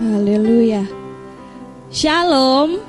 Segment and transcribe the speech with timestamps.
[0.00, 0.88] Haleluya.
[1.92, 2.80] Shalom.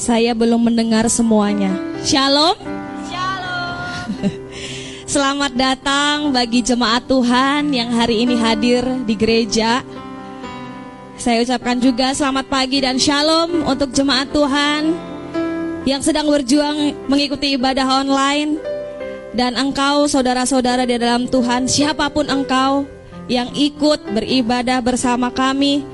[0.00, 1.76] Saya belum mendengar semuanya.
[2.00, 2.56] Shalom.
[3.04, 4.08] Shalom.
[5.12, 9.84] Selamat datang bagi jemaat Tuhan yang hari ini hadir di gereja.
[11.20, 14.96] Saya ucapkan juga selamat pagi dan shalom untuk jemaat Tuhan
[15.84, 18.56] yang sedang berjuang mengikuti ibadah online
[19.36, 22.93] dan engkau saudara-saudara di dalam Tuhan siapa pun engkau
[23.28, 25.84] yang ikut beribadah bersama kami.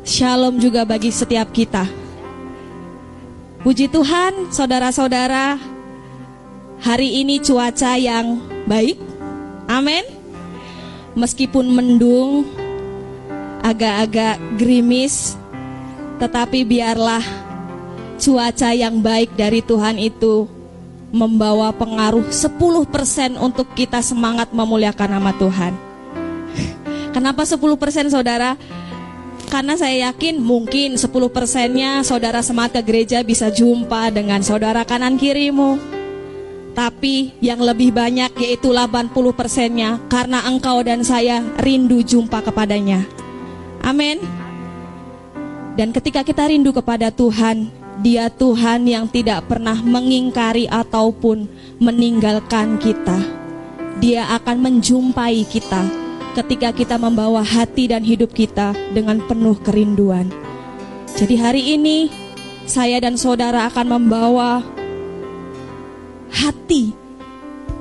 [0.00, 1.84] Shalom juga bagi setiap kita.
[3.60, 5.60] Puji Tuhan, saudara-saudara,
[6.80, 8.96] hari ini cuaca yang baik.
[9.68, 10.00] Amin.
[11.12, 12.48] Meskipun mendung,
[13.60, 15.36] agak-agak gerimis,
[16.16, 17.20] tetapi biarlah
[18.16, 20.48] cuaca yang baik dari Tuhan itu
[21.12, 25.89] membawa pengaruh 10% untuk kita semangat memuliakan nama Tuhan.
[27.10, 28.54] Kenapa 10% saudara?
[29.50, 35.18] Karena saya yakin mungkin 10 persennya saudara semangat ke gereja bisa jumpa dengan saudara kanan
[35.18, 35.74] kirimu.
[36.70, 43.02] Tapi yang lebih banyak yaitu 80 persennya karena engkau dan saya rindu jumpa kepadanya.
[43.82, 44.22] Amin.
[45.74, 47.74] Dan ketika kita rindu kepada Tuhan,
[48.06, 51.50] dia Tuhan yang tidak pernah mengingkari ataupun
[51.82, 53.18] meninggalkan kita.
[53.98, 55.99] Dia akan menjumpai kita
[56.30, 60.30] ketika kita membawa hati dan hidup kita dengan penuh kerinduan.
[61.18, 62.06] Jadi hari ini
[62.70, 64.62] saya dan saudara akan membawa
[66.30, 66.94] hati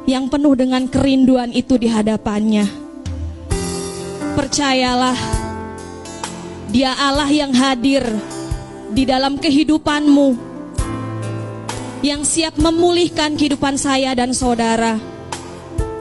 [0.09, 2.66] yang penuh dengan kerinduan itu di hadapannya.
[4.33, 5.20] Percayalah,
[6.73, 8.02] Dia Allah yang hadir
[8.89, 10.30] di dalam kehidupanmu,
[12.02, 15.19] yang siap memulihkan kehidupan saya dan saudara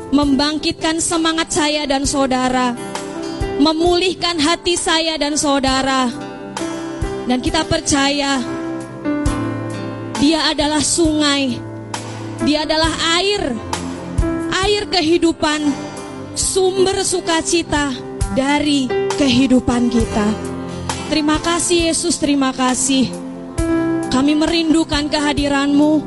[0.09, 2.73] membangkitkan semangat saya dan saudara,
[3.61, 6.09] memulihkan hati saya dan saudara.
[7.29, 8.41] Dan kita percaya
[10.17, 11.61] dia adalah sungai,
[12.43, 13.53] dia adalah air,
[14.65, 15.61] air kehidupan,
[16.33, 17.93] sumber sukacita
[18.33, 18.89] dari
[19.21, 20.29] kehidupan kita.
[21.13, 23.09] Terima kasih Yesus, terima kasih.
[24.09, 26.05] Kami merindukan kehadiranmu.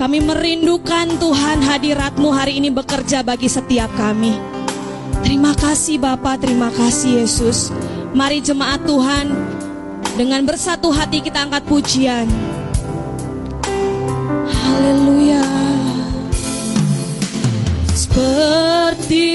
[0.00, 4.32] Kami merindukan Tuhan hadiratmu hari ini bekerja bagi setiap kami.
[5.22, 7.68] Terima kasih Bapak, terima kasih Yesus.
[8.16, 9.30] Mari jemaat Tuhan,
[10.16, 12.26] dengan bersatu hati kita angkat pujian.
[14.48, 15.44] Haleluya.
[17.92, 19.28] Seperti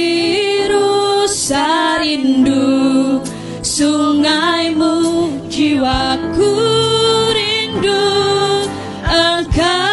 [0.69, 3.21] rusa rindu
[3.61, 4.93] sungaimu
[5.49, 6.67] jiwaku
[9.57, 9.86] kembali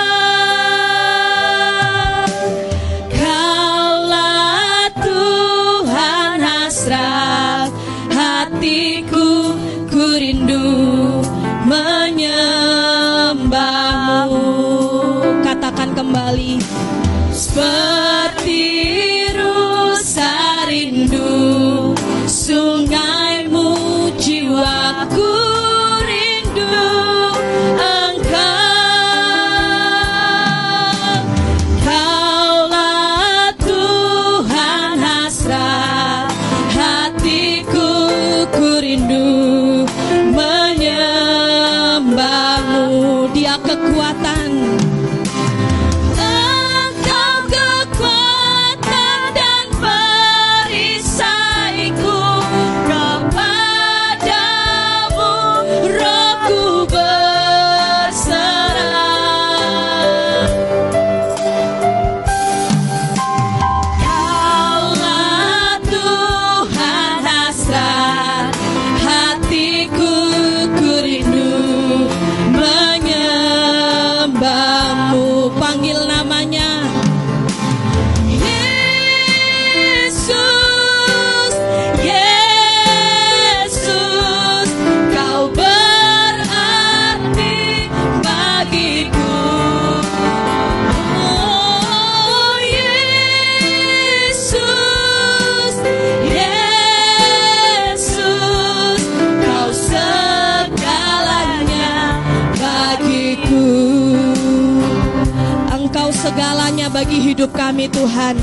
[107.35, 108.39] hidup kami Tuhan.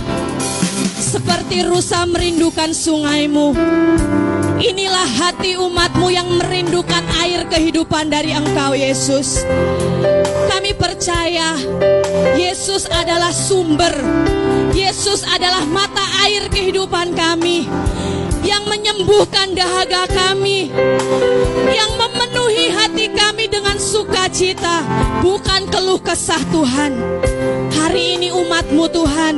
[1.00, 3.56] Seperti rusa merindukan sungaimu.
[4.60, 9.48] Inilah hati umatmu yang merindukan air kehidupan dari engkau Yesus.
[10.52, 11.56] Kami percaya
[12.36, 13.96] Yesus adalah sumber.
[14.76, 17.72] Yesus adalah mata air kehidupan kami
[18.42, 20.74] yang menyembuhkan dahaga kami,
[21.70, 24.82] yang memenuhi hati kami dengan sukacita,
[25.22, 26.92] bukan keluh kesah Tuhan.
[27.72, 29.36] Hari ini umatmu Tuhan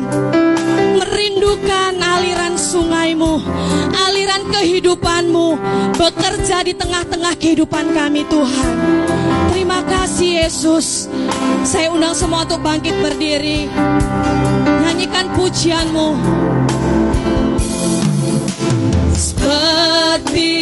[0.99, 3.43] merindukan aliran sungaimu,
[3.93, 5.47] aliran kehidupanmu,
[5.99, 8.73] bekerja di tengah-tengah kehidupan kami Tuhan.
[9.51, 11.11] Terima kasih Yesus.
[11.63, 13.67] Saya undang semua untuk bangkit berdiri.
[14.83, 16.07] Nyanyikan pujianmu.
[19.53, 20.52] Rugby.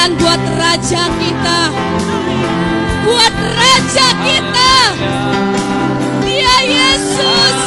[0.00, 1.60] Kemuliaan buat Raja kita.
[3.04, 4.72] Buat Raja kita.
[6.24, 7.58] Dia Yesus.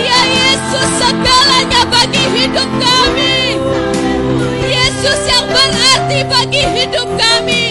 [0.00, 3.60] Dia Yesus segalanya bagi hidup kami.
[4.64, 7.69] Yesus yang berarti bagi hidup kami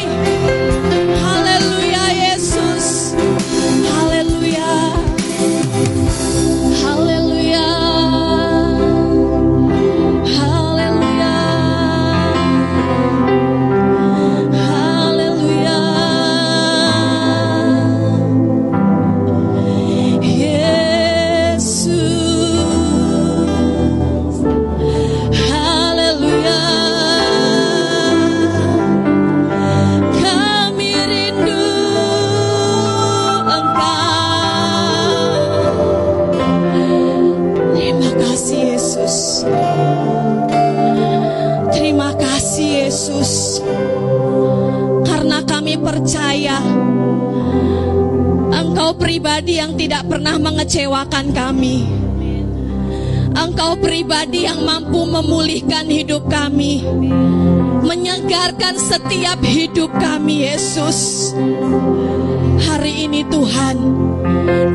[50.59, 51.87] mengecewakan kami.
[53.31, 56.83] Engkau pribadi yang mampu memulihkan hidup kami
[57.79, 61.31] Menyegarkan setiap hidup kami Yesus.
[62.67, 63.77] Hari ini Tuhan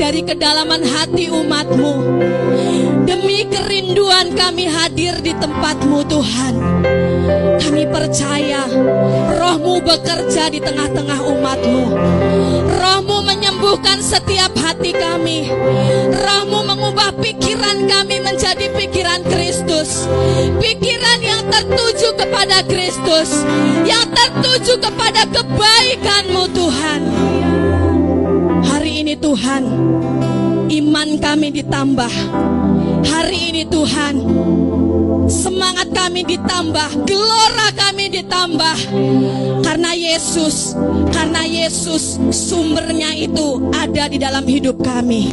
[0.01, 1.93] Dari kedalaman hati umatmu
[3.05, 6.55] Demi kerinduan kami hadir di tempatmu Tuhan.
[7.61, 8.65] Kami percaya
[9.37, 11.85] Rohmu bekerja di tengah-tengah umatmu.
[12.73, 13.14] Rohmu
[13.75, 15.51] menyembuhkan setiap hati kami.
[16.15, 20.07] Rohmu mengubah pikiran kami menjadi pikiran Kristus.
[20.63, 23.43] Pikiran yang tertuju kepada Kristus.
[23.83, 27.01] Yang tertuju kepada kebaikanmu Tuhan.
[28.63, 29.63] Hari ini Tuhan
[30.71, 32.13] Iman kami ditambah.
[33.11, 34.15] Hari ini Tuhan
[35.27, 38.77] Semangat kami ditambah Gelora kami ditambah.
[39.65, 40.77] Karena Yesus
[41.13, 45.33] Karena Yesus Sumbernya itu ada di dalam hidup kami.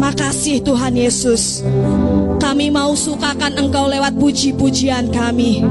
[0.00, 1.62] Makasih Tuhan Yesus
[2.50, 5.62] Kami mau sukakan Engkau lewat puji-pujian kami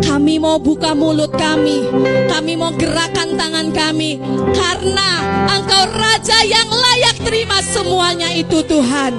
[0.00, 1.84] Kami mau buka mulut kami
[2.32, 4.16] Kami mau gerakan tangan kami
[4.56, 5.08] Karena
[5.52, 9.12] Engkau Raja yang layak terima semuanya itu Tuhan.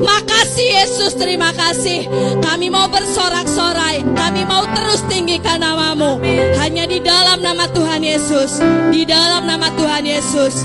[0.00, 2.08] Makasih Yesus, terima kasih.
[2.40, 6.24] Kami mau bersorak-sorai, kami mau terus tinggikan namamu.
[6.56, 10.64] Hanya di dalam nama Tuhan Yesus, di dalam nama Tuhan Yesus.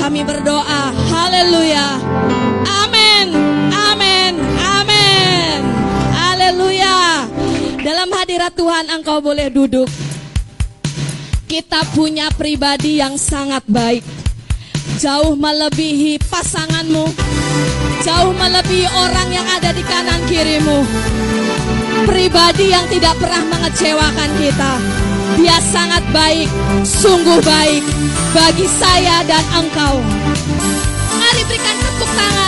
[0.00, 2.00] Kami berdoa, haleluya.
[8.36, 9.88] Hadirat Tuhan engkau boleh duduk.
[11.48, 14.04] Kita punya pribadi yang sangat baik
[15.00, 17.16] jauh melebihi pasanganmu,
[18.04, 20.84] jauh melebihi orang yang ada di kanan kirimu.
[22.04, 24.72] Pribadi yang tidak pernah mengecewakan kita.
[25.40, 26.52] Dia sangat baik,
[26.84, 27.88] sungguh baik
[28.36, 29.96] bagi saya dan engkau.
[31.16, 32.45] Mari berikan tepuk tangan.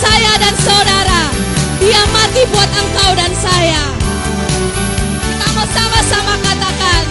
[0.00, 1.22] Saya dan saudara.
[1.80, 3.84] Dia mati buat engkau dan saya.
[5.20, 7.04] Kita mau sama-sama katakan.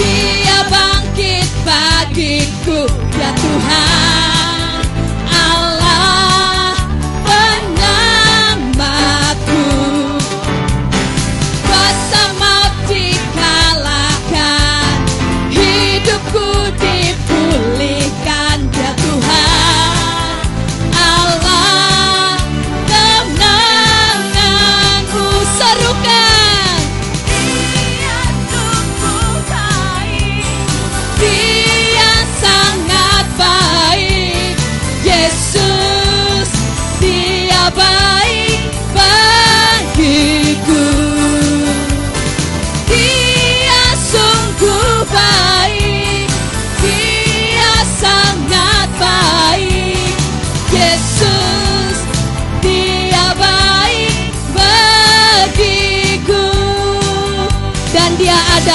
[0.00, 3.89] Dia bangkit bagiku ya Tuhan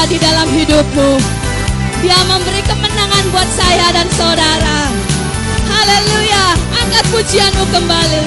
[0.06, 1.18] di dalam hidupmu
[2.06, 4.94] dia memberi kemenangan buat saya dan saudara.
[5.66, 6.54] Haleluya.
[6.78, 8.24] Angkat pujianmu kembali.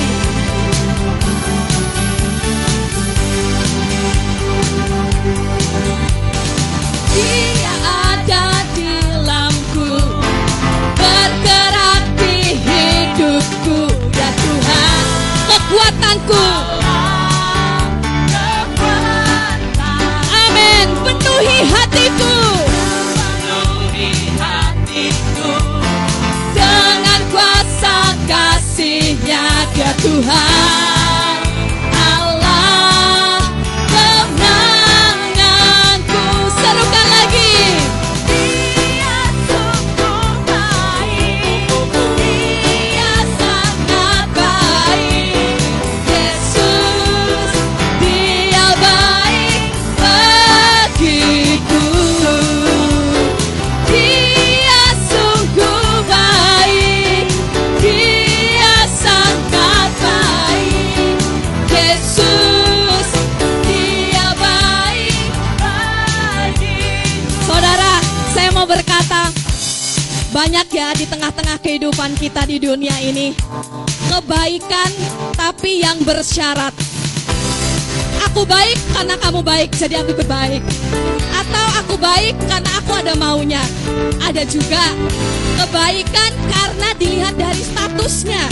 [7.14, 9.90] Dia ada di dalamku.
[10.98, 13.78] Bergerak di hidupku.
[14.10, 15.02] Ya Tuhan.
[15.46, 16.46] Kekuatanku.
[21.38, 22.34] Penuhi hatiku.
[26.50, 30.97] dengan kuasa kasihnya dia Tuhan
[72.08, 73.36] kehidupan kita di dunia ini
[74.08, 74.90] kebaikan
[75.36, 76.72] tapi yang bersyarat.
[78.28, 80.62] Aku baik karena kamu baik, jadi aku ikut baik.
[81.36, 83.60] Atau aku baik karena aku ada maunya.
[84.24, 84.80] Ada juga
[85.60, 88.44] kebaikan karena dilihat dari statusnya.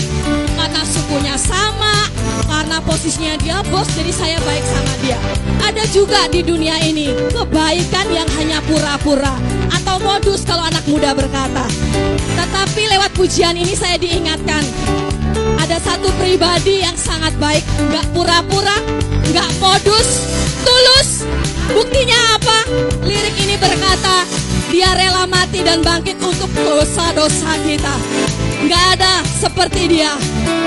[0.57, 2.09] Karena sukunya sama,
[2.49, 5.19] karena posisinya dia bos, jadi saya baik sama dia.
[5.65, 9.37] Ada juga di dunia ini kebaikan yang hanya pura-pura
[10.07, 11.67] modus kalau anak muda berkata.
[12.39, 14.63] Tetapi lewat pujian ini saya diingatkan,
[15.59, 18.79] ada satu pribadi yang sangat baik, nggak pura-pura,
[19.35, 20.31] nggak modus,
[20.63, 21.27] tulus.
[21.67, 22.59] Buktinya apa?
[23.03, 24.23] Lirik ini berkata,
[24.71, 27.95] dia rela mati dan bangkit untuk dosa-dosa kita.
[28.63, 30.15] Nggak ada seperti dia.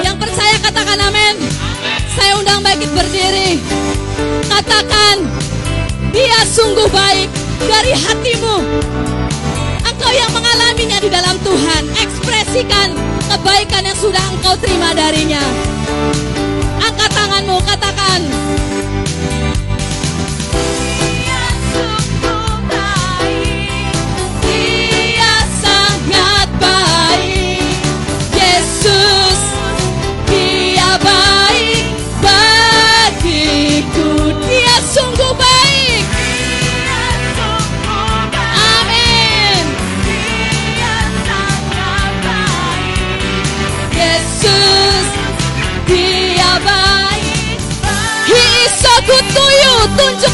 [0.04, 1.39] Yang percaya katakan amin.
[2.12, 3.63] Saya undang bangkit berdiri.
[4.52, 5.23] Katakan,
[6.12, 7.32] dia sungguh baik
[7.63, 8.56] dari hatimu.
[9.99, 12.95] Engkau yang mengalaminya di dalam Tuhan, ekspresikan
[13.27, 15.43] kebaikan yang sudah engkau terima darinya.
[16.79, 18.23] Angkat tanganmu, katakan,
[28.31, 28.55] Dia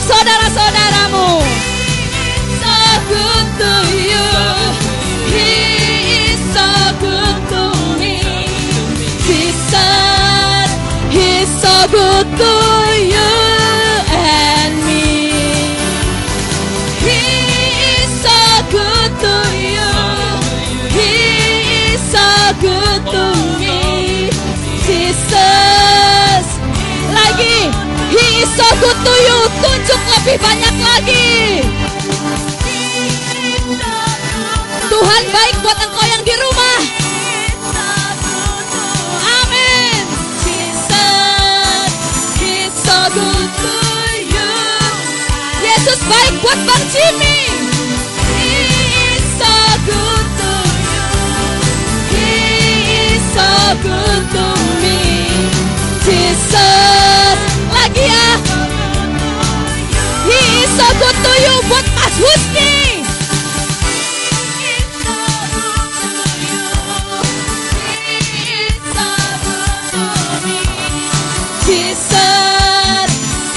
[0.07, 1.27] saudara-saudaramu.
[2.61, 2.77] So
[3.09, 3.73] good to
[4.11, 4.29] you.
[5.33, 5.51] He
[6.29, 6.69] is so
[7.05, 7.63] good to
[7.99, 8.17] me.
[9.27, 10.69] Jesus,
[11.09, 12.53] He's so good to
[13.13, 13.33] you
[14.13, 15.33] and me.
[17.05, 17.21] He
[17.97, 18.39] is so
[18.77, 19.35] good to
[19.73, 19.91] you.
[20.97, 21.13] He
[21.93, 22.29] is so
[22.61, 23.25] good to
[23.61, 24.29] me.
[24.85, 26.45] Jesus.
[27.17, 27.57] Lagi.
[28.15, 29.39] He is so good to you.
[30.15, 31.27] Lebih banyak lagi.
[34.87, 36.79] Tuhan baik buat engkau yang di rumah.
[39.21, 40.03] Amin.
[45.65, 47.35] Yesus baik buat Bang Jimmy.
[53.35, 53.51] So
[53.83, 54.47] good to
[54.79, 54.99] me.
[56.07, 57.37] Jesus.
[57.67, 58.24] Lagi ya.
[60.55, 60.87] He is so
[61.67, 63.03] buat Mas Husni.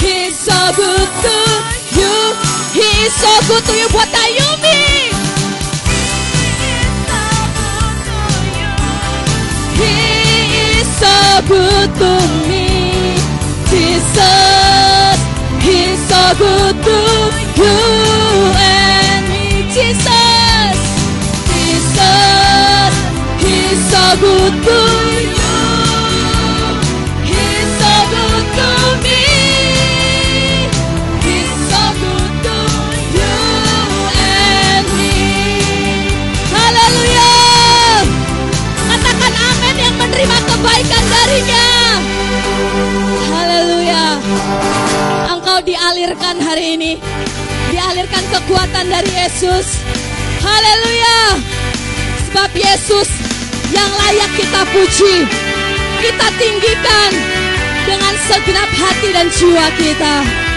[0.03, 1.37] He's so good to
[1.95, 2.15] you.
[2.75, 5.15] He is so good to buat Ayumi.
[9.79, 9.95] He
[10.83, 11.15] is so
[11.47, 12.11] good to
[12.51, 12.67] me.
[16.37, 16.99] Good to
[17.57, 17.77] you
[18.55, 19.63] and me.
[19.73, 20.77] Jesus,
[23.41, 25.38] He's so good to you.
[46.19, 46.93] Dialirkan hari ini.
[47.71, 49.79] Dialirkan kekuatan dari Yesus.
[50.43, 51.39] Haleluya.
[52.27, 53.07] Sebab Yesus
[53.71, 55.15] yang layak kita puji.
[56.03, 57.11] Kita tinggikan
[57.87, 60.48] dengan segenap hati dan jiwa kita.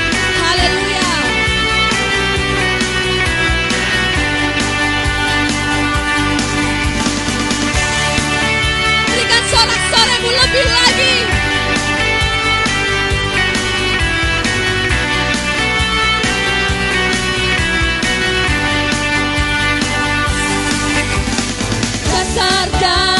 [22.81, 23.10] Besar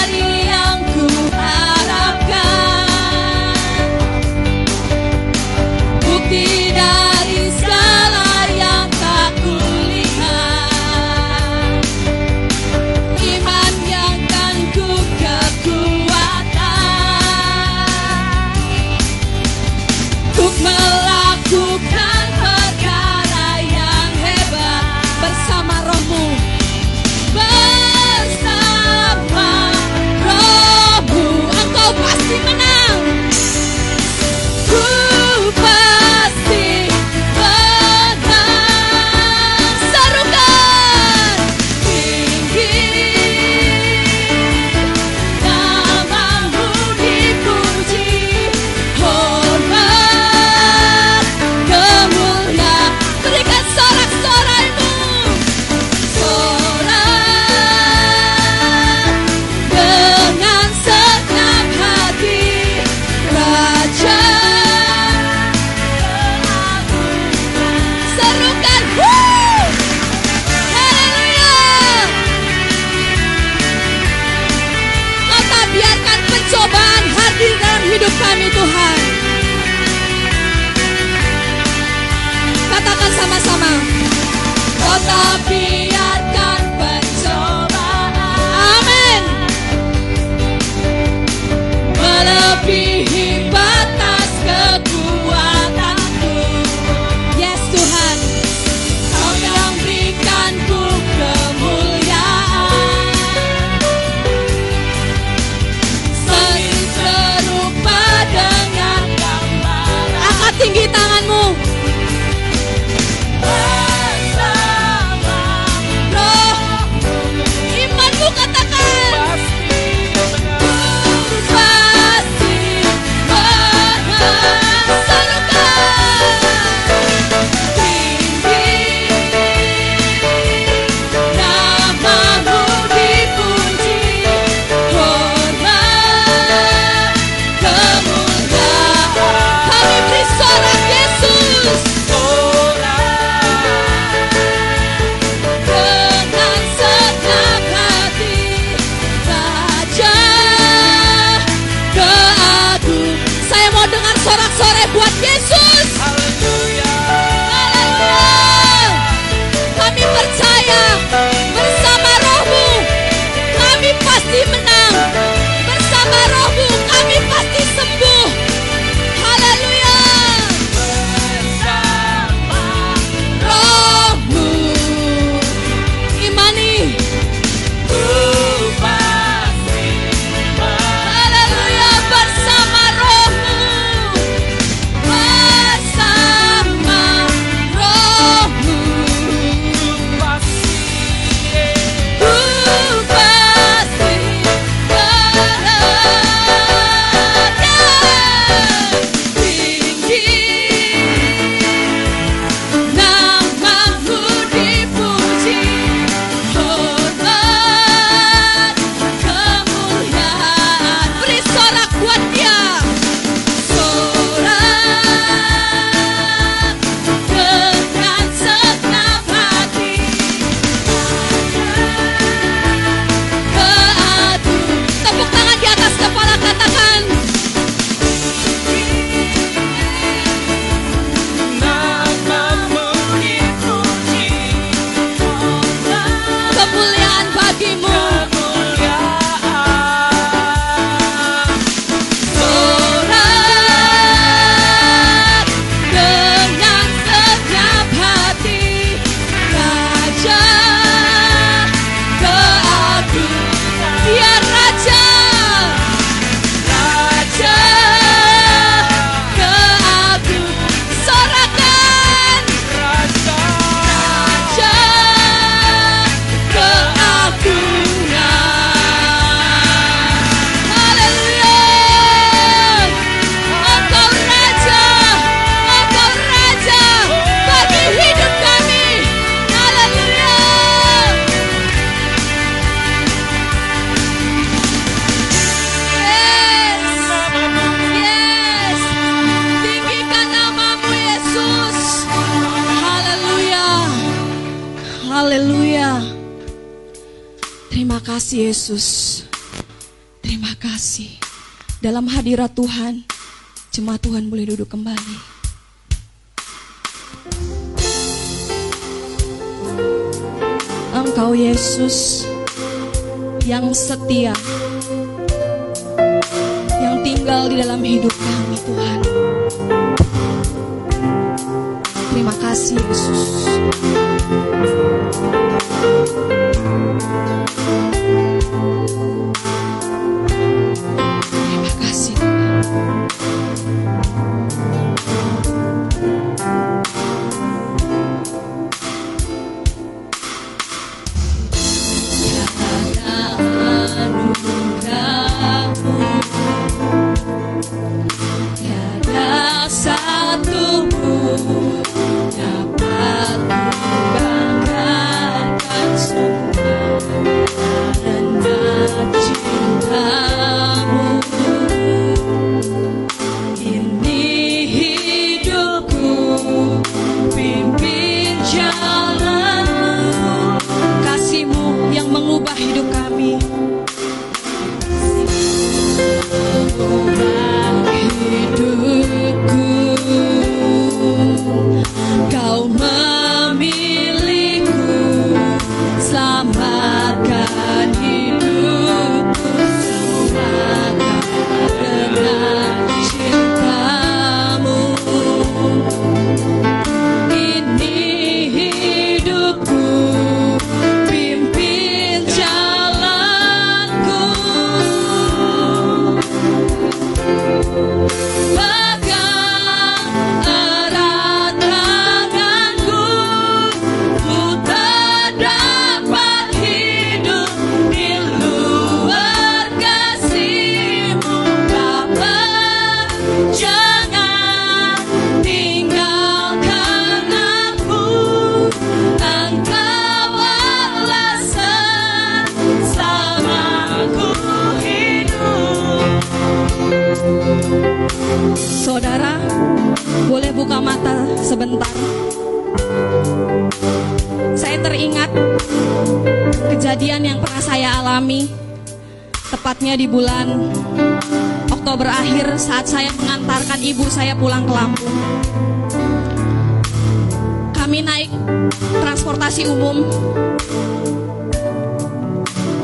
[459.31, 460.03] transportasi umum,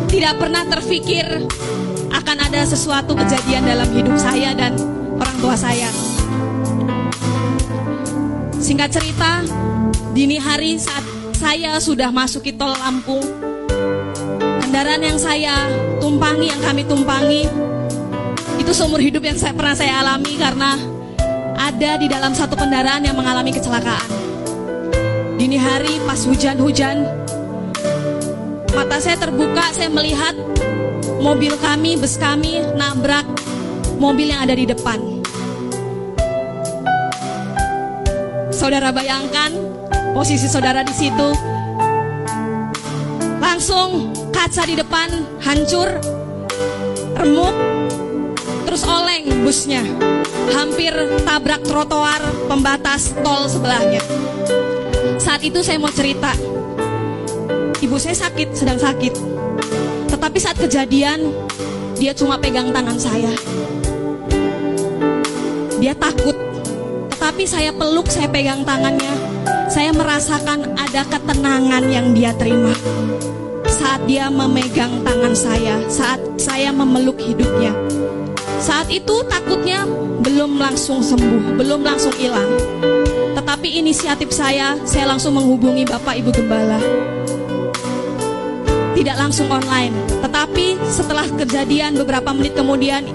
[0.07, 1.27] tidak pernah terfikir
[2.07, 4.79] akan ada sesuatu kejadian dalam hidup saya dan
[5.19, 5.91] orang tua saya.
[8.63, 9.43] Singkat cerita,
[10.15, 11.03] dini hari saat
[11.35, 13.27] saya sudah masuk ke tol Lampung,
[14.63, 15.67] kendaraan yang saya
[15.99, 17.43] tumpangi, yang kami tumpangi,
[18.55, 20.79] itu seumur hidup yang saya pernah saya alami karena
[21.59, 24.16] ada di dalam satu kendaraan yang mengalami kecelakaan.
[25.37, 27.05] Dini hari pas hujan-hujan,
[28.73, 30.33] mata saya terbuka, saya melihat
[31.21, 33.21] mobil kami, bus kami nabrak
[34.01, 34.97] mobil yang ada di depan.
[38.49, 39.53] Saudara bayangkan
[40.17, 41.29] posisi saudara di situ.
[43.37, 46.01] Langsung kaca di depan hancur,
[47.13, 47.53] remuk,
[48.65, 49.85] terus oleng busnya.
[50.49, 54.01] Hampir tabrak trotoar pembatas tol sebelahnya.
[55.27, 56.31] Saat itu saya mau cerita.
[57.83, 59.11] Ibu saya sakit, sedang sakit.
[60.07, 61.35] Tetapi saat kejadian,
[61.99, 63.35] dia cuma pegang tangan saya.
[65.83, 66.31] Dia takut.
[67.11, 69.11] Tetapi saya peluk, saya pegang tangannya.
[69.67, 72.71] Saya merasakan ada ketenangan yang dia terima.
[73.67, 77.75] Saat dia memegang tangan saya, saat saya memeluk hidupnya.
[78.57, 79.85] Saat itu takutnya
[80.21, 82.49] belum langsung sembuh, belum langsung hilang.
[83.37, 86.81] Tetapi inisiatif saya, saya langsung menghubungi Bapak Ibu Gembala
[88.97, 89.93] tidak langsung online.
[90.25, 93.05] Tetapi setelah kejadian beberapa menit kemudian,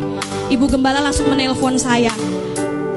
[0.49, 2.15] Ibu Gembala langsung menelpon saya.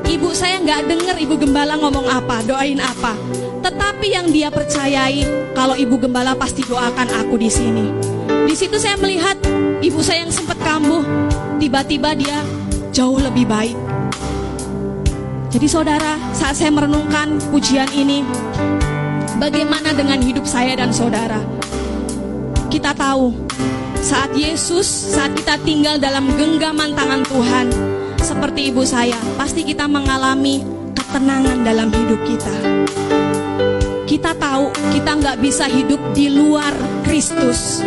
[0.06, 3.18] Ibu saya nggak dengar Ibu Gembala ngomong apa, doain apa.
[3.66, 5.26] Tetapi yang dia percayai
[5.58, 7.90] kalau Ibu Gembala pasti doakan aku di sini.
[8.46, 9.36] Di situ saya melihat
[9.82, 11.02] ibu saya yang sempat kambuh,
[11.58, 12.44] tiba-tiba dia
[12.96, 13.78] jauh lebih baik.
[15.52, 18.28] Jadi saudara, saat saya merenungkan pujian ini,
[19.40, 21.40] bagaimana dengan hidup saya dan saudara?
[22.76, 23.32] kita tahu
[24.04, 27.72] saat Yesus, saat kita tinggal dalam genggaman tangan Tuhan,
[28.20, 30.60] seperti ibu saya, pasti kita mengalami
[30.92, 32.56] ketenangan dalam hidup kita.
[34.04, 36.76] Kita tahu kita nggak bisa hidup di luar
[37.08, 37.80] Kristus.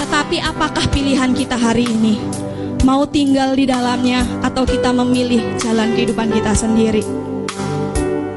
[0.00, 2.43] Tetapi apakah pilihan kita hari ini?
[2.84, 7.00] Mau tinggal di dalamnya atau kita memilih jalan kehidupan kita sendiri?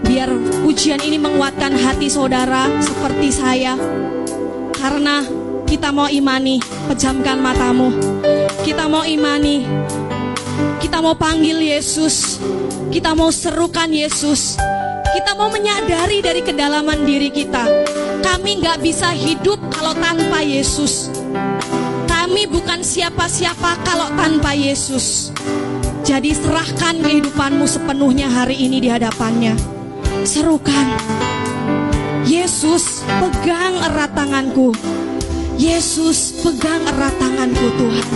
[0.07, 0.31] Biar
[0.63, 3.75] ujian ini menguatkan hati saudara seperti saya.
[4.71, 5.27] Karena
[5.67, 7.91] kita mau imani, pejamkan matamu.
[8.63, 9.67] Kita mau imani,
[10.79, 12.39] kita mau panggil Yesus.
[12.87, 14.55] Kita mau serukan Yesus.
[15.11, 17.67] Kita mau menyadari dari kedalaman diri kita.
[18.23, 21.11] Kami nggak bisa hidup kalau tanpa Yesus.
[22.27, 25.31] Kami bukan siapa-siapa kalau tanpa Yesus.
[26.03, 29.55] Jadi serahkan kehidupanmu sepenuhnya hari ini di hadapannya.
[30.27, 30.91] Serukan.
[32.27, 34.75] Yesus, pegang erat tanganku.
[35.55, 38.07] Yesus, pegang erat tanganku Tuhan.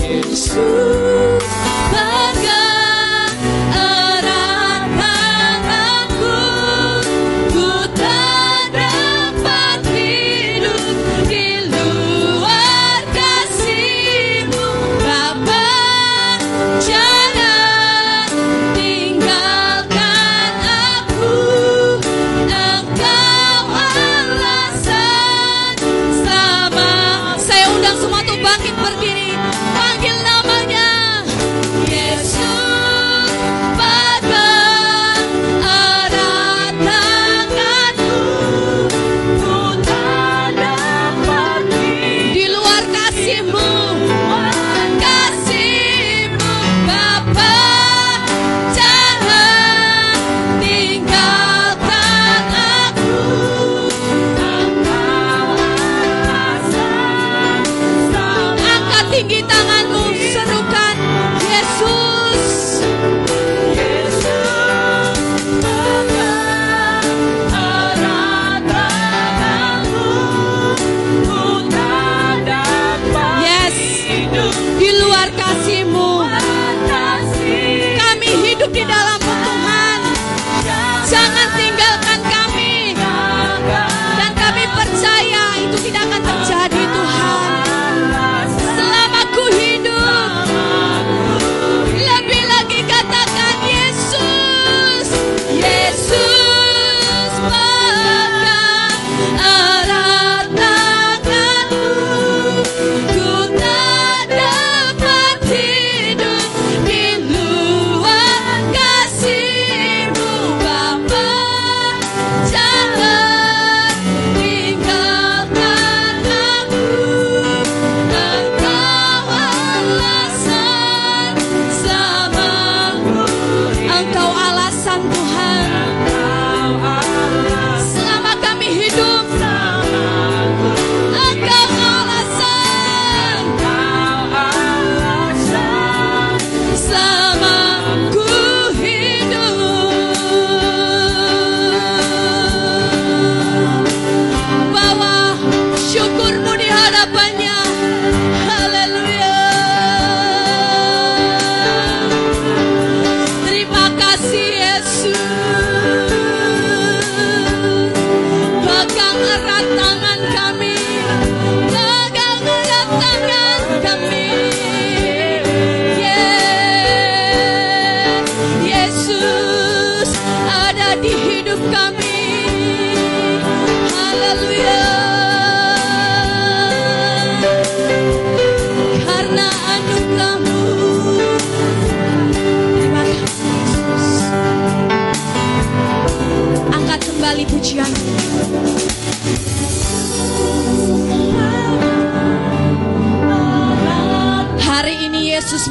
[0.00, 1.44] Yesus,
[1.92, 2.37] pegang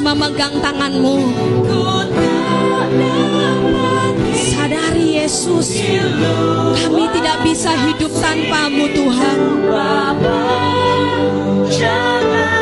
[0.08, 1.16] memegang tanganmu.
[4.32, 5.84] Sadari Yesus,
[6.80, 9.38] kami tidak bisa hidup tanpamu Tuhan.
[11.68, 12.57] Jangan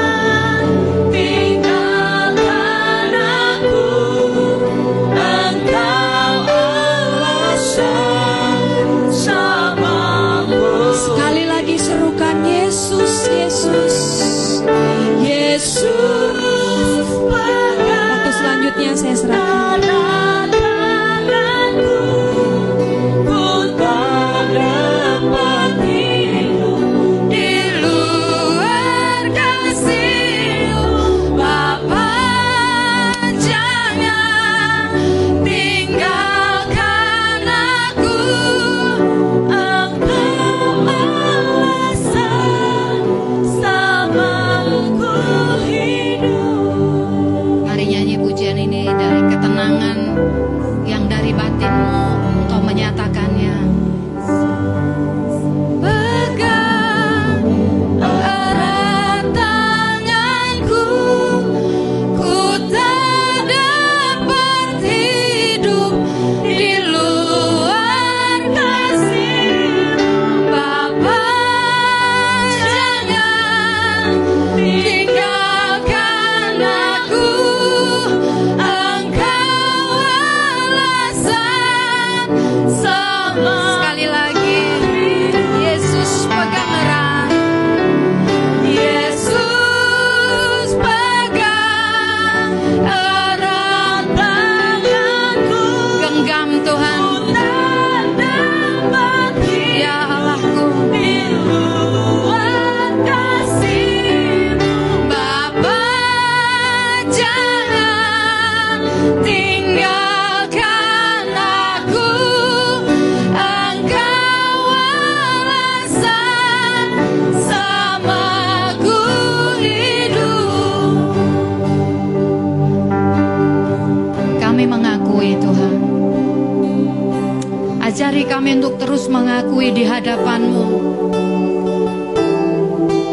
[129.08, 130.64] mengakui di hadapanmu.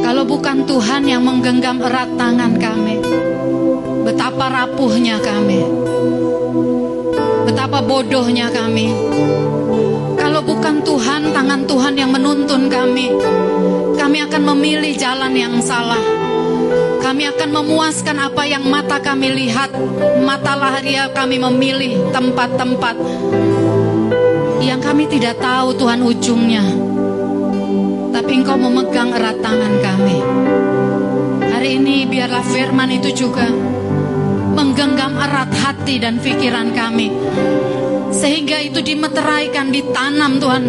[0.04, 3.02] Kalau bukan Tuhan yang menggenggam erat tangan kami,
[4.06, 5.62] betapa rapuhnya kami,
[7.50, 8.94] betapa bodohnya kami.
[10.20, 13.10] Kalau bukan Tuhan, tangan Tuhan yang menuntun kami,
[13.98, 16.02] kami akan memilih jalan yang salah.
[17.04, 19.70] Kami akan memuaskan apa yang mata kami lihat.
[20.24, 22.96] Mata laharia kami memilih tempat-tempat
[24.74, 26.66] yang kami tidak tahu Tuhan ujungnya.
[28.10, 30.18] Tapi Engkau memegang erat tangan kami.
[31.46, 33.46] Hari ini biarlah firman itu juga
[34.58, 37.14] menggenggam erat hati dan pikiran kami.
[38.10, 40.66] Sehingga itu dimeteraikan, ditanam Tuhan.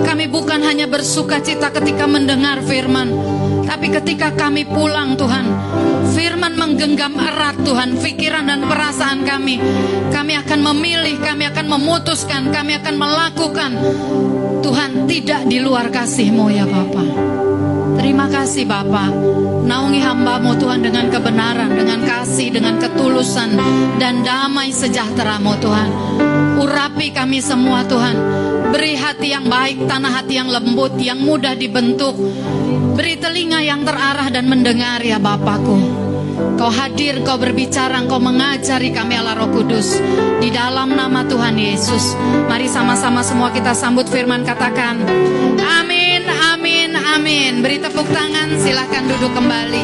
[0.00, 3.12] Kami bukan hanya bersuka cita ketika mendengar firman.
[3.68, 5.44] Tapi ketika kami pulang Tuhan,
[6.12, 9.56] firman menggenggam erat Tuhan, pikiran dan perasaan kami.
[10.10, 13.72] Kami akan memilih, kami akan memutuskan, kami akan melakukan.
[14.60, 17.08] Tuhan tidak di luar kasih-Mu ya Bapak.
[18.00, 19.12] Terima kasih Bapak.
[19.66, 23.54] Naungi hambamu Tuhan dengan kebenaran, dengan kasih, dengan ketulusan,
[24.00, 25.88] dan damai sejahtera-Mu Tuhan.
[26.60, 28.16] Urapi kami semua Tuhan.
[28.70, 32.14] Beri hati yang baik, tanah hati yang lembut, yang mudah dibentuk.
[32.94, 35.99] Beri telinga yang terarah dan mendengar ya Bapakku.
[36.60, 39.96] Kau hadir, kau berbicara, kau mengajari kami Allah Roh Kudus.
[40.40, 42.12] Di dalam nama Tuhan Yesus.
[42.48, 45.00] Mari sama-sama semua kita sambut firman katakan.
[45.56, 47.52] Amin, amin, amin.
[47.64, 49.82] Beri tepuk tangan, silahkan duduk kembali.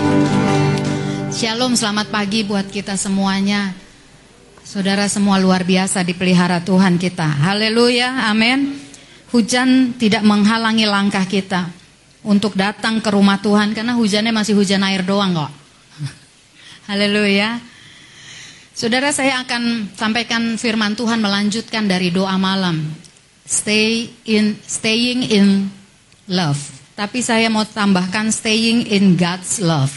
[1.32, 3.76] Shalom, selamat pagi buat kita semuanya.
[4.66, 7.24] Saudara semua luar biasa dipelihara Tuhan kita.
[7.24, 8.76] Haleluya, amin.
[9.30, 11.70] Hujan tidak menghalangi langkah kita
[12.26, 15.65] untuk datang ke rumah Tuhan karena hujannya masih hujan air doang kok.
[16.86, 17.58] Haleluya.
[18.70, 22.78] Saudara saya akan sampaikan firman Tuhan melanjutkan dari doa malam.
[23.42, 25.66] Stay in staying in
[26.30, 26.62] love.
[26.94, 29.90] Tapi saya mau tambahkan staying in God's love.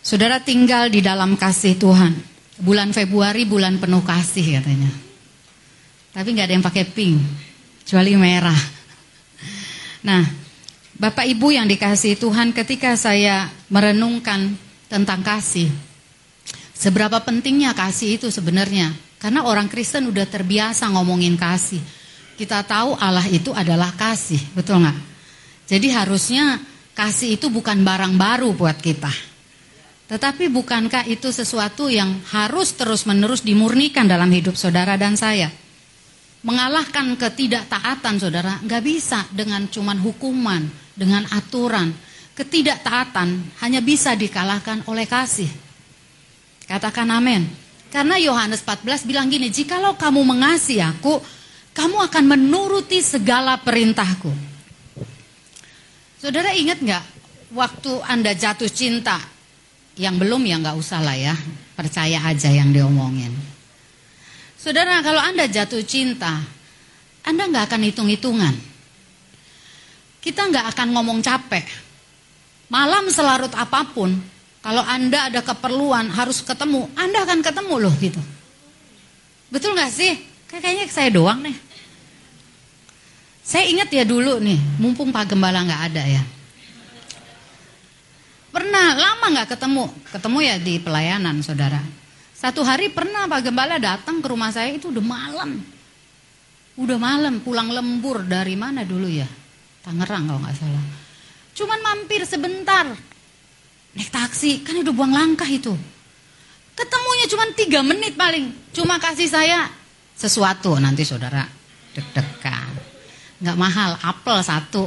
[0.00, 2.16] Saudara tinggal di dalam kasih Tuhan.
[2.56, 4.88] Bulan Februari bulan penuh kasih katanya.
[6.16, 7.20] Tapi nggak ada yang pakai pink,
[7.84, 8.56] kecuali merah.
[10.08, 10.24] Nah,
[10.96, 15.70] Bapak Ibu yang dikasih Tuhan ketika saya merenungkan tentang kasih.
[16.76, 18.92] Seberapa pentingnya kasih itu sebenarnya?
[19.16, 21.80] Karena orang Kristen udah terbiasa ngomongin kasih.
[22.36, 24.98] Kita tahu Allah itu adalah kasih, betul nggak?
[25.66, 26.60] Jadi harusnya
[26.92, 29.10] kasih itu bukan barang baru buat kita.
[30.06, 35.50] Tetapi bukankah itu sesuatu yang harus terus-menerus dimurnikan dalam hidup saudara dan saya?
[36.46, 40.62] Mengalahkan ketidaktaatan saudara nggak bisa dengan cuman hukuman,
[40.94, 41.90] dengan aturan,
[42.36, 45.48] ketidaktaatan hanya bisa dikalahkan oleh kasih.
[46.68, 47.48] Katakan amin.
[47.88, 51.16] Karena Yohanes 14 bilang gini, jikalau kamu mengasihi aku,
[51.72, 54.28] kamu akan menuruti segala perintahku.
[56.20, 57.04] Saudara ingat nggak
[57.56, 59.16] waktu Anda jatuh cinta,
[59.96, 61.32] yang belum ya nggak usah lah ya,
[61.72, 63.32] percaya aja yang diomongin.
[64.60, 66.42] Saudara kalau Anda jatuh cinta,
[67.24, 68.54] Anda nggak akan hitung-hitungan.
[70.20, 71.85] Kita nggak akan ngomong capek,
[72.66, 74.10] Malam selarut apa pun,
[74.58, 78.18] kalau Anda ada keperluan harus ketemu, Anda akan ketemu loh gitu.
[79.46, 80.18] Betul gak sih?
[80.50, 81.54] Kayaknya saya doang nih.
[83.46, 86.22] Saya ingat ya dulu nih, mumpung Pak Gembala gak ada ya.
[88.50, 91.78] Pernah lama gak ketemu, ketemu ya di pelayanan saudara.
[92.34, 95.62] Satu hari pernah Pak Gembala datang ke rumah saya itu udah malam.
[96.74, 99.30] Udah malam, pulang lembur dari mana dulu ya?
[99.86, 101.05] Tangerang kalau nggak salah.
[101.56, 102.84] Cuman mampir sebentar.
[103.96, 105.72] Naik taksi, kan udah buang langkah itu.
[106.76, 108.52] Ketemunya cuma tiga menit paling.
[108.76, 109.64] Cuma kasih saya
[110.12, 111.48] sesuatu nanti saudara
[111.96, 112.76] deg-degan.
[113.40, 114.84] Nggak mahal, apel satu.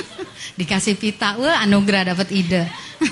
[0.58, 2.64] Dikasih pita, wah anugerah dapat ide.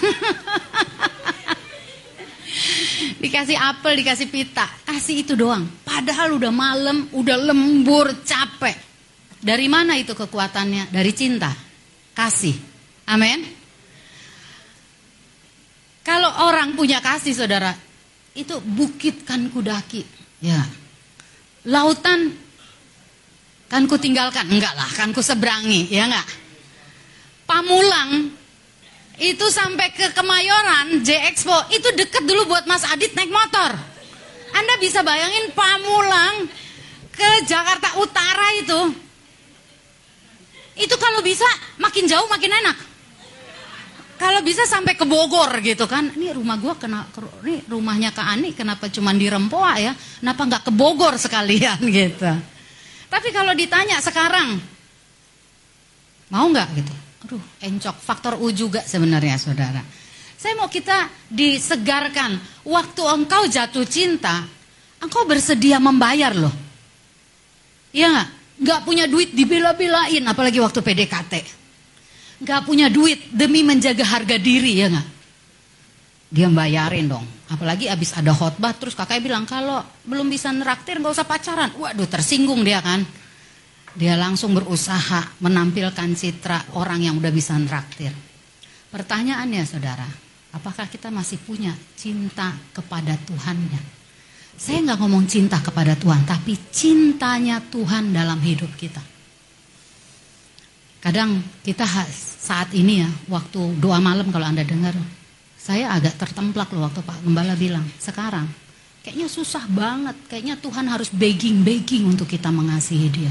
[3.23, 5.63] dikasih apel, dikasih pita, kasih itu doang.
[5.85, 8.75] Padahal udah malam, udah lembur, capek.
[9.39, 10.91] Dari mana itu kekuatannya?
[10.91, 11.55] Dari cinta,
[12.17, 12.76] kasih.
[13.07, 13.47] Amin.
[16.07, 17.75] Kalau orang punya kasih saudara,
[18.35, 20.07] itu bukit kan kudaki.
[20.39, 20.63] Ya.
[21.67, 22.31] Lautan
[23.67, 24.47] kan ku tinggalkan.
[24.47, 25.91] Enggak lah, kan ku seberangi.
[25.91, 26.27] Ya enggak?
[27.47, 28.31] Pamulang
[29.17, 33.75] itu sampai ke Kemayoran, J Expo, itu deket dulu buat Mas Adit naik motor.
[34.55, 36.47] Anda bisa bayangin Pamulang
[37.11, 38.81] ke Jakarta Utara itu.
[40.77, 41.49] Itu kalau bisa
[41.81, 42.77] makin jauh makin enak.
[44.17, 46.09] Kalau bisa sampai ke Bogor gitu kan.
[46.17, 47.05] Ini rumah gua kena
[47.45, 49.93] ini rumahnya Kak Ani kenapa cuma di Rempoa ya?
[49.93, 52.33] Kenapa nggak ke Bogor sekalian gitu.
[53.07, 54.59] Tapi kalau ditanya sekarang,
[56.33, 56.95] mau nggak gitu?
[57.27, 57.97] Aduh, encok.
[58.01, 59.83] Faktor U juga sebenarnya, saudara.
[60.37, 62.39] Saya mau kita disegarkan.
[62.67, 64.45] Waktu engkau jatuh cinta,
[65.01, 66.53] engkau bersedia membayar loh.
[67.93, 68.27] Nggak?
[68.57, 71.33] Nggak punya duit dibela-belain, apalagi waktu PDKT.
[72.43, 75.09] Nggak punya duit demi menjaga harga diri, ya nggak?
[76.27, 77.27] Dia bayarin dong.
[77.47, 81.71] Apalagi abis ada khotbah, terus kakaknya bilang kalau belum bisa neraktir nggak usah pacaran.
[81.79, 83.07] Waduh, tersinggung dia kan.
[83.97, 88.13] Dia langsung berusaha menampilkan citra orang yang udah bisa neraktir.
[88.93, 90.05] Pertanyaannya saudara,
[90.57, 93.77] Apakah kita masih punya cinta kepada Tuhannya?
[94.57, 99.05] Saya nggak ngomong cinta kepada Tuhan, tapi cintanya Tuhan dalam hidup kita.
[101.07, 104.91] Kadang kita saat ini ya, waktu doa malam kalau Anda dengar,
[105.55, 108.51] saya agak tertemplak loh waktu Pak Gembala bilang, sekarang
[109.07, 113.31] kayaknya susah banget, kayaknya Tuhan harus begging-begging untuk kita mengasihi dia.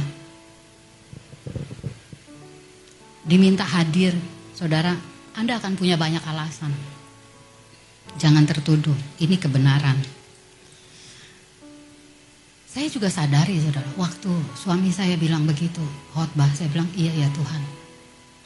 [3.27, 4.15] Diminta hadir,
[4.55, 4.95] saudara,
[5.35, 6.71] Anda akan punya banyak alasan.
[8.15, 9.99] Jangan tertuduh, ini kebenaran.
[12.75, 15.79] Saya juga sadari saudara, waktu suami saya bilang begitu,
[16.11, 17.63] khotbah, saya bilang iya ya Tuhan.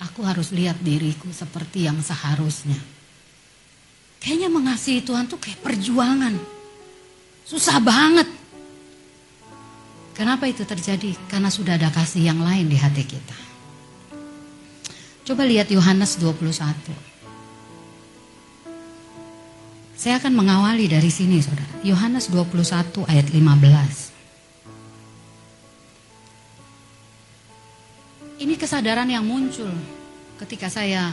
[0.05, 2.77] Aku harus lihat diriku seperti yang seharusnya.
[4.21, 6.37] Kayaknya mengasihi Tuhan tuh kayak perjuangan.
[7.41, 8.29] Susah banget.
[10.13, 11.09] Kenapa itu terjadi?
[11.25, 13.37] Karena sudah ada kasih yang lain di hati kita.
[15.25, 16.53] Coba lihat Yohanes 21.
[19.97, 21.81] Saya akan mengawali dari sini, Saudara.
[21.81, 24.08] Yohanes 21 ayat 15.
[28.39, 29.67] Ini kesadaran yang muncul
[30.39, 31.11] ketika saya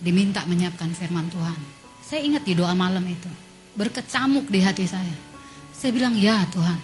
[0.00, 1.60] diminta menyiapkan firman Tuhan.
[2.00, 3.28] Saya ingat di doa malam itu,
[3.76, 5.12] berkecamuk di hati saya.
[5.76, 6.80] Saya bilang, "Ya Tuhan,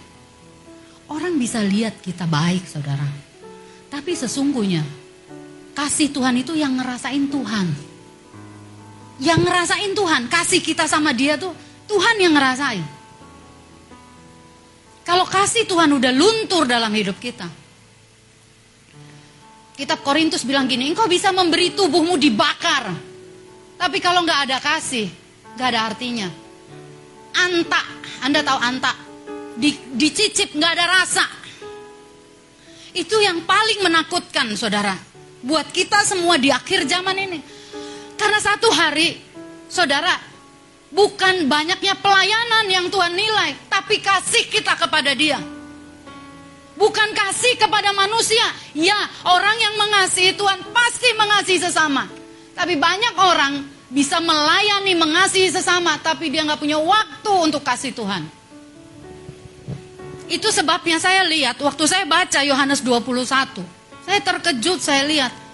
[1.09, 3.09] orang bisa lihat kita baik, Saudara.
[3.89, 4.85] Tapi sesungguhnya
[5.73, 7.95] kasih Tuhan itu yang ngerasain Tuhan."
[9.19, 11.55] yang ngerasain Tuhan, kasih kita sama dia tuh
[11.87, 12.83] Tuhan yang ngerasain.
[15.05, 17.45] Kalau kasih Tuhan udah luntur dalam hidup kita.
[19.75, 22.95] Kitab Korintus bilang gini, engkau bisa memberi tubuhmu dibakar.
[23.75, 25.11] Tapi kalau nggak ada kasih,
[25.59, 26.27] nggak ada artinya.
[27.35, 27.83] Anta,
[28.23, 28.95] Anda tahu anta,
[29.59, 31.25] di, dicicip nggak ada rasa.
[32.95, 34.95] Itu yang paling menakutkan saudara.
[35.43, 37.39] Buat kita semua di akhir zaman ini.
[38.15, 39.19] Karena satu hari,
[39.67, 40.15] saudara,
[40.87, 45.54] bukan banyaknya pelayanan yang Tuhan nilai, tapi kasih kita kepada Dia.
[46.75, 48.43] Bukan kasih kepada manusia.
[48.75, 52.03] Ya, orang yang mengasihi Tuhan pasti mengasihi sesama.
[52.51, 53.53] Tapi banyak orang
[53.87, 58.27] bisa melayani, mengasihi sesama, tapi dia nggak punya waktu untuk kasih Tuhan.
[60.27, 63.63] Itu sebabnya saya lihat waktu saya baca Yohanes 21.
[64.03, 65.45] Saya terkejut saya lihat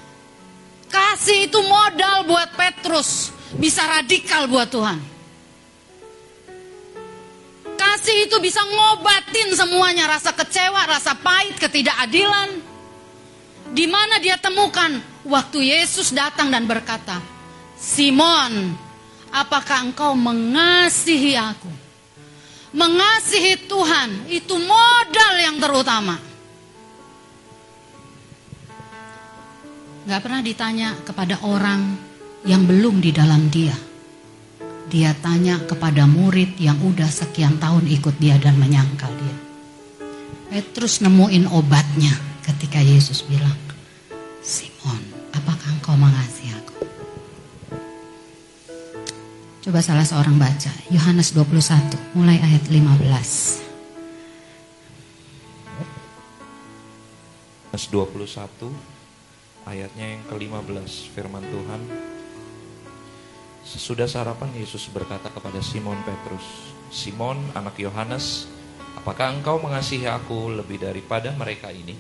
[0.92, 3.32] Kasih itu modal buat Petrus.
[3.56, 5.00] Bisa radikal buat Tuhan.
[7.92, 10.08] Kasih itu bisa ngobatin semuanya.
[10.08, 12.64] Rasa kecewa, rasa pahit, ketidakadilan.
[13.76, 14.96] Di mana dia temukan
[15.28, 17.20] waktu Yesus datang dan berkata,
[17.76, 18.80] Simon,
[19.28, 21.68] apakah engkau mengasihi aku?
[22.72, 26.16] Mengasihi Tuhan itu modal yang terutama.
[30.08, 32.00] Gak pernah ditanya kepada orang
[32.48, 33.91] yang belum di dalam dia.
[34.92, 39.38] Dia tanya kepada murid yang udah sekian tahun ikut dia dan menyangkal dia.
[40.52, 42.12] Petrus nemuin obatnya
[42.44, 43.56] ketika Yesus bilang,
[44.44, 45.00] Simon,
[45.32, 46.76] apakah engkau mengasihi aku?
[49.64, 53.72] Coba salah seorang baca, Yohanes 21, mulai ayat 15.
[57.72, 58.76] Yohanes 21
[59.64, 62.11] ayatnya yang ke-15 firman Tuhan
[63.62, 68.50] Sesudah sarapan Yesus berkata kepada Simon Petrus Simon anak Yohanes
[69.00, 71.96] apakah engkau mengasihi aku lebih daripada mereka ini?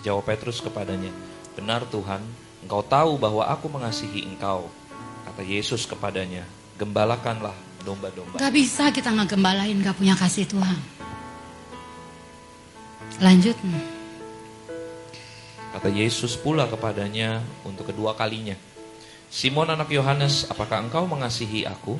[0.00, 1.12] Jawab Petrus kepadanya
[1.54, 2.24] Benar Tuhan
[2.64, 4.72] engkau tahu bahwa aku mengasihi engkau
[5.34, 6.46] Kata Yesus kepadanya.
[6.78, 8.38] Gembalakanlah domba-domba.
[8.38, 10.78] Gak bisa kita ngegembalain gak punya kasih Tuhan.
[13.18, 13.58] Lanjut.
[15.74, 18.54] Kata Yesus pula kepadanya untuk kedua kalinya,
[19.34, 21.98] Simon anak Yohanes, apakah engkau mengasihi aku?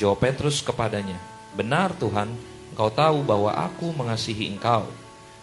[0.00, 1.20] Jawab Petrus kepadanya,
[1.52, 2.32] Benar Tuhan,
[2.72, 4.88] engkau tahu bahwa aku mengasihi engkau.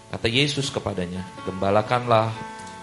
[0.09, 2.33] Kata Yesus kepadanya, Gembalakanlah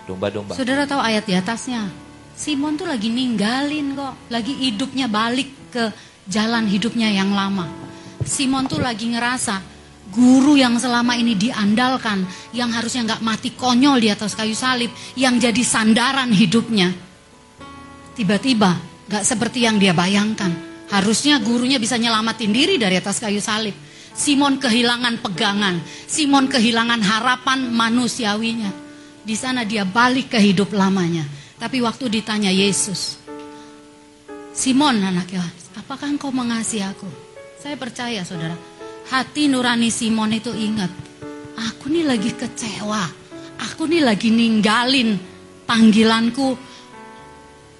[0.06, 0.54] domba-domba.
[0.54, 1.90] Saudara tahu ayat di atasnya,
[2.38, 5.90] Simon tuh lagi ninggalin kok, lagi hidupnya balik ke
[6.30, 7.66] jalan hidupnya yang lama.
[8.22, 9.80] Simon tuh lagi ngerasa
[10.14, 12.22] Guru yang selama ini diandalkan,
[12.54, 17.07] yang harusnya nggak mati konyol di atas kayu salib, yang jadi sandaran hidupnya.
[18.18, 18.74] Tiba-tiba
[19.06, 20.50] nggak seperti yang dia bayangkan.
[20.90, 23.78] Harusnya gurunya bisa nyelamatin diri dari atas kayu salib.
[24.10, 25.78] Simon kehilangan pegangan,
[26.10, 28.74] Simon kehilangan harapan manusiawinya.
[29.22, 31.22] Di sana dia balik ke hidup lamanya.
[31.62, 33.22] Tapi waktu ditanya Yesus,
[34.50, 37.06] Simon anak Yohanes, apakah engkau mengasihi aku?
[37.62, 38.58] Saya percaya saudara,
[39.14, 40.90] hati nurani Simon itu ingat,
[41.54, 43.06] aku nih lagi kecewa,
[43.62, 45.14] aku nih lagi ninggalin
[45.62, 46.58] panggilanku,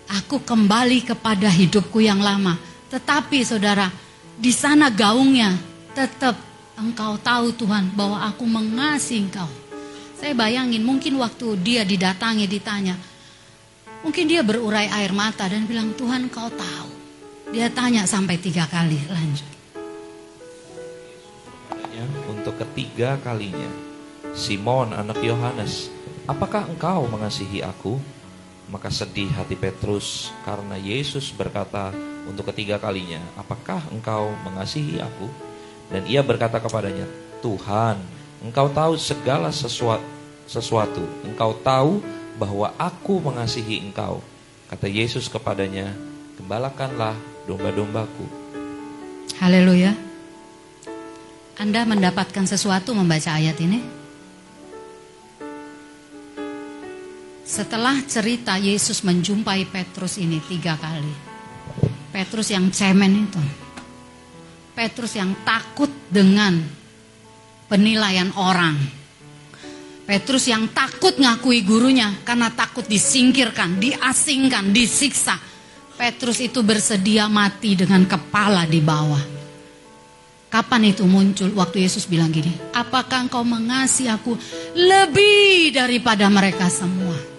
[0.09, 2.57] aku kembali kepada hidupku yang lama.
[2.89, 3.93] Tetapi saudara,
[4.35, 5.53] di sana gaungnya
[5.93, 6.39] tetap
[6.81, 9.51] engkau tahu Tuhan bahwa aku mengasihi engkau.
[10.19, 12.99] Saya bayangin mungkin waktu dia didatangi ditanya,
[14.03, 16.91] mungkin dia berurai air mata dan bilang Tuhan kau tahu.
[17.55, 19.51] Dia tanya sampai tiga kali lanjut.
[21.95, 23.71] Ya, untuk ketiga kalinya,
[24.37, 25.91] Simon anak Yohanes,
[26.27, 27.99] apakah engkau mengasihi aku?
[28.69, 31.89] Maka sedih hati Petrus karena Yesus berkata
[32.29, 35.27] untuk ketiga kalinya, apakah engkau mengasihi aku?
[35.89, 37.09] Dan ia berkata kepadanya,
[37.41, 37.97] Tuhan,
[38.45, 41.01] engkau tahu segala sesuatu.
[41.25, 42.05] Engkau tahu
[42.37, 44.21] bahwa aku mengasihi engkau.
[44.69, 45.97] Kata Yesus kepadanya,
[46.37, 47.16] gembalakanlah
[47.49, 48.29] domba-dombaku.
[49.41, 49.97] Haleluya.
[51.57, 53.81] Anda mendapatkan sesuatu membaca ayat ini?
[57.49, 61.17] Setelah cerita Yesus menjumpai Petrus ini tiga kali.
[62.13, 63.41] Petrus yang cemen itu.
[64.77, 66.61] Petrus yang takut dengan
[67.65, 68.77] penilaian orang.
[70.05, 75.41] Petrus yang takut ngakui gurunya karena takut disingkirkan, diasingkan, disiksa.
[75.97, 79.25] Petrus itu bersedia mati dengan kepala di bawah.
[80.53, 81.49] Kapan itu muncul?
[81.57, 84.37] Waktu Yesus bilang gini, apakah engkau mengasihi aku
[84.77, 87.38] lebih daripada mereka semua?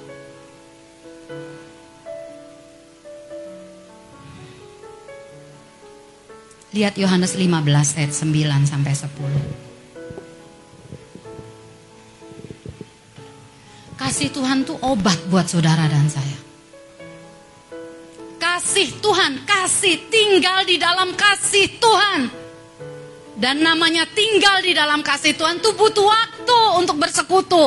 [6.70, 9.09] Lihat Yohanes 15 ayat 9 sampai 10.
[13.97, 16.38] Kasih Tuhan tuh obat buat saudara dan saya.
[18.38, 22.30] Kasih Tuhan, kasih tinggal di dalam kasih Tuhan.
[23.34, 27.65] Dan namanya tinggal di dalam kasih Tuhan itu butuh waktu untuk bersekutu.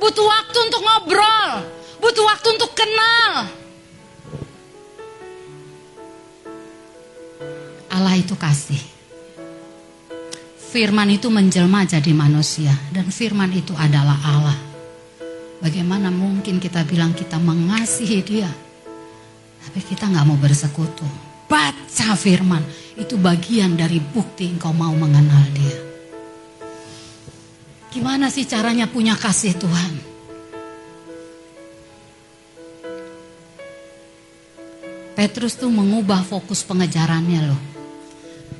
[0.00, 1.50] Butuh waktu untuk ngobrol.
[2.00, 3.52] Butuh waktu untuk kenal.
[7.98, 8.78] Allah itu kasih.
[10.70, 12.70] Firman itu menjelma jadi manusia.
[12.94, 14.58] Dan firman itu adalah Allah.
[15.58, 18.46] Bagaimana mungkin kita bilang kita mengasihi dia.
[19.58, 21.02] Tapi kita nggak mau bersekutu
[21.50, 22.62] baca firman.
[22.94, 25.78] Itu bagian dari bukti engkau mau mengenal dia.
[27.90, 29.92] Gimana sih caranya punya kasih Tuhan?
[35.18, 37.77] Petrus tuh mengubah fokus pengejarannya loh.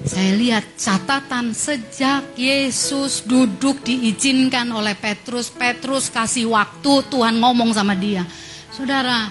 [0.06, 5.50] Saya lihat catatan sejak Yesus duduk diizinkan oleh Petrus.
[5.50, 8.22] Petrus kasih waktu Tuhan ngomong sama dia.
[8.70, 9.26] Saudara,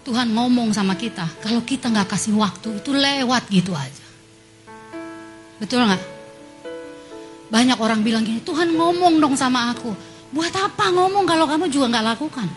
[0.00, 4.06] Tuhan ngomong sama kita, kalau kita nggak kasih waktu itu lewat gitu aja.
[5.60, 6.02] Betul nggak?
[7.52, 9.92] Banyak orang bilang gini, Tuhan ngomong dong sama aku.
[10.32, 12.48] Buat apa ngomong kalau kamu juga nggak lakukan?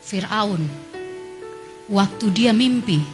[0.00, 0.62] Fir'aun,
[1.92, 3.04] waktu dia mimpi,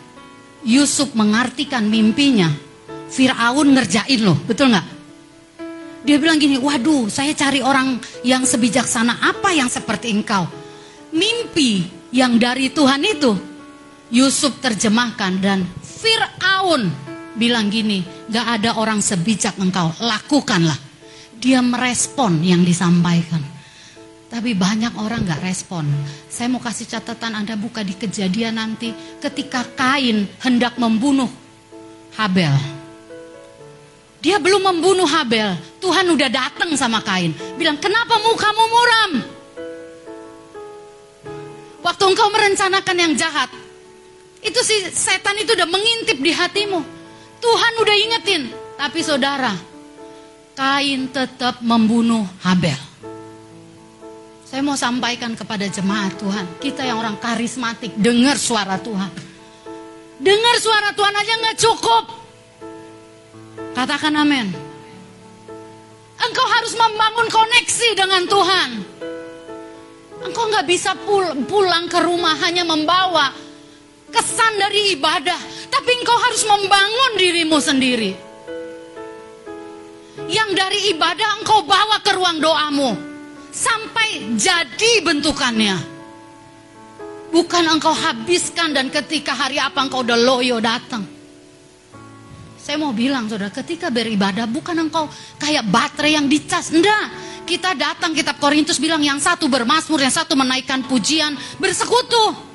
[0.66, 2.50] Yusuf mengartikan mimpinya,
[3.08, 4.86] Fir'aun ngerjain loh, betul nggak?
[6.06, 10.48] Dia bilang gini, waduh saya cari orang yang sebijaksana apa yang seperti engkau
[11.12, 13.32] mimpi yang dari Tuhan itu
[14.08, 16.88] Yusuf terjemahkan dan Fir'aun
[17.36, 18.00] bilang gini,
[18.32, 20.78] gak ada orang sebijak engkau, lakukanlah.
[21.38, 23.44] Dia merespon yang disampaikan.
[24.28, 25.88] Tapi banyak orang gak respon.
[26.28, 28.92] Saya mau kasih catatan Anda buka di kejadian nanti
[29.24, 31.32] ketika Kain hendak membunuh
[32.20, 32.52] Habel.
[34.20, 37.32] Dia belum membunuh Habel, Tuhan udah datang sama Kain.
[37.56, 39.12] Bilang, kenapa mukamu muram?
[41.80, 43.48] Waktu engkau merencanakan yang jahat,
[44.42, 46.82] itu si setan itu udah mengintip di hatimu.
[47.38, 48.42] Tuhan udah ingetin,
[48.74, 49.54] tapi saudara,
[50.58, 52.87] Kain tetap membunuh Habel.
[54.48, 59.12] Saya mau sampaikan kepada jemaat Tuhan, kita yang orang karismatik, dengar suara Tuhan.
[60.16, 62.04] Dengar suara Tuhan aja nggak cukup.
[63.76, 64.48] Katakan amin.
[66.16, 68.70] Engkau harus membangun koneksi dengan Tuhan.
[70.24, 70.96] Engkau nggak bisa
[71.44, 73.28] pulang ke rumah hanya membawa
[74.08, 75.36] kesan dari ibadah,
[75.68, 78.16] Tapi engkau harus membangun dirimu sendiri.
[80.24, 83.17] Yang dari ibadah engkau bawa ke ruang doamu.
[83.48, 85.76] Sampai jadi bentukannya.
[87.28, 91.04] Bukan engkau habiskan dan ketika hari apa engkau udah loyo datang.
[92.56, 95.08] Saya mau bilang saudara, ketika beribadah bukan engkau
[95.40, 96.68] kayak baterai yang dicas.
[96.68, 97.08] Enggak,
[97.48, 102.48] kita datang kitab Korintus bilang yang satu bermasmur, yang satu menaikkan pujian, bersekutu.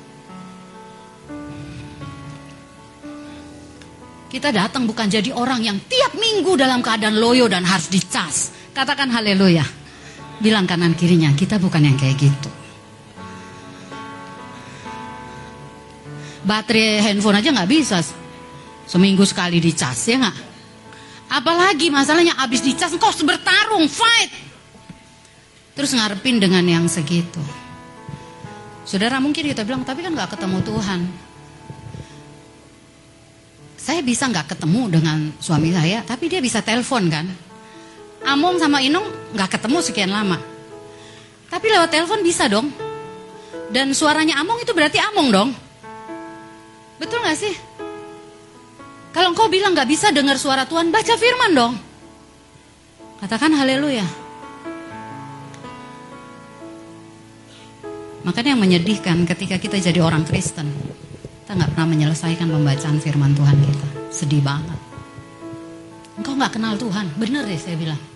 [4.30, 8.50] Kita datang bukan jadi orang yang tiap minggu dalam keadaan loyo dan harus dicas.
[8.74, 9.83] Katakan haleluya.
[10.44, 12.50] Bilang kanan kirinya, kita bukan yang kayak gitu.
[16.44, 18.04] Baterai handphone aja nggak bisa
[18.84, 20.36] seminggu sekali dicas ya nggak?
[21.32, 24.28] Apalagi masalahnya habis dicas engkau bertarung, fight.
[25.72, 27.40] Terus ngarepin dengan yang segitu.
[28.84, 31.00] Saudara mungkin kita bilang, tapi kan nggak ketemu Tuhan
[33.84, 37.28] saya bisa nggak ketemu dengan suami saya, tapi dia bisa telepon kan.
[38.24, 39.04] Among sama Inung
[39.36, 40.40] nggak ketemu sekian lama.
[41.52, 42.72] Tapi lewat telepon bisa dong.
[43.68, 45.50] Dan suaranya Among itu berarti Among dong.
[46.96, 47.54] Betul nggak sih?
[49.14, 51.74] Kalau engkau bilang nggak bisa dengar suara Tuhan, baca firman dong.
[53.22, 54.02] Katakan haleluya.
[58.24, 60.72] Makanya yang menyedihkan ketika kita jadi orang Kristen,
[61.44, 63.88] kita nggak pernah menyelesaikan pembacaan firman Tuhan kita.
[64.08, 64.80] Sedih banget.
[66.18, 68.13] Engkau nggak kenal Tuhan, bener deh saya bilang.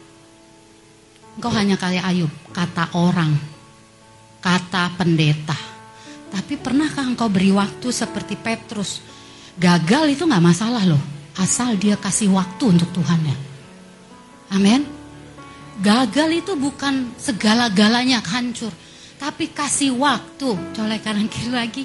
[1.38, 3.38] Engkau hanya kayak Ayub, kata orang,
[4.42, 5.54] kata pendeta.
[6.28, 8.98] Tapi pernahkah engkau beri waktu seperti Petrus?
[9.54, 11.00] Gagal itu nggak masalah loh,
[11.38, 13.36] asal dia kasih waktu untuk Tuhan ya.
[14.58, 14.82] Amin.
[15.78, 18.74] Gagal itu bukan segala-galanya hancur,
[19.22, 20.58] tapi kasih waktu.
[20.74, 21.84] Colek kanan kiri lagi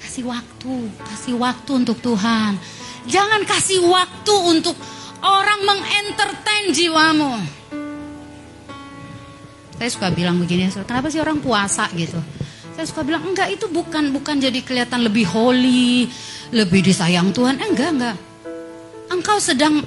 [0.00, 0.74] Kasih waktu,
[1.04, 2.56] kasih waktu untuk Tuhan.
[3.04, 4.72] Jangan kasih waktu untuk
[5.20, 7.59] orang mengentertain jiwamu.
[9.80, 12.20] Saya suka bilang begini, kenapa sih orang puasa gitu?
[12.76, 16.04] Saya suka bilang enggak itu bukan bukan jadi kelihatan lebih holy,
[16.52, 17.56] lebih disayang Tuhan.
[17.56, 18.16] Eh, enggak enggak.
[19.08, 19.80] Engkau sedang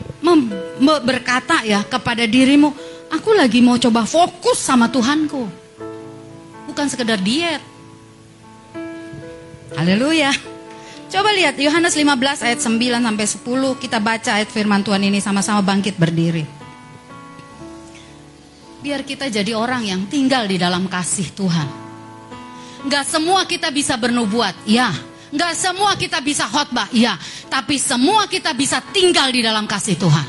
[1.06, 2.74] berkata ya kepada dirimu,
[3.14, 5.46] aku lagi mau coba fokus sama Tuhanku.
[6.74, 7.62] Bukan sekedar diet.
[9.78, 10.34] Haleluya.
[11.14, 15.62] Coba lihat Yohanes 15 ayat 9 sampai 10 kita baca ayat firman Tuhan ini sama-sama
[15.62, 16.63] bangkit berdiri.
[18.84, 21.68] Biar kita jadi orang yang tinggal di dalam kasih Tuhan.
[22.84, 24.92] Gak semua kita bisa bernubuat, ya.
[25.32, 27.16] Gak semua kita bisa khotbah, ya.
[27.48, 30.28] Tapi semua kita bisa tinggal di dalam kasih Tuhan.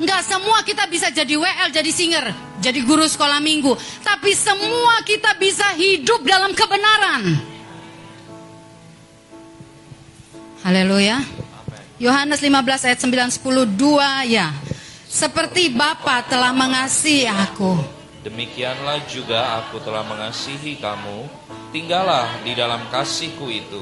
[0.00, 2.32] Gak semua kita bisa jadi WL, jadi singer,
[2.64, 3.76] jadi guru sekolah minggu.
[4.00, 7.36] Tapi semua kita bisa hidup dalam kebenaran.
[10.64, 11.20] Haleluya.
[12.00, 14.56] Yohanes 15 ayat 9 10 2 ya.
[15.14, 17.78] Seperti Bapa telah mengasihi aku.
[18.26, 21.30] Demikianlah juga aku telah mengasihi kamu.
[21.70, 23.78] Tinggallah di dalam kasihku itu.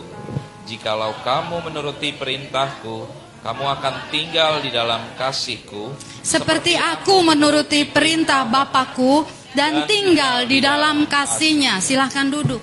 [0.68, 3.08] Jikalau kamu menuruti perintahku,
[3.40, 5.96] kamu akan tinggal di dalam kasihku.
[6.20, 9.24] Seperti aku menuruti perintah Bapakku
[9.56, 11.80] dan tinggal di dalam kasihnya.
[11.80, 12.60] Silahkan duduk.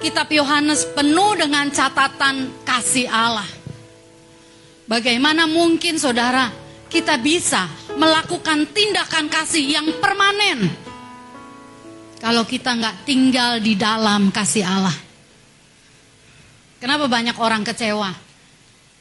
[0.00, 3.48] Kitab Yohanes penuh dengan catatan kasih Allah.
[4.88, 7.66] Bagaimana mungkin saudara kita bisa
[7.98, 10.86] melakukan tindakan kasih yang permanen
[12.16, 14.96] kalau kita nggak tinggal di dalam kasih Allah?
[16.80, 18.10] Kenapa banyak orang kecewa?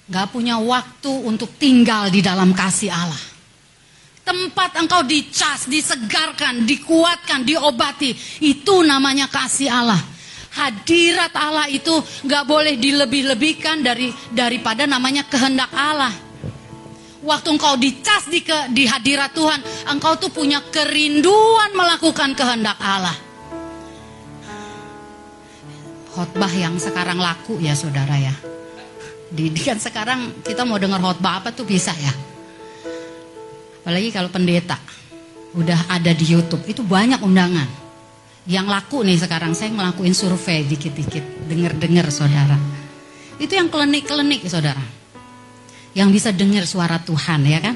[0.06, 3.24] Gak punya waktu untuk tinggal di dalam kasih Allah.
[4.22, 8.14] Tempat engkau dicas, disegarkan, dikuatkan, diobati.
[8.46, 10.02] Itu namanya kasih Allah
[10.56, 11.92] hadirat Allah itu
[12.24, 16.25] nggak boleh dilebih-lebihkan dari daripada namanya kehendak Allah.
[17.26, 19.58] Waktu engkau dicas di, ke, di hadirat Tuhan,
[19.90, 23.18] engkau tuh punya kerinduan melakukan kehendak Allah.
[26.14, 28.32] Khotbah yang sekarang laku ya saudara ya.
[29.34, 32.14] Di, di kan sekarang kita mau dengar khotbah apa tuh bisa ya.
[33.82, 34.78] Apalagi kalau pendeta
[35.56, 37.68] udah ada di YouTube itu banyak undangan
[38.46, 42.60] yang laku nih sekarang saya ngelakuin survei dikit-dikit denger-denger saudara
[43.40, 44.84] itu yang klinik-klinik saudara
[45.96, 47.76] yang bisa dengar suara Tuhan ya kan?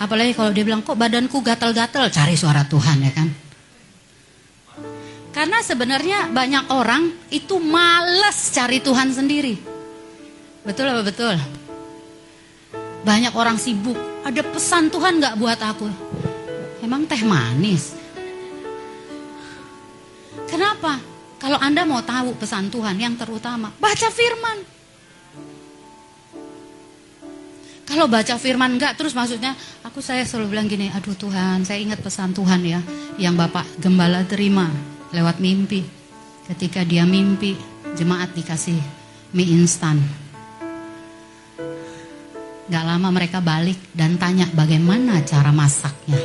[0.00, 3.28] Apalagi kalau dia bilang kok badanku gatal-gatal cari suara Tuhan ya kan?
[5.32, 9.54] Karena sebenarnya banyak orang itu males cari Tuhan sendiri.
[10.64, 11.36] Betul apa betul?
[13.04, 13.96] Banyak orang sibuk.
[14.24, 15.86] Ada pesan Tuhan nggak buat aku?
[16.84, 17.96] Emang teh manis.
[20.48, 21.00] Kenapa?
[21.40, 24.81] Kalau Anda mau tahu pesan Tuhan yang terutama, baca firman.
[27.92, 29.52] Kalau baca firman enggak, terus maksudnya
[29.84, 32.80] aku saya selalu bilang gini, aduh Tuhan, saya ingat pesan Tuhan ya,
[33.20, 34.64] yang Bapak Gembala terima
[35.12, 35.84] lewat mimpi.
[36.48, 37.52] Ketika dia mimpi,
[37.92, 38.80] jemaat dikasih
[39.36, 40.00] mie instan.
[42.72, 46.16] Gak lama mereka balik dan tanya bagaimana cara masaknya.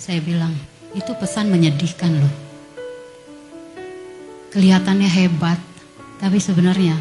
[0.00, 0.56] Saya bilang,
[0.96, 2.34] itu pesan menyedihkan loh.
[4.56, 5.60] Kelihatannya hebat,
[6.16, 6.96] tapi sebenarnya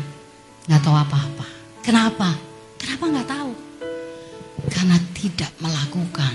[0.67, 1.47] nggak tahu apa-apa.
[1.79, 2.35] Kenapa?
[2.85, 3.44] Kenapa nggak tahu?
[4.69, 6.33] Karena tidak melakukan.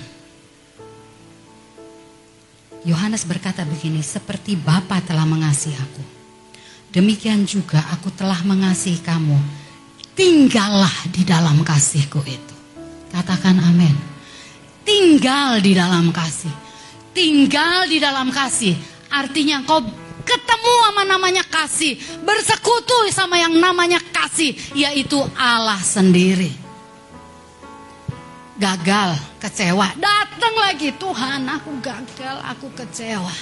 [2.89, 6.05] Yohanes berkata begini, seperti Bapa telah mengasihi aku.
[6.91, 9.37] Demikian juga aku telah mengasihi kamu.
[10.17, 12.57] Tinggallah di dalam kasihku itu.
[13.13, 13.95] Katakan amin.
[14.83, 16.51] Tinggal di dalam kasih.
[17.15, 18.75] Tinggal di dalam kasih.
[19.11, 19.83] Artinya kau
[20.25, 26.70] ketemu sama namanya kasih, bersekutu sama yang namanya kasih, yaitu Allah sendiri.
[28.61, 33.33] Gagal, kecewa, datang lagi Tuhan, aku gagal, aku kecewa.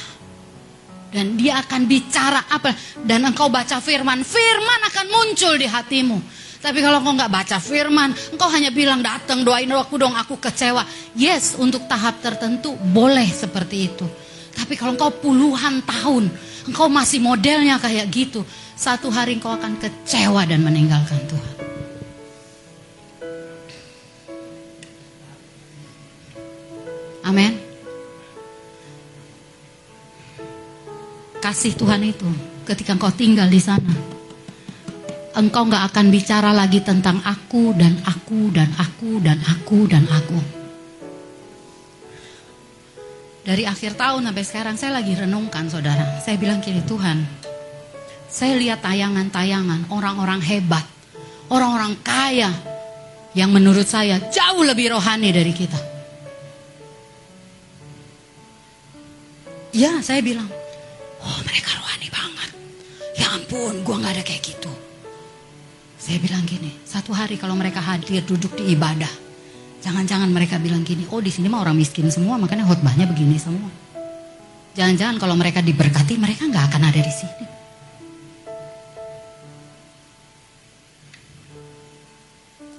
[1.10, 2.70] Dan dia akan bicara apa?
[3.02, 6.22] Dan engkau baca firman, firman akan muncul di hatimu.
[6.62, 10.86] Tapi kalau engkau nggak baca firman, engkau hanya bilang datang doain aku dong, aku kecewa.
[11.18, 14.06] Yes, untuk tahap tertentu boleh seperti itu.
[14.54, 16.30] Tapi kalau engkau puluhan tahun
[16.70, 18.46] engkau masih modelnya kayak gitu,
[18.78, 21.77] satu hari engkau akan kecewa dan meninggalkan Tuhan.
[27.28, 27.52] Amin.
[31.44, 32.24] Kasih Tuhan itu
[32.64, 33.92] ketika engkau tinggal di sana.
[35.36, 40.40] Engkau nggak akan bicara lagi tentang aku dan aku dan aku dan aku dan aku.
[43.44, 46.20] Dari akhir tahun sampai sekarang saya lagi renungkan saudara.
[46.24, 47.28] Saya bilang gini Tuhan.
[48.28, 50.84] Saya lihat tayangan-tayangan orang-orang hebat.
[51.48, 52.52] Orang-orang kaya.
[53.32, 55.97] Yang menurut saya jauh lebih rohani dari kita.
[59.78, 60.50] Ya saya bilang.
[61.22, 62.50] Oh mereka rohani banget.
[63.14, 64.72] Ya ampun gue gak ada kayak gitu.
[66.02, 66.74] Saya bilang gini.
[66.82, 69.30] Satu hari kalau mereka hadir duduk di ibadah.
[69.78, 73.70] Jangan-jangan mereka bilang gini, oh di sini mah orang miskin semua, makanya khotbahnya begini semua.
[74.74, 77.46] Jangan-jangan kalau mereka diberkati, mereka nggak akan ada di sini.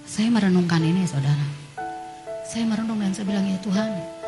[0.04, 1.48] Saya merenungkan ini, saudara.
[2.44, 4.19] Saya merenung dan saya bilang ya Tuhan,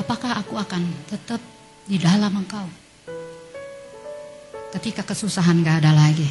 [0.00, 0.80] apakah aku akan
[1.12, 1.40] tetap
[1.84, 2.64] di dalam Engkau?
[4.72, 6.28] Ketika kesusahan gak ada lagi.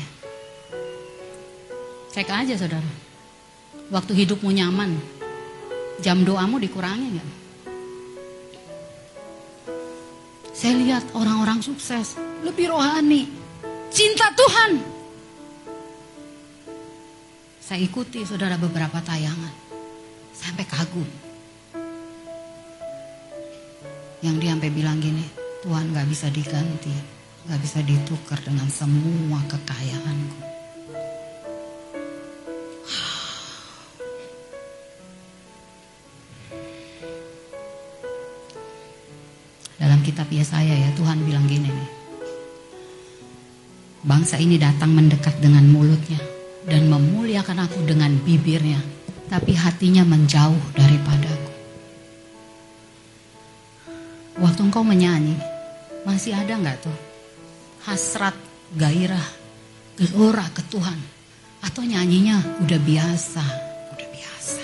[2.09, 2.91] Cek aja saudara.
[3.93, 4.97] Waktu hidupmu nyaman,
[6.01, 7.29] jam doamu dikurangi nggak?
[10.53, 13.29] Saya lihat orang-orang sukses, lebih rohani,
[13.89, 14.81] cinta Tuhan.
[17.61, 19.53] Saya ikuti saudara beberapa tayangan,
[20.33, 21.28] sampai kagum.
[24.19, 25.23] Yang dia sampai bilang gini,
[25.63, 26.91] Tuhan gak bisa diganti,
[27.47, 30.39] gak bisa ditukar dengan semua kekayaanku.
[39.79, 41.89] Dalam kitab Yesaya ya Tuhan bilang gini nih.
[44.03, 46.19] Bangsa ini datang mendekat dengan mulutnya
[46.67, 48.83] dan memuliakan aku dengan bibirnya,
[49.31, 51.38] tapi hatinya menjauh daripadaku.
[54.59, 55.39] Waktu engkau menyanyi,
[56.03, 56.97] masih ada nggak tuh
[57.87, 58.35] hasrat,
[58.75, 59.23] gairah,
[59.95, 60.99] gelora ke Tuhan?
[61.63, 63.39] Atau nyanyinya udah biasa,
[63.95, 64.63] udah biasa.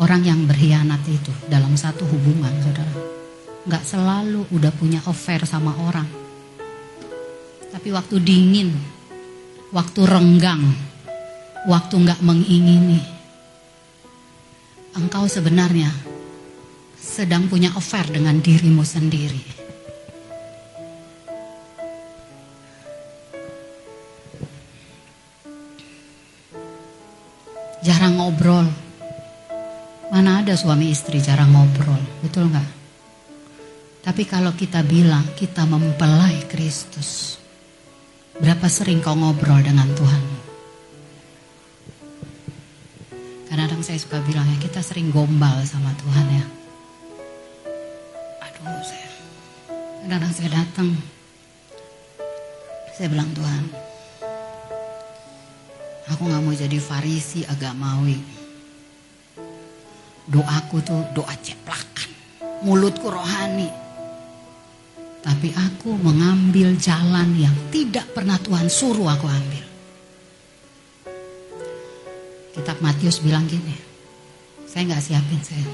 [0.00, 2.96] Orang yang berkhianat itu dalam satu hubungan, saudara,
[3.68, 6.08] nggak selalu udah punya affair sama orang.
[7.76, 8.72] Tapi waktu dingin,
[9.68, 10.64] waktu renggang,
[11.68, 13.04] waktu nggak mengingini,
[14.96, 16.15] engkau sebenarnya
[17.06, 19.38] sedang punya affair dengan dirimu sendiri.
[27.86, 28.66] Jarang ngobrol.
[30.10, 32.68] Mana ada suami istri jarang ngobrol, betul nggak?
[34.02, 37.38] Tapi kalau kita bilang kita mempelai Kristus,
[38.38, 40.24] berapa sering kau ngobrol dengan Tuhan?
[43.46, 46.55] Kadang-kadang saya suka bilang ya kita sering gombal sama Tuhan ya.
[48.64, 49.10] Aduh saya,
[50.00, 50.88] kadang-kadang saya datang,
[52.96, 53.64] saya bilang Tuhan,
[56.08, 58.16] aku nggak mau jadi farisi agamawi.
[60.26, 62.10] Doaku tuh doa ceplakan,
[62.64, 63.68] mulutku rohani.
[65.20, 69.64] Tapi aku mengambil jalan yang tidak pernah Tuhan suruh aku ambil.
[72.56, 73.76] Kitab Matius bilang gini,
[74.64, 75.66] saya nggak siapin saya.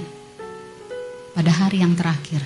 [1.33, 2.43] Pada hari yang terakhir,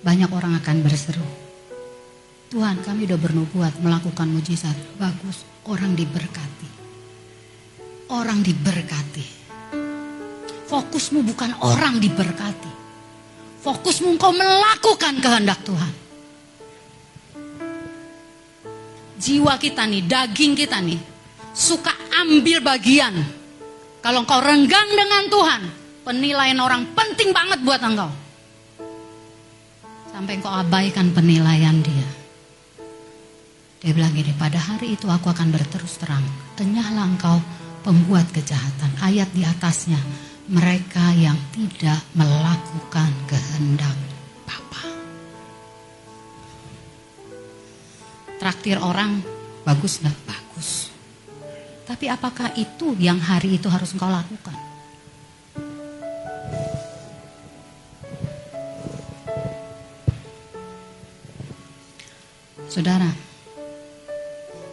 [0.00, 1.24] banyak orang akan berseru,
[2.50, 4.74] Tuhan kami udah bernubuat melakukan mujizat.
[4.98, 6.68] Bagus, orang diberkati.
[8.10, 9.22] Orang diberkati.
[10.66, 12.72] Fokusmu bukan orang diberkati.
[13.62, 15.92] Fokusmu engkau melakukan kehendak Tuhan.
[19.20, 20.98] Jiwa kita nih, daging kita nih,
[21.54, 21.94] suka
[22.24, 23.14] ambil bagian.
[24.02, 25.62] Kalau engkau renggang dengan Tuhan,
[26.02, 28.19] penilaian orang penting banget buat engkau.
[30.20, 32.08] Sampai engkau abaikan penilaian dia.
[33.80, 36.20] Dia bilang gini, pada hari itu aku akan berterus terang.
[36.60, 37.40] Enyahlah engkau
[37.80, 39.00] pembuat kejahatan.
[39.00, 39.96] Ayat di atasnya,
[40.44, 43.96] mereka yang tidak melakukan kehendak
[44.44, 44.84] Bapa.
[48.44, 49.24] Traktir orang,
[49.64, 50.16] bagus nggak?
[50.28, 50.92] Bagus.
[51.88, 54.69] Tapi apakah itu yang hari itu harus engkau lakukan?
[62.70, 63.10] Saudara,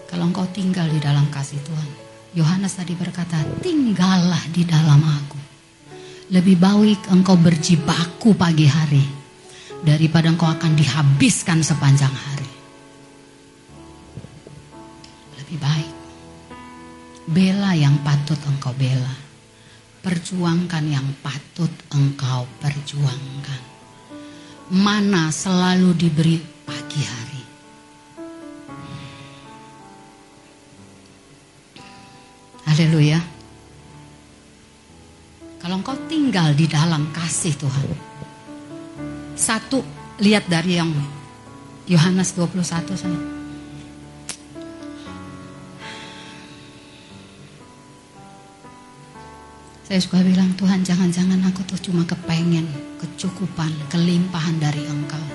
[0.05, 1.89] kalau engkau tinggal di dalam kasih Tuhan,
[2.37, 5.41] Yohanes tadi berkata, tinggallah di dalam aku.
[6.29, 9.01] Lebih baik engkau berjibaku pagi hari
[9.81, 12.51] daripada engkau akan dihabiskan sepanjang hari.
[15.41, 15.91] Lebih baik
[17.33, 19.15] bela yang patut engkau bela,
[20.05, 23.61] perjuangkan yang patut engkau perjuangkan.
[24.69, 27.26] Mana selalu diberi pagi hari.
[32.77, 33.17] Haleluya.
[35.57, 37.89] Kalau engkau tinggal di dalam kasih Tuhan.
[39.33, 39.81] Satu,
[40.21, 40.93] lihat dari yang
[41.89, 42.61] Yohanes 21
[42.93, 43.17] saya.
[49.81, 52.69] Saya suka bilang, Tuhan jangan-jangan aku tuh cuma kepengen
[53.01, 55.25] kecukupan, kelimpahan dari Engkau.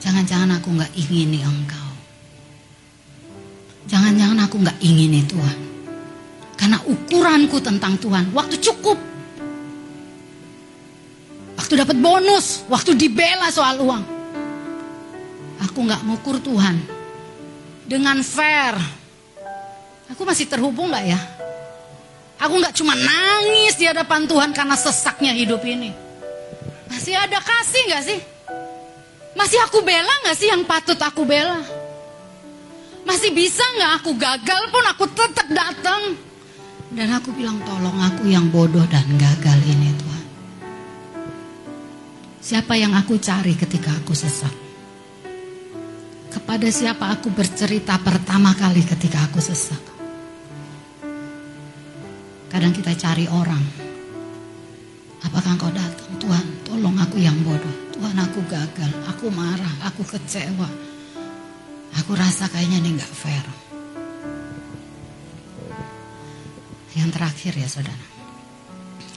[0.00, 1.88] Jangan-jangan aku nggak ingini Engkau.
[3.84, 5.69] Jangan-jangan aku nggak ingini Tuhan.
[6.60, 9.00] Karena ukuranku tentang Tuhan, waktu cukup.
[11.56, 14.04] Waktu dapat bonus, waktu dibela soal uang.
[15.64, 16.76] Aku nggak ngukur Tuhan
[17.88, 18.76] dengan fair.
[20.12, 21.20] Aku masih terhubung nggak ya?
[22.44, 25.96] Aku nggak cuma nangis di hadapan Tuhan karena sesaknya hidup ini.
[26.92, 28.20] Masih ada kasih nggak sih?
[29.32, 31.64] Masih aku bela nggak sih yang patut aku bela?
[33.08, 36.28] Masih bisa nggak aku gagal pun aku tetap datang.
[36.90, 40.26] Dan aku bilang tolong aku yang bodoh dan gagal ini Tuhan.
[42.42, 44.50] Siapa yang aku cari ketika aku sesak?
[46.34, 49.78] Kepada siapa aku bercerita pertama kali ketika aku sesak?
[52.50, 53.62] Kadang kita cari orang.
[55.22, 56.10] Apakah engkau datang?
[56.18, 57.94] Tuhan, tolong aku yang bodoh.
[57.94, 58.90] Tuhan, aku gagal.
[59.14, 59.86] Aku marah.
[59.86, 60.66] Aku kecewa.
[62.02, 63.69] Aku rasa kayaknya ini nggak fair.
[66.94, 68.06] Yang terakhir ya saudara.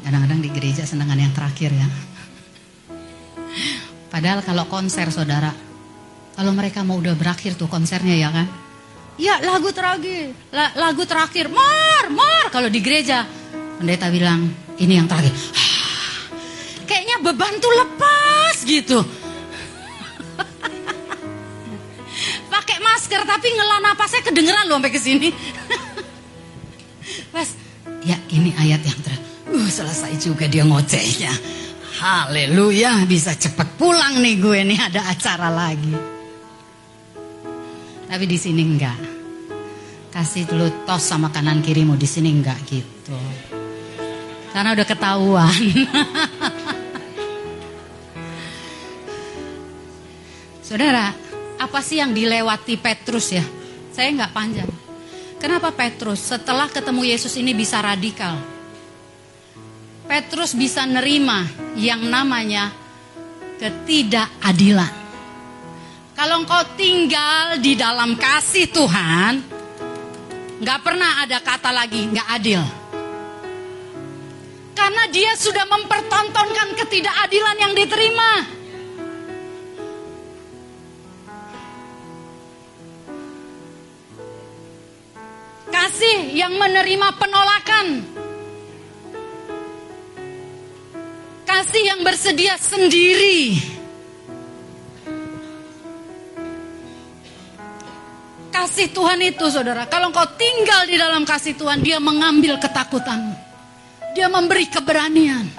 [0.03, 1.87] Kadang-kadang di gereja senangan yang terakhir ya.
[4.13, 5.49] Padahal kalau konser saudara,
[6.37, 8.45] kalau mereka mau udah berakhir tuh konsernya ya kan,
[9.13, 10.33] Ya lagu terakhir,
[10.73, 12.49] lagu terakhir, mar, mar.
[12.49, 13.21] Kalau di gereja,
[13.77, 14.49] pendeta bilang
[14.81, 15.29] ini yang terakhir.
[16.89, 18.97] Kayaknya beban tuh lepas gitu.
[22.53, 25.29] Pakai masker tapi ngelah napasnya kedengeran loh sampai ke sini.
[28.03, 29.23] Ya ini ayat yang terakhir.
[29.47, 31.31] Uh, selesai juga dia ngocehnya.
[32.03, 35.95] Haleluya, bisa cepet pulang nih gue nih ada acara lagi.
[38.11, 38.99] Tapi di sini enggak.
[40.11, 43.15] Kasih dulu tos sama kanan kirimu di sini enggak gitu.
[44.51, 45.53] Karena udah ketahuan.
[50.67, 51.13] Saudara,
[51.55, 53.45] apa sih yang dilewati Petrus ya?
[53.95, 54.82] Saya enggak panjang.
[55.43, 58.39] Kenapa Petrus setelah ketemu Yesus ini bisa radikal?
[60.07, 61.43] Petrus bisa nerima
[61.75, 62.71] yang namanya
[63.59, 64.95] ketidakadilan.
[66.15, 69.43] Kalau engkau tinggal di dalam kasih Tuhan,
[70.63, 72.63] nggak pernah ada kata lagi nggak adil.
[74.79, 78.62] Karena dia sudah mempertontonkan ketidakadilan yang diterima.
[85.73, 87.87] Kasih yang menerima penolakan.
[91.49, 93.73] Kasih yang bersedia sendiri
[98.63, 103.33] Kasih Tuhan itu saudara, kalau engkau tinggal di dalam kasih Tuhan, dia mengambil ketakutanmu.
[104.13, 105.49] Dia memberi keberanian.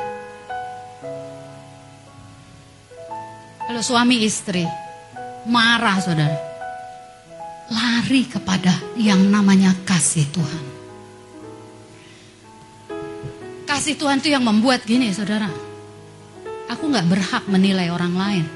[3.67, 4.63] Kalau suami istri
[5.45, 6.54] marah saudara,
[7.73, 10.65] lari kepada yang namanya kasih Tuhan.
[13.65, 15.49] Kasih Tuhan itu yang membuat gini saudara.
[16.69, 18.47] Aku nggak berhak menilai orang lain.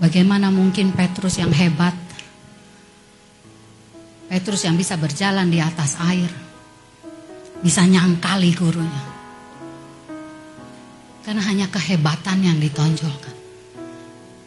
[0.00, 1.96] Bagaimana mungkin Petrus yang hebat,
[4.28, 6.28] Petrus yang bisa berjalan di atas air,
[7.64, 9.13] bisa nyangkali gurunya.
[11.24, 13.32] Karena hanya kehebatan yang ditonjolkan.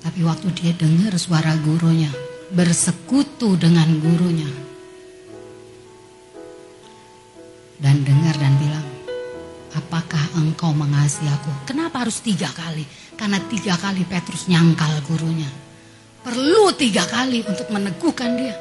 [0.05, 2.13] Tapi waktu dia dengar suara gurunya,
[2.53, 4.47] bersekutu dengan gurunya.
[7.81, 8.87] Dan dengar dan bilang,
[9.73, 11.49] apakah engkau mengasihi aku?
[11.65, 12.85] Kenapa harus tiga kali?
[13.17, 15.49] Karena tiga kali Petrus nyangkal gurunya.
[16.21, 18.55] Perlu tiga kali untuk meneguhkan dia.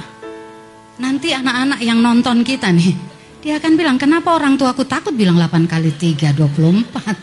[1.03, 2.95] nanti anak-anak yang nonton kita nih,
[3.43, 7.19] dia akan bilang, kenapa orang tuaku takut bilang 8 kali 3, 24.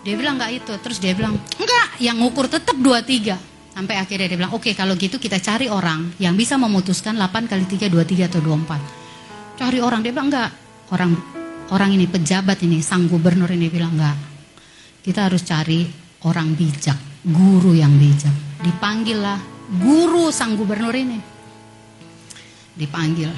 [0.00, 3.36] Dia bilang enggak itu, terus dia bilang, enggak, yang ngukur tetap 23.
[3.76, 7.68] Sampai akhirnya dia bilang, oke kalau gitu kita cari orang yang bisa memutuskan 8 kali
[7.68, 9.60] 3, 23 atau 24.
[9.60, 10.50] Cari orang, dia bilang enggak.
[10.88, 11.16] Orang
[11.68, 14.16] orang ini pejabat ini, sang gubernur ini bilang enggak.
[15.04, 15.84] Kita harus cari
[16.24, 18.32] orang bijak, guru yang bijak.
[18.60, 19.40] Dipanggillah
[19.80, 21.18] guru sang gubernur ini.
[22.74, 23.30] Dipanggil,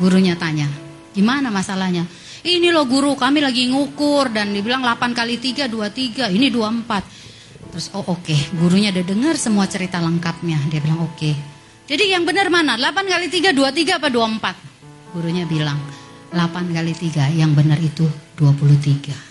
[0.00, 0.66] gurunya tanya,
[1.12, 2.08] gimana masalahnya?
[2.38, 7.74] Ini loh guru kami lagi ngukur dan dibilang 8 kali 3 23, ini 24.
[7.74, 8.40] Terus oh oke, okay.
[8.56, 10.56] gurunya udah dengar semua cerita lengkapnya.
[10.72, 11.18] Dia bilang oke.
[11.18, 11.34] Okay.
[11.84, 12.80] Jadi yang benar mana?
[12.80, 15.12] 8 kali 3 23 apa 24?
[15.12, 15.76] Gurunya bilang
[16.32, 18.08] 8 kali 3 yang benar itu
[18.40, 19.27] 23.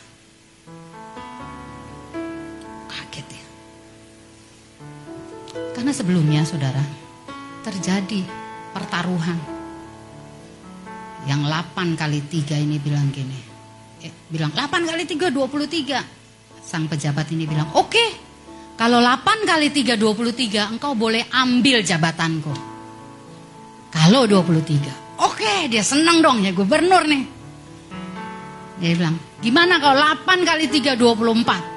[5.77, 6.81] Karena sebelumnya saudara
[7.61, 8.25] terjadi
[8.73, 9.37] pertaruhan
[11.29, 13.37] yang 8 kali 3 ini bilang gini.
[14.01, 16.01] Eh, bilang 8 kali 3 23.
[16.65, 17.93] Sang pejabat ini bilang, "Oke.
[17.93, 18.09] Okay,
[18.73, 22.57] kalau 8 kali 3 23, engkau boleh ambil jabatanku."
[23.93, 24.89] Kalau 23.
[25.21, 27.23] Oke, okay, dia senang dong ya gubernur nih.
[28.81, 31.76] Dia bilang, "Gimana kalau 8 kali 3 24?"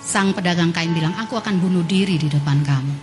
[0.00, 2.94] Sang pedagang kain bilang, "Aku akan bunuh diri di depan kamu."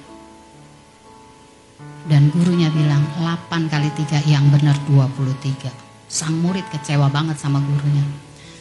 [2.03, 5.71] Dan gurunya bilang 8 kali 3 yang benar 23.
[6.11, 8.03] Sang murid kecewa banget sama gurunya.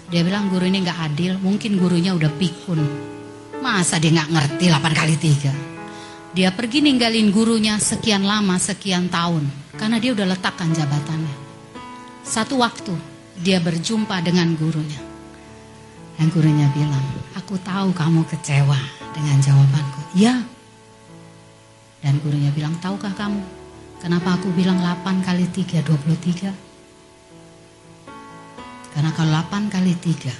[0.06, 2.80] Dia bilang guru ini gak adil, mungkin gurunya udah pikun.
[3.58, 5.52] Masa dia gak ngerti 8 kali 3.
[6.32, 9.44] Dia pergi ninggalin gurunya sekian lama, sekian tahun.
[9.76, 11.36] Karena dia udah letakkan jabatannya.
[12.22, 12.94] Satu waktu
[13.42, 15.11] dia berjumpa dengan gurunya.
[16.22, 17.02] Dan gurunya bilang,
[17.34, 18.78] aku tahu kamu kecewa
[19.10, 20.14] dengan jawabanku.
[20.14, 20.38] Ya,
[21.98, 23.42] dan gurunya bilang, tahukah kamu
[23.98, 26.54] kenapa aku bilang 8 kali 3, 23?
[28.94, 30.30] Karena kalau 8 kali 3,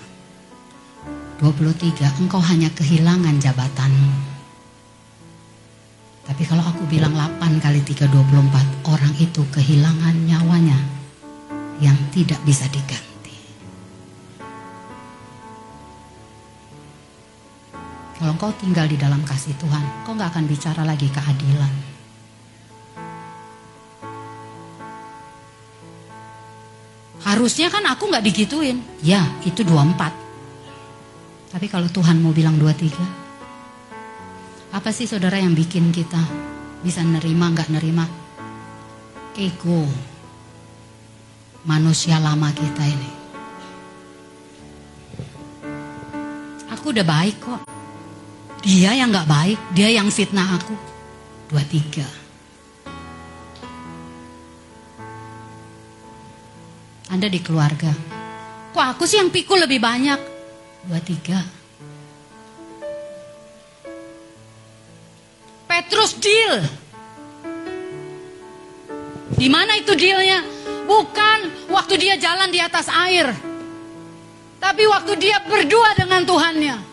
[1.42, 4.14] 23, engkau hanya kehilangan jabatanmu.
[6.30, 10.78] Tapi kalau aku bilang 8 kali 3, 24, orang itu kehilangan nyawanya
[11.82, 13.11] yang tidak bisa diganti.
[18.23, 21.74] Kalau engkau tinggal di dalam kasih Tuhan, kau nggak akan bicara lagi keadilan.
[27.27, 28.78] Harusnya kan aku nggak digituin.
[29.03, 30.15] Ya, itu 24.
[31.51, 32.94] Tapi kalau Tuhan mau bilang 23,
[34.70, 36.23] apa sih saudara yang bikin kita
[36.78, 38.07] bisa nerima nggak nerima
[39.35, 39.82] ego
[41.66, 43.11] manusia lama kita ini.
[46.70, 47.81] Aku udah baik kok.
[48.62, 50.78] Dia yang nggak baik, dia yang fitnah aku.
[51.51, 52.06] Dua tiga.
[57.10, 57.90] Anda di keluarga.
[58.70, 60.16] Kok aku sih yang pikul lebih banyak?
[60.86, 61.43] Dua tiga.
[65.66, 66.62] Petrus deal.
[69.34, 70.47] Di mana itu dealnya?
[70.86, 73.26] Bukan waktu dia jalan di atas air.
[74.62, 76.91] Tapi waktu dia berdua dengan Tuhannya.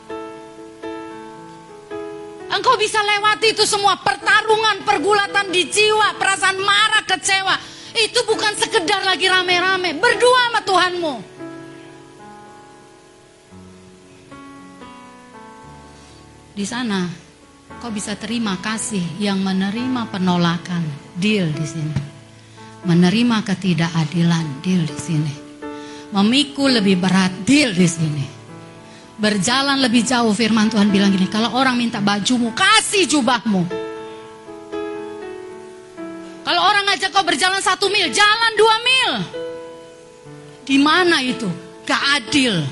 [2.59, 7.55] Engkau bisa lewati itu semua pertarungan, pergulatan di jiwa, perasaan marah, kecewa.
[7.95, 11.15] Itu bukan sekedar lagi rame-rame, berdua sama Tuhanmu.
[16.51, 17.07] Di sana
[17.79, 20.83] kau bisa terima kasih yang menerima penolakan.
[21.15, 21.95] Deal di sini.
[22.83, 25.33] Menerima ketidakadilan, deal di sini.
[26.11, 28.38] Memikul lebih berat, deal di sini.
[29.19, 33.67] Berjalan lebih jauh firman Tuhan bilang gini, kalau orang minta bajumu, kasih jubahmu.
[36.47, 39.11] Kalau orang ngajak kau berjalan satu mil, jalan dua mil.
[40.63, 41.51] Di mana itu?
[41.83, 42.63] Gak adil.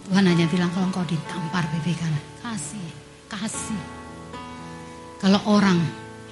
[0.05, 2.96] Tuhan hanya bilang kalau engkau ditampar pipi kanan, kasih
[3.29, 3.79] kasih.
[5.19, 5.79] Kalau orang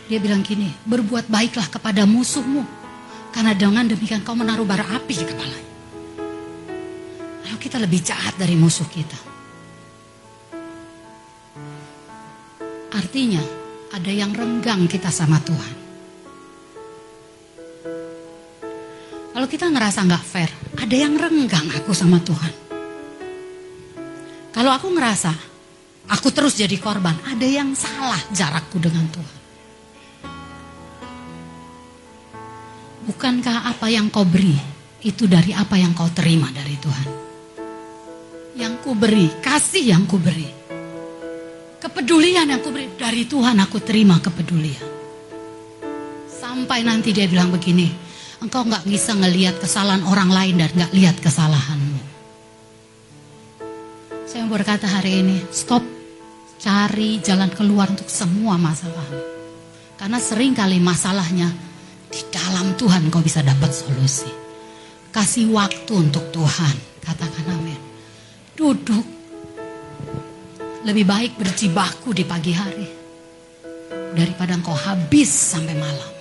[0.06, 2.64] dia bilang gini, berbuat baiklah kepada musuhmu.
[3.34, 5.74] Karena dengan demikian kau menaruh bara api di kepalanya.
[7.46, 9.20] Lalu kita lebih jahat dari musuh kita.
[12.96, 13.44] Artinya
[13.92, 15.76] ada yang renggang kita sama Tuhan.
[19.36, 20.48] Kalau kita ngerasa nggak fair,
[20.80, 22.54] ada yang renggang aku sama Tuhan.
[24.56, 25.55] Kalau aku ngerasa
[26.06, 27.18] Aku terus jadi korban.
[27.26, 29.38] Ada yang salah jarakku dengan Tuhan.
[33.06, 34.58] Bukankah apa yang kau beri
[35.06, 37.10] itu dari apa yang kau terima dari Tuhan?
[38.58, 40.50] Yang ku beri, kasih yang ku beri.
[41.78, 44.90] Kepedulian yang ku beri dari Tuhan aku terima kepedulian.
[46.26, 47.94] Sampai nanti dia bilang begini,
[48.42, 52.02] engkau nggak bisa ngelihat kesalahan orang lain dan nggak lihat kesalahanmu.
[54.26, 55.95] Saya berkata hari ini, stop
[56.66, 59.06] Cari jalan keluar untuk semua masalah.
[60.02, 61.46] Karena sering kali masalahnya
[62.10, 64.26] di dalam Tuhan kau bisa dapat solusi.
[65.14, 66.74] Kasih waktu untuk Tuhan.
[67.06, 67.78] Katakan amin.
[68.58, 69.06] Duduk.
[70.90, 72.90] Lebih baik berjibaku di pagi hari.
[74.18, 76.14] Daripada kau habis sampai malam.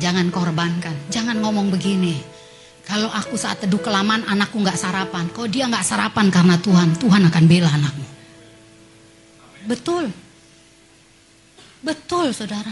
[0.00, 0.96] Jangan korbankan.
[1.12, 2.31] Jangan ngomong begini.
[2.92, 7.24] Kalau aku saat teduh kelamaan anakku nggak sarapan, kalau dia nggak sarapan karena Tuhan, Tuhan
[7.24, 8.04] akan bela anakmu.
[9.64, 10.12] Betul,
[11.80, 12.68] betul saudara.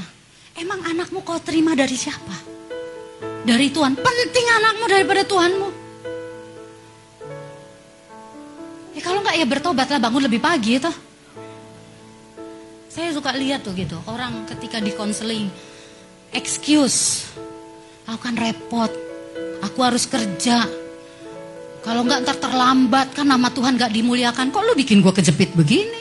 [0.60, 2.36] Emang anakmu kau terima dari siapa?
[3.48, 3.96] Dari Tuhan.
[3.96, 5.68] Penting anakmu daripada Tuhanmu.
[8.92, 10.92] Ya kalau nggak ya bertobatlah bangun lebih pagi itu.
[12.92, 15.48] Saya suka lihat tuh gitu orang ketika di konseling
[16.36, 17.24] excuse,
[18.04, 18.92] aku kan repot,
[19.60, 20.64] Aku harus kerja.
[21.80, 24.52] Kalau enggak ntar terlambat kan nama Tuhan gak dimuliakan.
[24.52, 26.00] Kok lu bikin gue kejepit begini?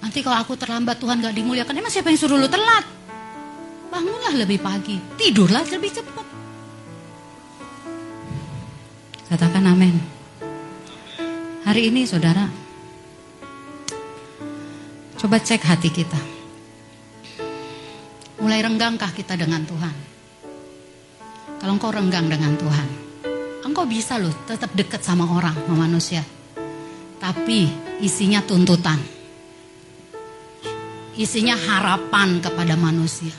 [0.00, 1.76] Nanti kalau aku terlambat Tuhan gak dimuliakan.
[1.76, 2.88] Emang siapa yang suruh lu telat?
[3.92, 4.96] Bangunlah lebih pagi.
[5.20, 6.26] Tidurlah lebih cepat.
[9.28, 9.92] Katakan amin.
[11.68, 12.48] Hari ini saudara.
[15.20, 16.20] Coba cek hati kita.
[18.40, 20.07] Mulai renggangkah kita dengan Tuhan?
[21.58, 22.88] Kalau engkau renggang dengan Tuhan,
[23.66, 26.22] engkau bisa loh tetap dekat sama orang, sama manusia.
[27.18, 27.66] Tapi
[27.98, 28.98] isinya tuntutan.
[31.18, 33.34] Isinya harapan kepada manusia.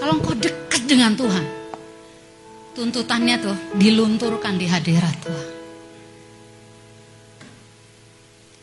[0.00, 1.44] Kalau engkau dekat dengan Tuhan,
[2.72, 5.48] tuntutannya tuh dilunturkan di hadirat Tuhan.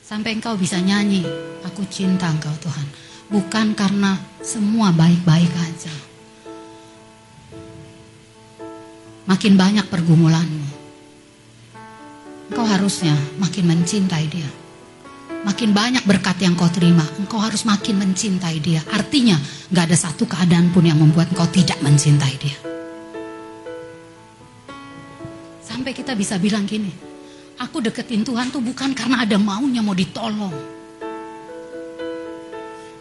[0.01, 1.21] Sampai engkau bisa nyanyi,
[1.65, 3.05] aku cinta engkau Tuhan.
[3.25, 6.04] bukan karena semua baik-baik aja.
[9.25, 10.69] Makin banyak pergumulanmu,
[12.53, 14.45] engkau harusnya makin mencintai dia.
[15.41, 18.85] Makin banyak berkat yang kau terima, engkau harus makin mencintai dia.
[18.93, 19.37] Artinya,
[19.73, 22.57] gak ada satu keadaan pun yang membuat engkau tidak mencintai dia.
[25.61, 26.93] Sampai kita bisa bilang gini,
[27.57, 30.53] aku deketin Tuhan tuh bukan karena ada maunya mau ditolong.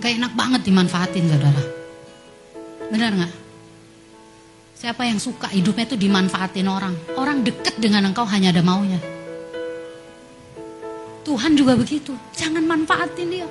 [0.01, 1.64] Gak enak banget dimanfaatin saudara.
[2.88, 3.44] Benar gak?
[4.85, 6.93] Siapa yang suka hidupnya tuh dimanfaatin orang.
[7.16, 9.01] Orang deket dengan engkau hanya ada maunya.
[11.24, 12.12] Tuhan juga begitu.
[12.36, 13.48] Jangan manfaatin dia.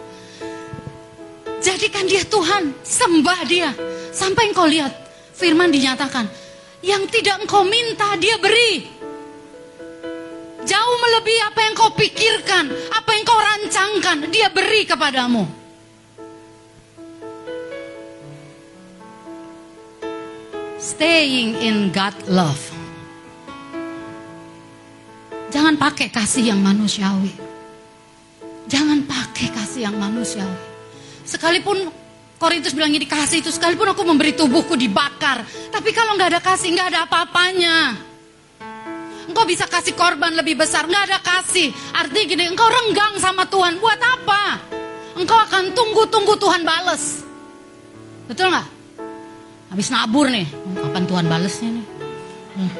[1.57, 2.77] Jadikan dia Tuhan.
[2.85, 3.73] Sembah dia.
[4.13, 4.93] Sampai engkau lihat.
[5.33, 6.29] Firman dinyatakan.
[6.85, 8.85] Yang tidak engkau minta dia beri.
[10.61, 12.69] Jauh melebihi apa yang kau pikirkan.
[12.93, 14.29] Apa yang kau rancangkan.
[14.29, 15.62] Dia beri kepadamu.
[20.93, 22.61] Staying in God love.
[25.49, 27.33] Jangan pakai kasih yang manusiawi.
[28.69, 30.53] Jangan pakai kasih yang manusiawi.
[31.25, 31.89] Sekalipun
[32.37, 35.41] Korintus bilang ini kasih itu sekalipun aku memberi tubuhku dibakar.
[35.73, 37.97] Tapi kalau nggak ada kasih nggak ada apa-apanya.
[39.25, 41.73] Engkau bisa kasih korban lebih besar, nggak ada kasih.
[41.97, 44.61] Artinya gini, engkau renggang sama Tuhan, buat apa?
[45.17, 47.25] Engkau akan tunggu-tunggu Tuhan bales.
[48.29, 48.67] Betul nggak?
[49.73, 50.45] Habis nabur nih,
[50.83, 51.85] kapan Tuhan balesnya nih?
[52.53, 52.71] Hmm,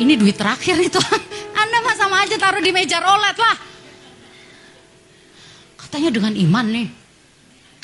[0.00, 1.20] ini duit terakhir nih Tuhan.
[1.60, 3.56] Anda mah sama aja taruh di meja rolet lah.
[5.76, 6.88] Katanya dengan iman nih.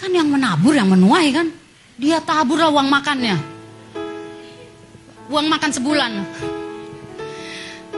[0.01, 1.53] Kan yang menabur yang menuai kan.
[2.01, 3.36] Dia tabur lah uang makannya.
[5.28, 6.12] Uang makan sebulan.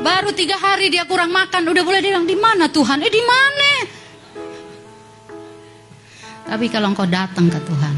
[0.01, 3.05] Baru tiga hari dia kurang makan, udah boleh dia bilang di mana Tuhan?
[3.05, 3.73] Eh di mana?
[6.49, 7.95] Tapi kalau engkau datang ke Tuhan,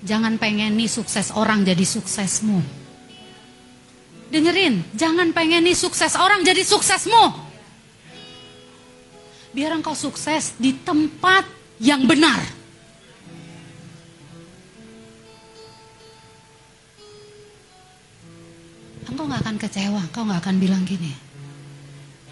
[0.07, 2.62] Jangan pengen nih sukses orang jadi suksesmu.
[4.29, 7.49] Dengerin, jangan pengen nih sukses orang jadi suksesmu.
[9.57, 11.43] Biar engkau sukses di tempat
[11.83, 12.39] yang benar.
[19.09, 21.11] Engkau gak akan kecewa, engkau gak akan bilang gini.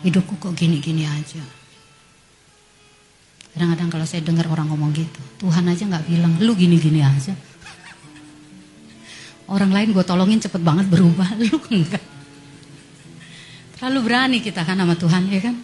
[0.05, 1.43] Hidupku kok gini-gini aja.
[3.57, 7.33] Kadang-kadang kalau saya dengar orang ngomong gitu, Tuhan aja gak bilang, lu gini-gini aja.
[9.47, 12.03] Orang lain gue tolongin cepet banget berubah, lu enggak.
[13.79, 15.55] Terlalu berani kita kan sama Tuhan ya kan.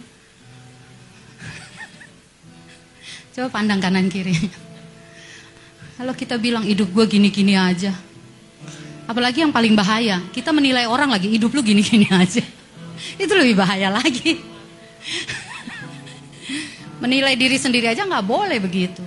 [3.35, 4.39] Coba pandang kanan kiri.
[5.99, 7.91] Kalau kita bilang hidup gue gini-gini aja.
[9.03, 12.39] Apalagi yang paling bahaya, kita menilai orang lagi hidup lu gini-gini aja.
[13.23, 14.55] Itu lebih bahaya lagi.
[17.03, 19.03] menilai diri sendiri aja nggak boleh begitu.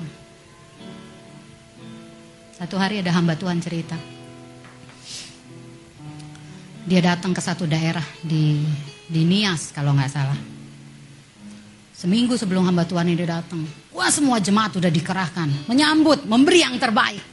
[2.61, 4.15] Satu hari ada hamba Tuhan cerita.
[6.86, 8.62] Dia datang ke satu daerah di
[9.10, 10.38] di Nias kalau nggak salah.
[11.96, 17.24] Seminggu sebelum hamba Tuhan ini datang, wah semua jemaat sudah dikerahkan, menyambut, memberi yang terbaik.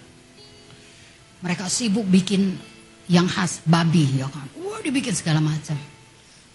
[1.43, 2.55] Mereka sibuk bikin
[3.11, 4.47] yang khas babi ya kan.
[4.63, 5.75] Wah dibikin segala macam.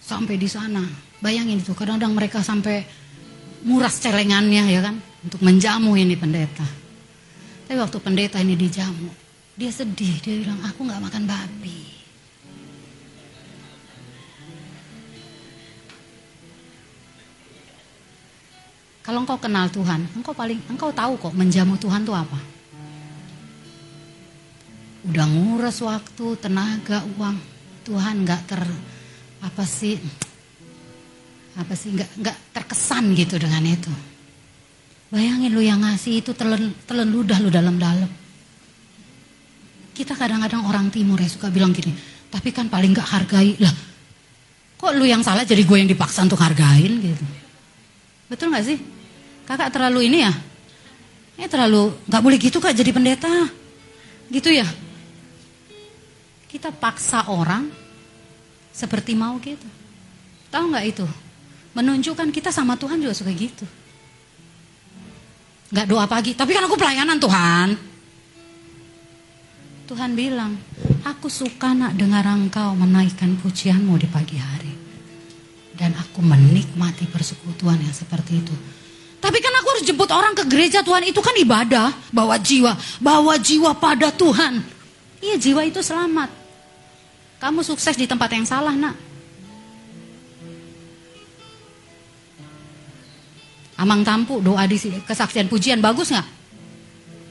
[0.01, 0.81] Sampai di sana,
[1.21, 2.81] bayangin itu kadang-kadang mereka sampai
[3.61, 6.65] muras celengannya ya kan untuk menjamu ini pendeta.
[7.69, 9.13] Tapi waktu pendeta ini dijamu,
[9.53, 11.98] dia sedih, dia bilang aku nggak makan babi.
[19.09, 22.37] Kalau engkau kenal Tuhan, engkau paling engkau tahu kok menjamu Tuhan itu apa.
[25.09, 27.33] Udah nguras waktu, tenaga, uang.
[27.89, 28.61] Tuhan nggak ter
[29.41, 29.97] apa sih
[31.57, 33.89] apa sih nggak nggak terkesan gitu dengan itu.
[35.09, 38.13] Bayangin lu yang ngasih itu telen, telen ludah lu dalam-dalam.
[39.97, 41.97] Kita kadang-kadang orang timur ya suka bilang gini,
[42.29, 43.57] tapi kan paling gak hargai.
[43.57, 43.73] Lah,
[44.77, 47.25] kok lu yang salah jadi gue yang dipaksa untuk hargain gitu.
[48.29, 48.98] Betul gak sih?
[49.49, 50.33] Kakak terlalu ini ya?
[51.41, 53.49] Eh terlalu, gak boleh gitu kak jadi pendeta.
[54.29, 54.67] Gitu ya?
[56.45, 57.65] Kita paksa orang
[58.69, 59.65] seperti mau kita.
[60.53, 61.05] Tahu nggak itu?
[61.73, 63.65] Menunjukkan kita sama Tuhan juga suka gitu.
[65.69, 67.69] Nggak doa pagi, tapi kan aku pelayanan Tuhan.
[69.89, 70.53] Tuhan bilang,
[71.01, 74.73] aku suka nak dengar engkau menaikkan pujianmu di pagi hari.
[75.73, 78.53] Dan aku menikmati persekutuan yang seperti itu.
[79.19, 81.91] Tapi kan aku harus jemput orang ke gereja Tuhan, itu kan ibadah.
[82.11, 82.73] Bawa jiwa,
[83.03, 84.63] bawa jiwa pada Tuhan.
[85.19, 86.31] Iya jiwa itu selamat.
[87.39, 88.95] Kamu sukses di tempat yang salah nak.
[93.79, 94.75] Amang tampu doa di
[95.07, 96.27] kesaksian pujian bagus nggak?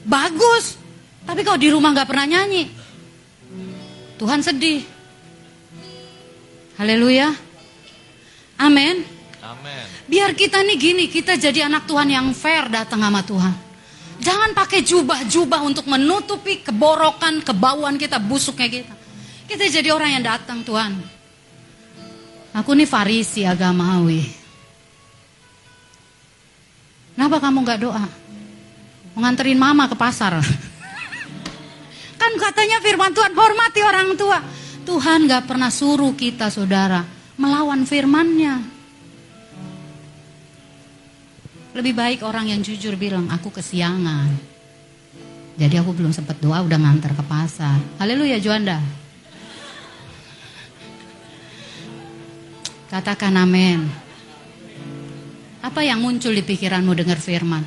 [0.09, 0.81] Bagus.
[1.25, 2.65] Tapi kalau di rumah nggak pernah nyanyi,
[4.17, 4.81] Tuhan sedih.
[6.81, 7.29] Haleluya.
[8.57, 9.18] Amin.
[10.05, 13.53] Biar kita nih gini, kita jadi anak Tuhan yang fair datang sama Tuhan.
[14.19, 18.93] Jangan pakai jubah-jubah untuk menutupi keborokan, kebauan kita, busuknya kita.
[19.47, 20.99] Kita jadi orang yang datang Tuhan.
[22.53, 24.21] Aku nih farisi agamawi.
[27.15, 28.05] Kenapa kamu nggak doa?
[29.15, 30.37] Menganterin mama ke pasar.
[32.21, 34.39] kan katanya firman Tuhan hormati orang tua.
[34.85, 37.01] Tuhan nggak pernah suruh kita saudara
[37.39, 38.78] melawan firmannya.
[41.69, 44.29] Lebih baik orang yang jujur bilang aku kesiangan.
[45.59, 47.77] Jadi aku belum sempat doa udah nganter ke pasar.
[48.01, 48.79] Haleluya Juanda.
[52.89, 53.85] Katakan amin.
[55.61, 57.61] Apa yang muncul di pikiranmu dengar firman?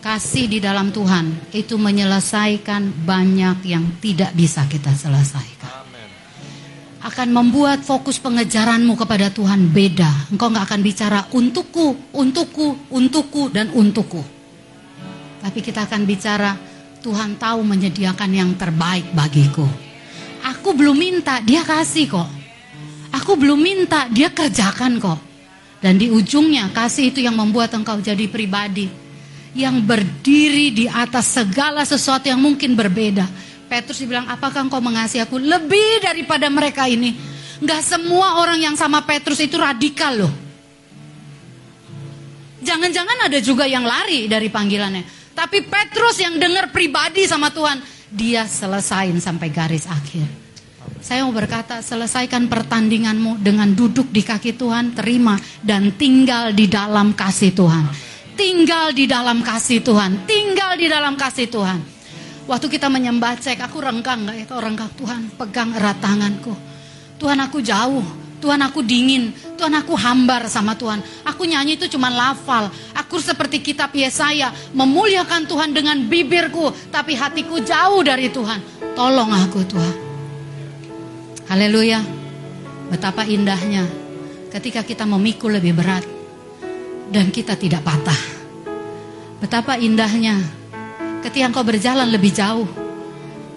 [0.00, 5.89] Kasih di dalam Tuhan itu menyelesaikan banyak yang tidak bisa kita selesaikan.
[7.00, 10.28] Akan membuat fokus pengejaranmu kepada Tuhan beda.
[10.28, 14.20] Engkau nggak akan bicara untukku, untukku, untukku, dan untukku.
[15.40, 16.52] Tapi kita akan bicara
[17.00, 19.64] Tuhan tahu menyediakan yang terbaik bagiku.
[20.44, 22.28] Aku belum minta, dia kasih kok.
[23.16, 25.20] Aku belum minta, dia kerjakan kok.
[25.80, 29.08] Dan di ujungnya kasih itu yang membuat engkau jadi pribadi
[29.56, 33.26] yang berdiri di atas segala sesuatu yang mungkin berbeda.
[33.70, 37.14] Petrus dibilang, apakah engkau mengasihi aku lebih daripada mereka ini?
[37.62, 40.32] Gak semua orang yang sama Petrus itu radikal loh.
[42.60, 45.06] Jangan-jangan ada juga yang lari dari panggilannya.
[45.38, 47.78] Tapi Petrus yang dengar pribadi sama Tuhan,
[48.10, 50.26] dia selesain sampai garis akhir.
[51.00, 57.16] Saya mau berkata, selesaikan pertandinganmu dengan duduk di kaki Tuhan, terima dan tinggal di dalam
[57.16, 57.88] kasih Tuhan.
[58.36, 61.99] Tinggal di dalam kasih Tuhan, tinggal di dalam kasih Tuhan.
[62.50, 64.44] Waktu kita menyembah cek, aku renggang gak ya?
[64.50, 66.50] Kau renggang Tuhan, pegang erat tanganku.
[67.14, 68.02] Tuhan aku jauh,
[68.42, 70.98] Tuhan aku dingin, Tuhan aku hambar sama Tuhan.
[71.22, 72.66] Aku nyanyi itu cuma lafal.
[72.98, 78.58] Aku seperti kitab Yesaya, memuliakan Tuhan dengan bibirku, tapi hatiku jauh dari Tuhan.
[78.98, 79.94] Tolong aku Tuhan.
[81.54, 82.02] Haleluya.
[82.90, 83.86] Betapa indahnya
[84.50, 86.02] ketika kita memikul lebih berat
[87.14, 88.18] dan kita tidak patah.
[89.38, 90.59] Betapa indahnya
[91.20, 92.68] ketika engkau berjalan lebih jauh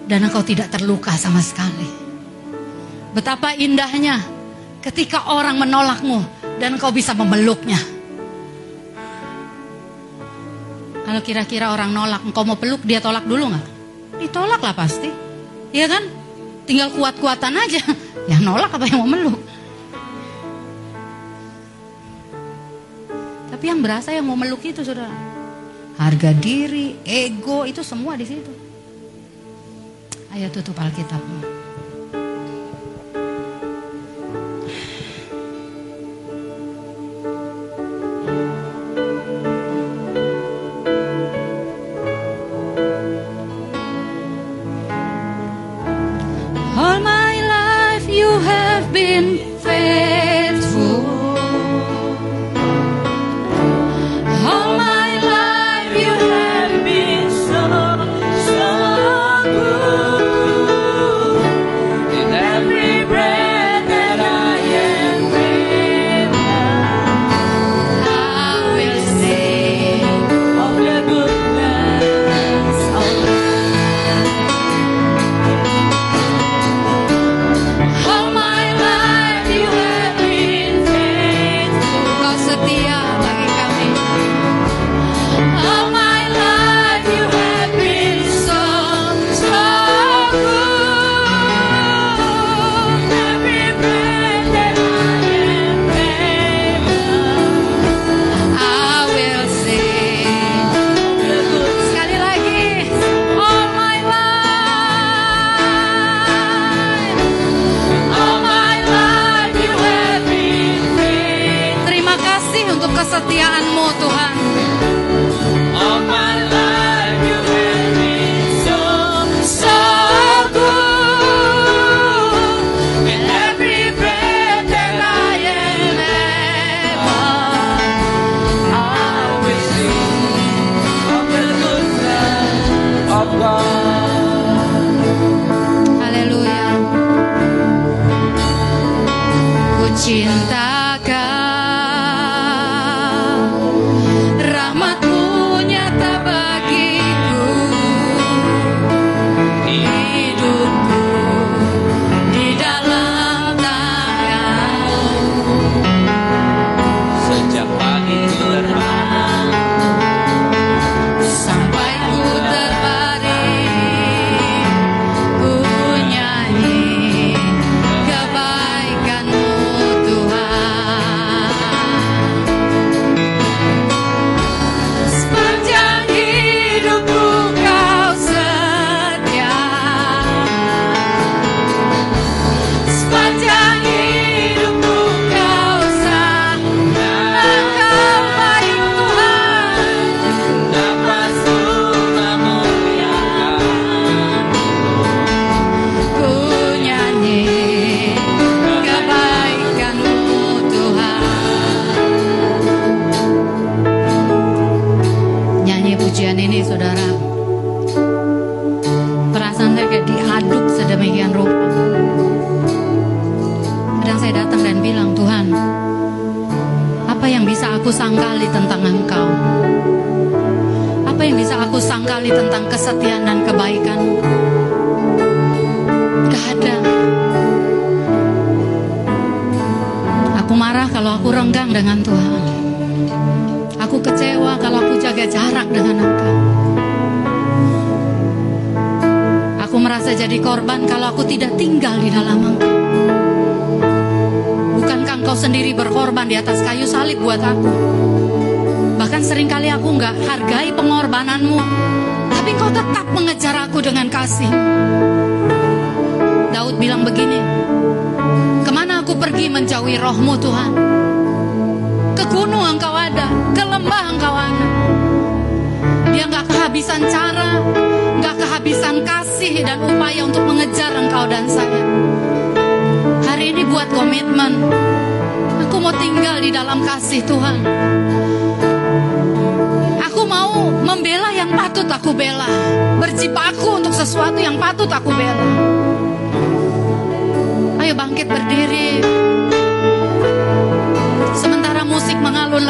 [0.04, 1.88] dan engkau tidak terluka sama sekali.
[3.16, 4.20] Betapa indahnya
[4.84, 6.20] ketika orang menolakmu
[6.60, 7.78] dan engkau bisa memeluknya.
[11.04, 13.66] Kalau kira-kira orang nolak, engkau mau peluk, dia tolak dulu nggak?
[14.24, 15.12] Ditolak lah pasti,
[15.68, 16.00] iya kan?
[16.64, 17.82] Tinggal kuat-kuatan aja.
[18.24, 19.36] Ya nolak apa yang mau meluk?
[23.52, 25.33] Tapi yang berasa yang mau meluk itu saudara.
[25.94, 28.50] Harga diri, ego itu semua di situ.
[30.34, 31.53] Ayo tutup Alkitabmu.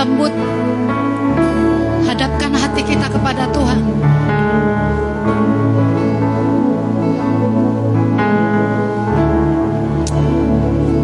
[0.04, 0.32] lembut.
[2.04, 3.80] Hadapkan hati kita kepada Tuhan.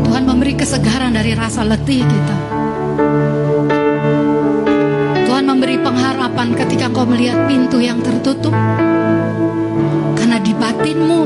[0.04, 2.36] Tuhan memberi kesegaran dari rasa letih kita.
[5.24, 8.52] Tuhan memberi pengharapan ketika kau melihat pintu yang tertutup.
[10.12, 11.20] Karena di batinmu,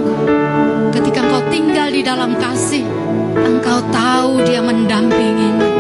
[0.95, 2.87] ketika kau tinggal di dalam kasih,
[3.35, 5.74] engkau tahu dia mendampingimu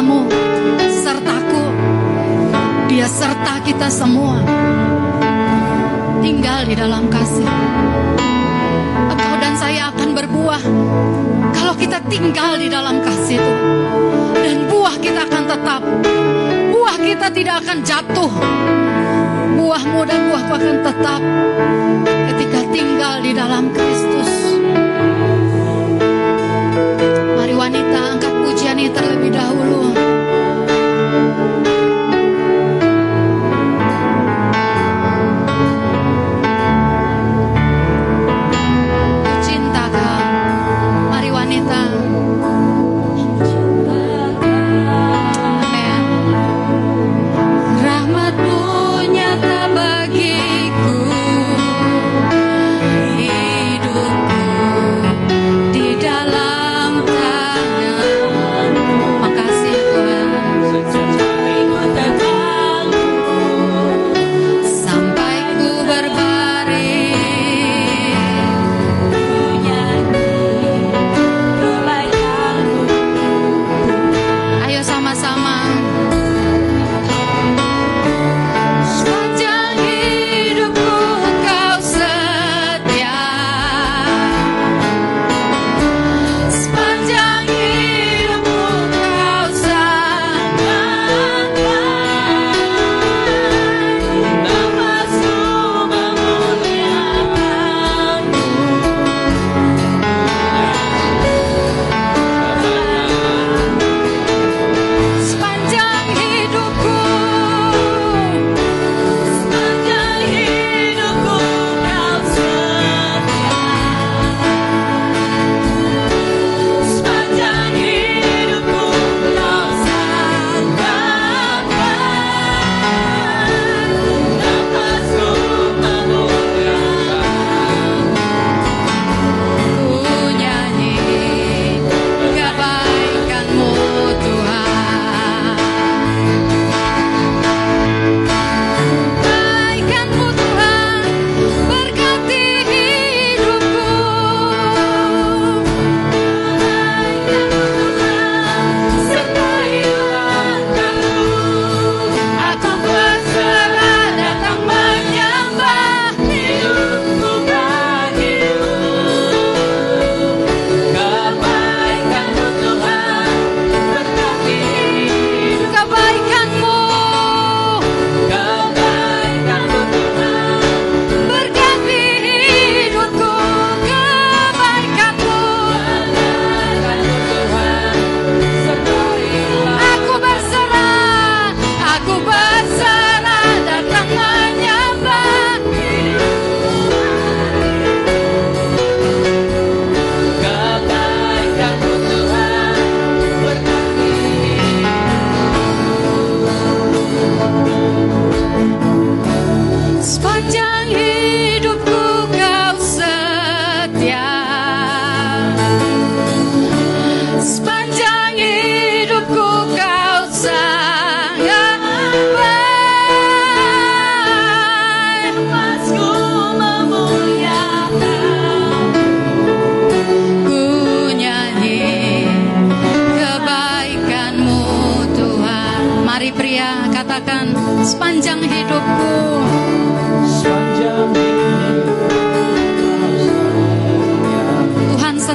[0.00, 0.24] sertamu,
[1.04, 1.64] sertaku.
[2.88, 4.40] Dia serta kita semua.
[6.24, 7.44] Tinggal di dalam kasih.
[9.12, 10.62] Engkau dan saya akan berbuah
[11.52, 13.54] kalau kita tinggal di dalam kasih itu.
[14.40, 15.82] Dan buah kita akan tetap.
[16.72, 18.32] Buah kita tidak akan jatuh.
[19.60, 21.20] Buahmu dan buahku akan tetap
[22.08, 24.40] ketika tinggal di dalam Kristus
[28.88, 30.19] terlebih dahulu.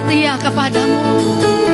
[0.05, 1.64] Setia kepadamu.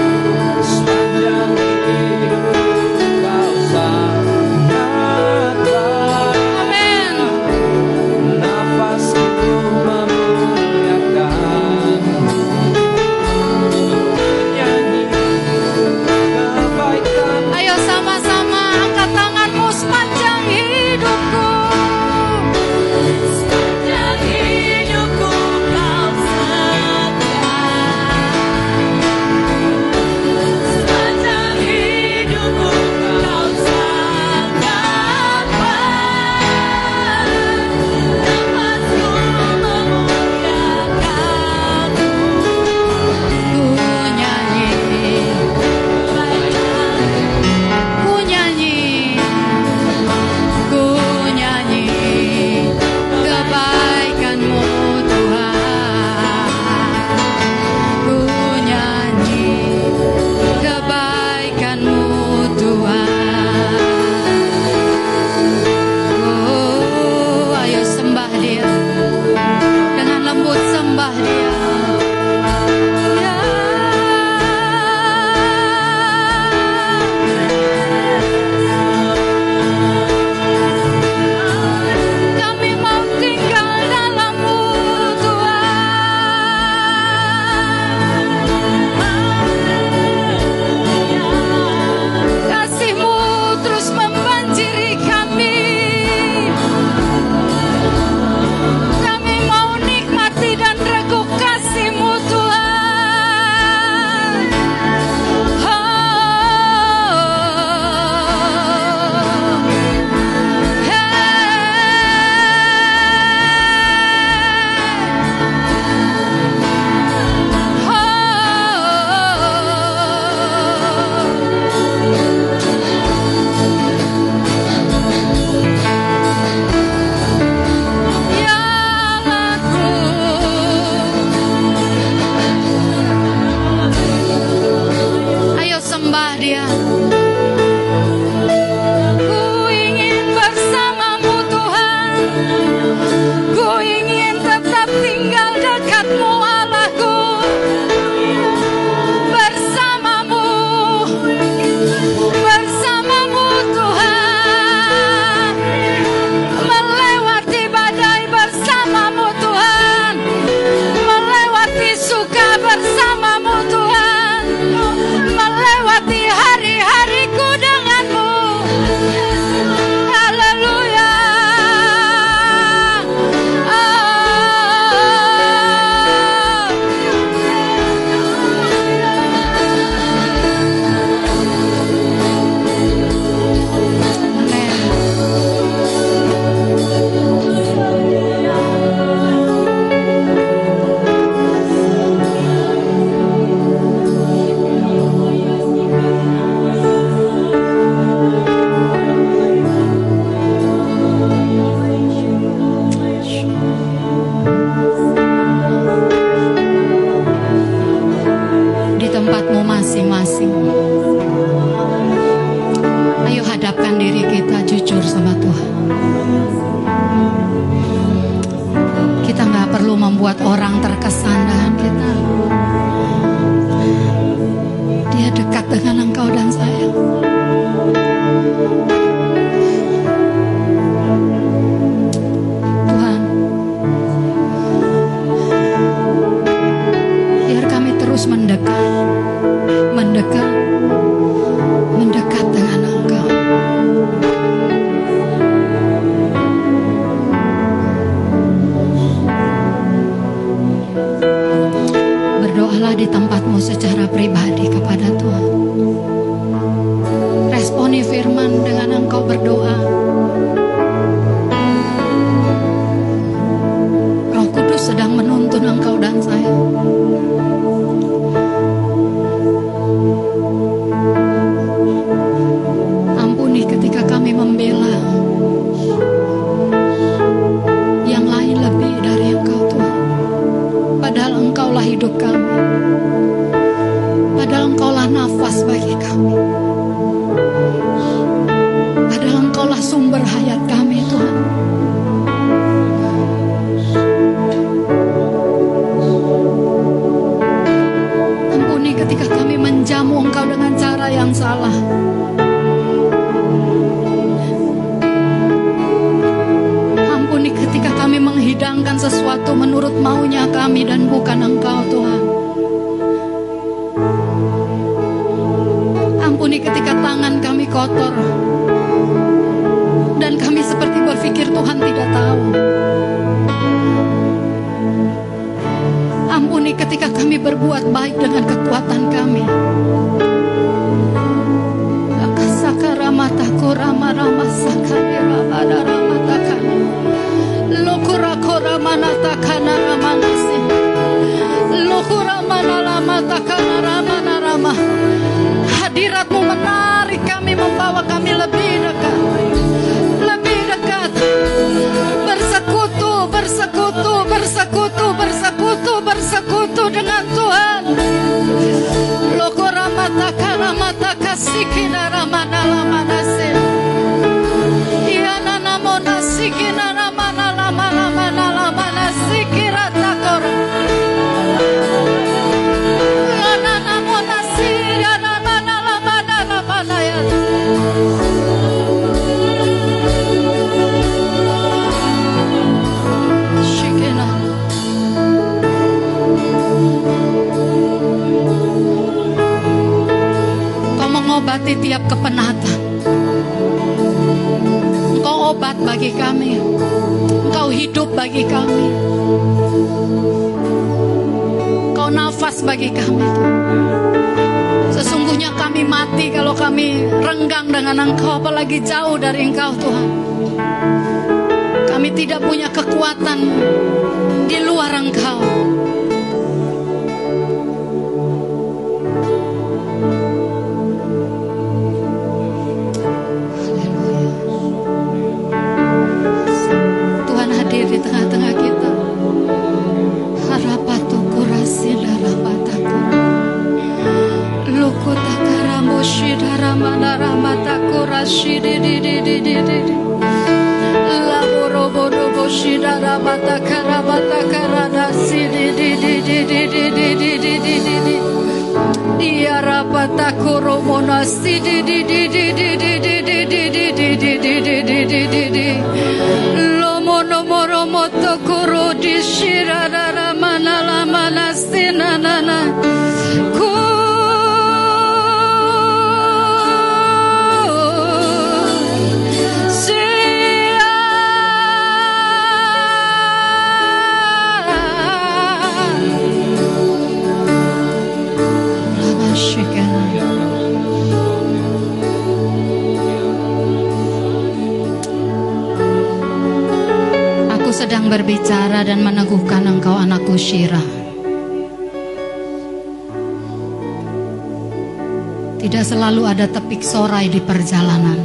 [497.21, 498.19] Sorai di perjalanan.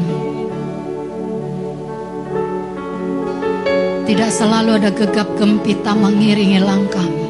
[4.09, 7.29] Tidak selalu ada gegap gempita mengiringi langkahmu.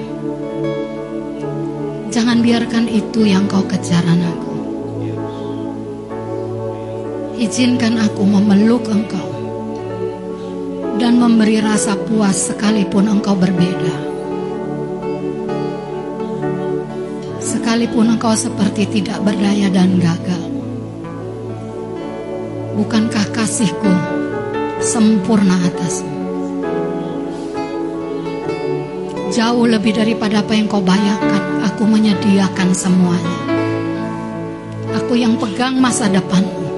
[2.14, 4.54] Jangan biarkan itu yang kau kejar anakku.
[7.34, 9.26] Izinkan aku memeluk engkau
[11.02, 13.96] dan memberi rasa puas sekalipun engkau berbeda.
[17.42, 20.55] Sekalipun engkau seperti tidak berdaya dan gagal.
[22.76, 23.88] Bukankah kasihku
[24.84, 26.12] sempurna atasmu?
[29.32, 33.38] Jauh lebih daripada apa yang kau bayangkan, aku menyediakan semuanya.
[34.92, 36.68] Aku yang pegang masa depanmu.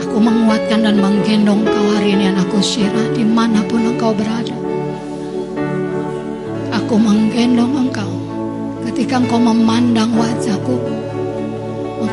[0.00, 4.56] Aku menguatkan dan menggendong kau hari ini anakku Syirah di mana pun engkau berada.
[6.72, 8.08] Aku menggendong engkau
[8.88, 11.09] ketika engkau memandang wajahku.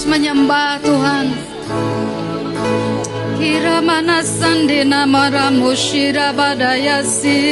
[0.00, 1.28] terus menyembah Tuhan.
[3.36, 7.44] Kira mana sandina maramu shira badayasi.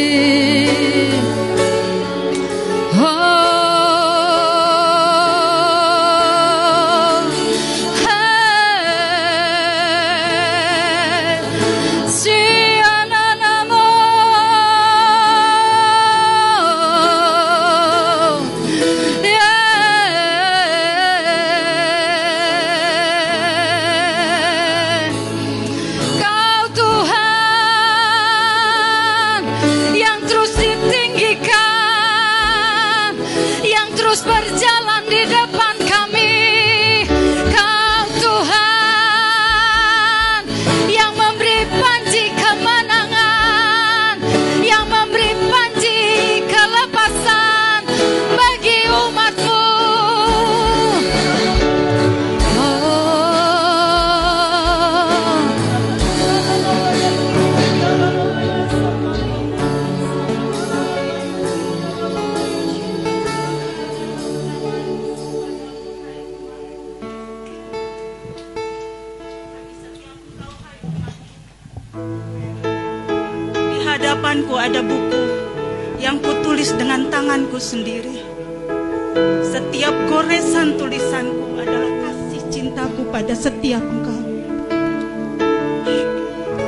[80.28, 84.20] Goresan tulisanku adalah kasih cintaku pada setiap engkau.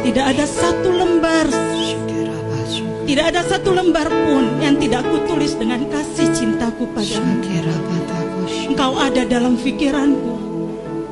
[0.00, 1.44] Tidak ada satu lembar,
[3.04, 7.36] tidak ada satu lembar pun yang tidak kutulis dengan kasih cintaku padamu.
[8.64, 10.34] Engkau ada dalam pikiranku,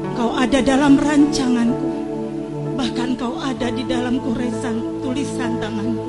[0.08, 1.92] engkau ada dalam rancanganku,
[2.80, 6.07] bahkan engkau ada di dalam goresan tulisan tanganku.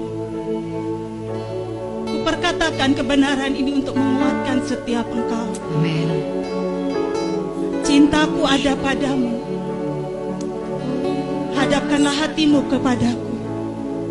[2.50, 5.54] Kuperkatakan kebenaran ini untuk menguatkan setiap engkau.
[5.70, 6.10] Amin.
[7.86, 9.38] Cintaku ada padamu.
[11.54, 13.34] Hadapkanlah hatimu kepadaku.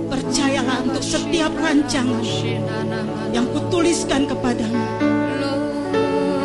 [0.06, 2.22] Percayalah untuk setiap rancangan
[3.34, 4.86] yang kutuliskan kepadamu.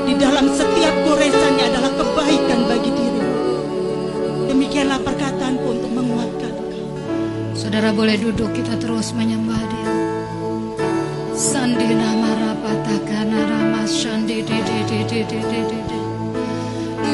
[0.09, 3.37] Di dalam setiap goresannya adalah kebaikan bagi dirimu.
[4.49, 6.89] Demikianlah perkataanku untuk menguatkan engkau.
[7.53, 9.92] Saudara boleh duduk kita terus menyembah dia.
[11.63, 15.99] Sandina marapatakana rama shandi di di di di di di di di.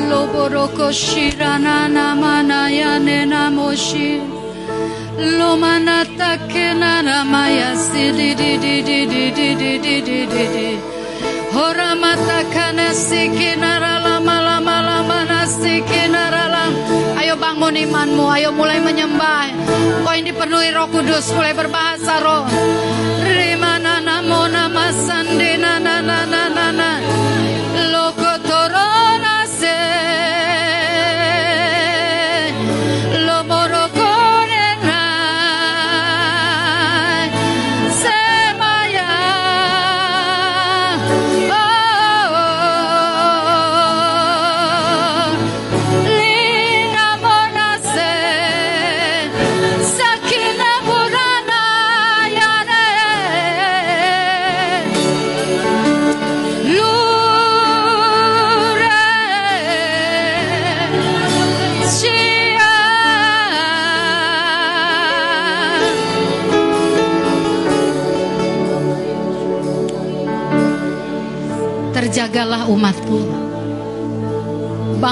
[0.09, 4.17] Loboroko shirana namana yane namoshi.
[5.37, 10.69] Lomanata kena ramaya si di di di di di di di di di di di.
[11.53, 14.17] Horamata kana sikina lama
[14.49, 16.73] lama lama nasikina lam.
[17.21, 19.53] Ayo bangun imanmu, ayo mulai menyembah.
[20.01, 22.49] Kau yang dipenuhi Roh Kudus, mulai berbahasa roh.
[24.91, 26.89] Sunday, na na na na na na.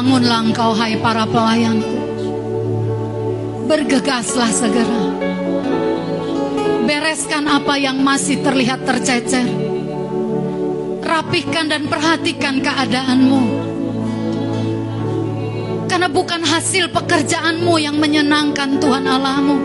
[0.08, 2.00] Bangunlah engkau hai para pelayanku.
[3.68, 5.04] Bergegaslah segera.
[6.88, 9.44] Bereskan apa yang masih terlihat tercecer.
[11.04, 13.42] Rapihkan dan perhatikan keadaanmu.
[15.92, 19.58] Karena bukan hasil pekerjaanmu yang menyenangkan Tuhan Allahmu.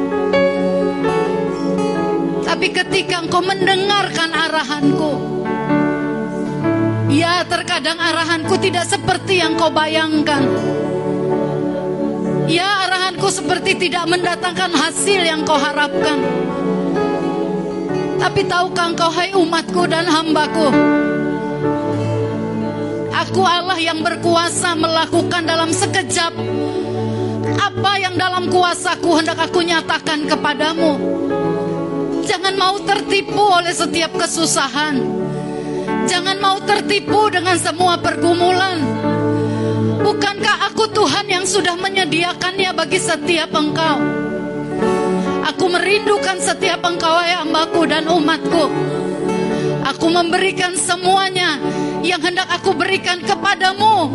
[2.42, 5.31] Tapi ketika engkau mendengarkan arahanku,
[7.42, 10.46] Terkadang arahanku tidak seperti yang kau bayangkan.
[12.46, 16.22] Ya, arahanku seperti tidak mendatangkan hasil yang kau harapkan.
[18.22, 20.68] Tapi tahukah engkau hai umatku dan hambaku?
[23.10, 26.34] Aku Allah yang berkuasa melakukan dalam sekejap
[27.58, 30.98] apa yang dalam kuasaku hendak aku nyatakan kepadamu.
[32.22, 35.21] Jangan mau tertipu oleh setiap kesusahan.
[36.06, 38.78] Jangan mau tertipu dengan semua pergumulan.
[40.02, 43.98] Bukankah aku Tuhan yang sudah menyediakannya bagi setiap engkau?
[45.52, 48.66] Aku merindukan setiap engkau hai hambaku dan umatku.
[49.94, 51.58] Aku memberikan semuanya
[52.02, 54.10] yang hendak aku berikan kepadamu.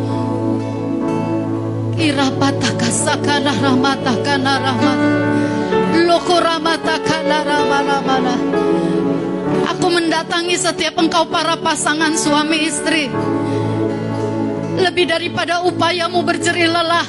[1.95, 4.99] Irapataka sakana ramataka rahmat.
[6.07, 8.66] Loko ramataka ramana
[9.87, 13.07] Aku mendatangi setiap engkau para pasangan suami istri.
[14.75, 17.07] Lebih daripada upayamu berjerih lelah.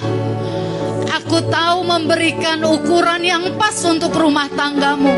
[1.11, 5.11] Aku tahu memberikan ukuran yang pas untuk rumah tanggamu.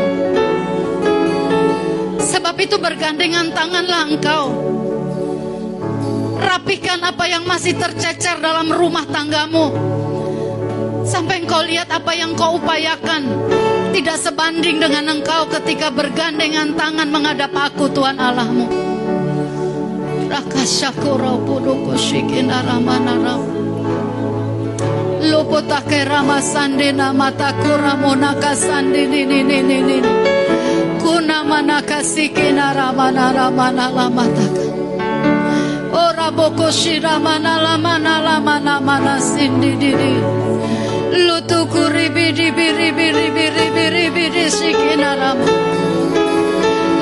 [2.17, 4.45] Sebab itu bergandengan tanganlah engkau.
[6.41, 9.69] Rapikan apa yang masih tercecer dalam rumah tanggamu.
[11.05, 13.60] Sampai engkau lihat apa yang kau upayakan
[13.91, 18.67] tidak sebanding dengan engkau ketika bergandengan tangan menghadap aku Tuhan Allahmu.
[25.21, 29.97] Lopotake rama sandena mataku ramonaka sandini nini nini
[30.97, 34.65] kuna manaka sikina ramana ramana lamataka
[35.93, 39.93] ora boko shiramana lamana lamana mana sindini
[41.25, 43.70] lutukuri bidi bidi bidi bidi
[44.11, 45.47] ribi ribi ribi ribi di sikina rama.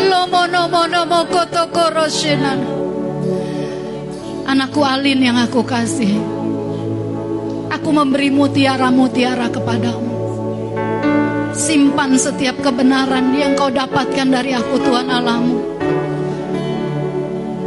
[0.09, 2.59] Lomo nomo nomo koto koroshinan.
[4.45, 6.13] Anakku Alin yang aku kasih.
[7.69, 10.09] Aku memberi mutiara-mutiara kepadamu.
[11.53, 15.57] Simpan setiap kebenaran yang kau dapatkan dari aku Tuhan Allahmu.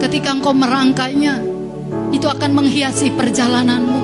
[0.02, 1.38] Ketika engkau merangkainya,
[2.10, 4.01] itu akan menghiasi perjalananmu.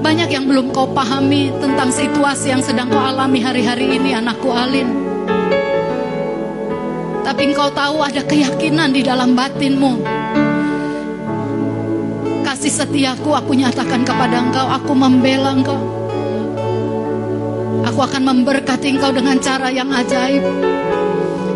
[0.00, 4.88] Banyak yang belum kau pahami tentang situasi yang sedang kau alami hari-hari ini anakku Alin.
[7.24, 10.20] Tapi engkau tahu ada keyakinan di dalam batinmu
[12.60, 15.80] kasih setiaku aku nyatakan kepada engkau, aku membela engkau.
[17.88, 20.44] Aku akan memberkati engkau dengan cara yang ajaib.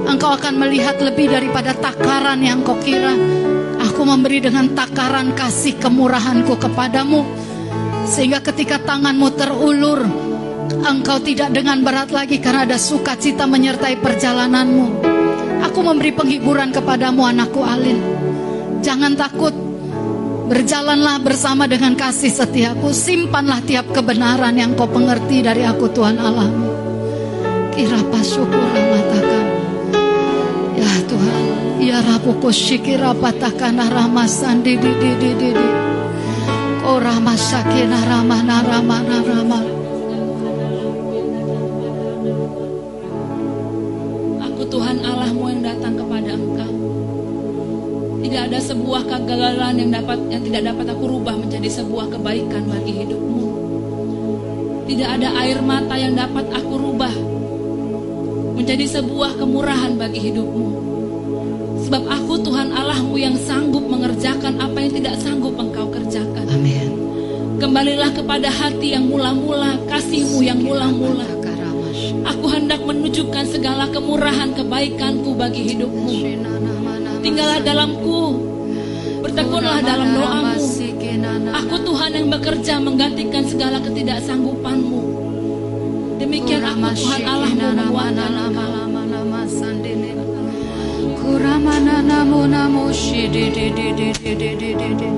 [0.09, 3.12] Engkau akan melihat lebih daripada takaran yang kau kira.
[3.85, 7.21] Aku memberi dengan takaran kasih kemurahanku kepadamu.
[8.05, 10.05] Sehingga ketika tanganmu terulur,
[10.85, 14.86] engkau tidak dengan berat lagi karena ada sukacita menyertai perjalananmu.
[15.64, 17.98] Aku memberi penghiburan kepadamu anakku Alin.
[18.85, 19.56] Jangan takut,
[20.44, 22.93] Berjalanlah bersama dengan kasih setiaku.
[22.93, 26.68] Simpanlah tiap kebenaran yang kau pengerti dari aku Tuhan Allahmu
[27.72, 29.44] Kira syukur matakan
[30.76, 31.43] Ya Tuhan
[31.81, 35.94] Ya Rabu syikira patakan ramasan di di di di di di
[36.95, 39.66] Oh ramasakina ramana ramana ramana
[44.47, 46.73] Aku Tuhan Allahmu yang datang kepada engkau.
[48.23, 52.93] Tidak ada sebuah kegagalan yang dapat yang tidak dapat aku rubah menjadi sebuah kebaikan bagi
[53.03, 53.47] hidupmu.
[54.87, 57.15] Tidak ada air mata yang dapat aku rubah
[58.55, 60.69] menjadi sebuah kemurahan bagi hidupmu.
[61.91, 66.47] Sebab aku Tuhan Allahmu yang sanggup mengerjakan apa tidak sanggup engkau kerjakan.
[66.47, 67.05] Amin
[67.59, 71.27] Kembalilah kepada hati yang mula-mula, kasihmu yang mula-mula.
[72.25, 76.12] Aku hendak menunjukkan segala kemurahan kebaikanku bagi hidupmu.
[77.25, 78.37] Tinggallah dalamku,
[79.23, 80.61] bertekunlah dalam doamu.
[81.55, 85.01] Aku Tuhan yang bekerja menggantikan segala ketidaksanggupanmu.
[86.21, 88.84] Demikian aku Tuhan Allahmu menguatkan engkau.
[91.24, 95.09] Kuramana namo namo di di di di di di di di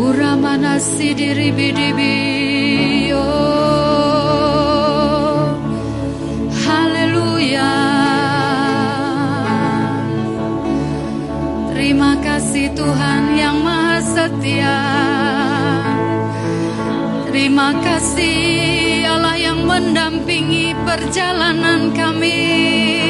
[0.00, 2.14] Uramana sidiri bidi bi
[6.64, 7.72] Haleluya
[11.68, 14.78] Terima kasih Tuhan yang maha setia
[17.28, 23.09] Terima kasih Allah yang mendampingi perjalanan kami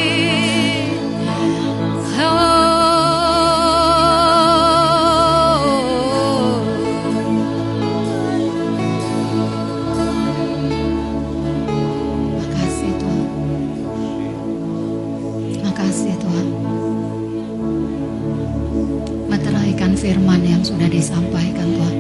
[20.81, 21.97] sudah disampaikan Tuhan.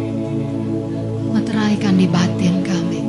[1.36, 3.00] Meteraikan di batin kami.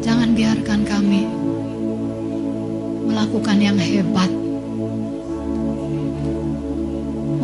[0.00, 1.28] Jangan biarkan kami
[3.04, 4.32] melakukan yang hebat.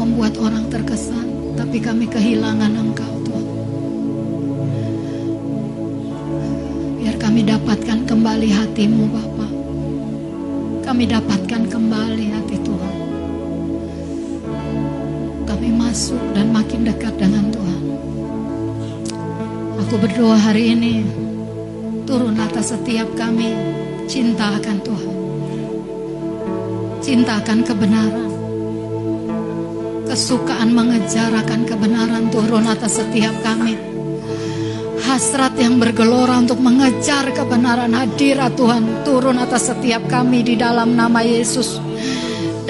[0.01, 3.47] Membuat orang terkesan, tapi kami kehilangan Engkau Tuhan.
[7.05, 9.49] Biar kami dapatkan kembali hatimu Bapa.
[10.81, 12.44] Kami dapatkan kembali hati
[16.05, 17.83] masuk dan makin dekat dengan Tuhan.
[19.81, 21.01] Aku berdoa hari ini
[22.05, 23.57] turun atas setiap kami
[24.05, 25.13] cinta akan Tuhan.
[27.01, 28.31] Cinta akan kebenaran.
[30.05, 33.73] Kesukaan mengejar akan kebenaran turun atas setiap kami.
[35.09, 41.25] Hasrat yang bergelora untuk mengejar kebenaran hadirat Tuhan turun atas setiap kami di dalam nama
[41.25, 41.84] Yesus.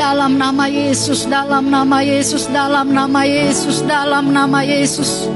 [0.05, 5.33] Dalam nama Yesus, dalam nama Yesus, dalam nama Yesus, dalam nama Yesus.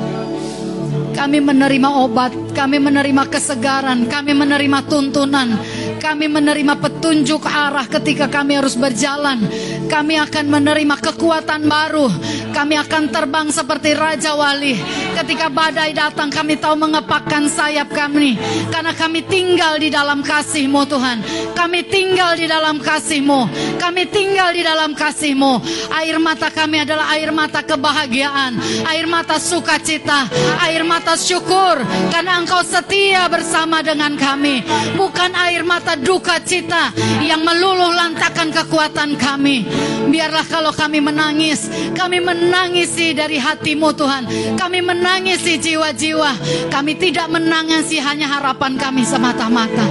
[1.16, 5.56] Kami menerima obat, kami menerima kesegaran, kami menerima tuntunan,
[5.96, 9.40] kami menerima petunjuk arah ketika kami harus berjalan.
[9.88, 12.12] Kami akan menerima kekuatan baru.
[12.58, 14.74] Kami akan terbang seperti Raja Wali.
[15.14, 18.34] Ketika badai datang, kami tahu mengepakkan sayap kami.
[18.66, 21.22] Karena kami tinggal di dalam kasih-Mu Tuhan.
[21.54, 23.40] Kami tinggal di dalam kasih-Mu.
[23.78, 25.62] Kami tinggal di dalam kasih-Mu.
[26.02, 28.58] Air mata kami adalah air mata kebahagiaan.
[28.90, 30.26] Air mata sukacita.
[30.66, 31.78] Air mata syukur.
[32.10, 34.66] Karena Engkau setia bersama dengan kami.
[34.98, 36.90] Bukan air mata duka cita
[37.22, 39.62] yang meluluh lantakan kekuatan kami.
[40.08, 42.18] Biarlah kalau kami menangis, kami
[42.48, 44.24] menangisi dari hatimu Tuhan.
[44.56, 46.32] Kami menangisi jiwa-jiwa.
[46.72, 49.84] Kami tidak menangisi hanya harapan kami semata-mata.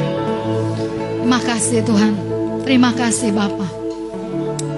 [1.22, 2.14] Terima kasih Tuhan.
[2.66, 3.70] Terima kasih Bapa.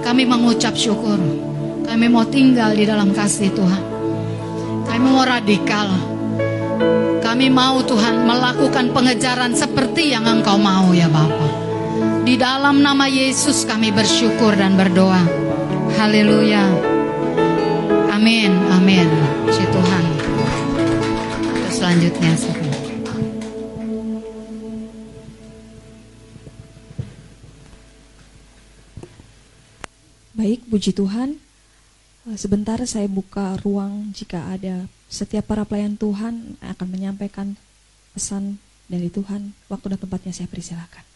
[0.04, 1.16] Kami mengucap syukur.
[1.88, 3.82] Kami mau tinggal di dalam kasih Tuhan.
[4.84, 5.88] Kami mau radikal.
[7.24, 11.48] Kami mau Tuhan melakukan pengejaran seperti yang Engkau mau ya Bapa.
[12.28, 15.24] Di dalam nama Yesus kami bersyukur dan berdoa.
[15.96, 16.89] Haleluya.
[18.20, 19.08] Amin, amin.
[19.48, 20.04] Puji Tuhan.
[21.56, 22.68] Terus selanjutnya silakan.
[30.36, 31.40] Baik, puji Tuhan.
[32.28, 37.56] Eh, Sebentar saya buka ruang jika ada setiap para pelayan Tuhan akan menyampaikan
[38.12, 39.56] pesan dari Tuhan.
[39.72, 41.09] Waktu dan tempatnya saya persilakan.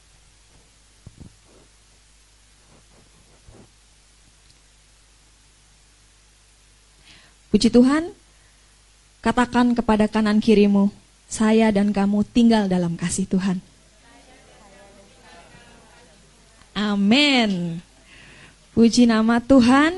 [7.55, 8.10] Puji Tuhan,
[9.22, 10.90] katakan kepada kanan kirimu,
[11.31, 13.62] saya dan kamu tinggal dalam kasih Tuhan.
[16.74, 17.78] Amin.
[18.74, 19.94] Puji nama Tuhan.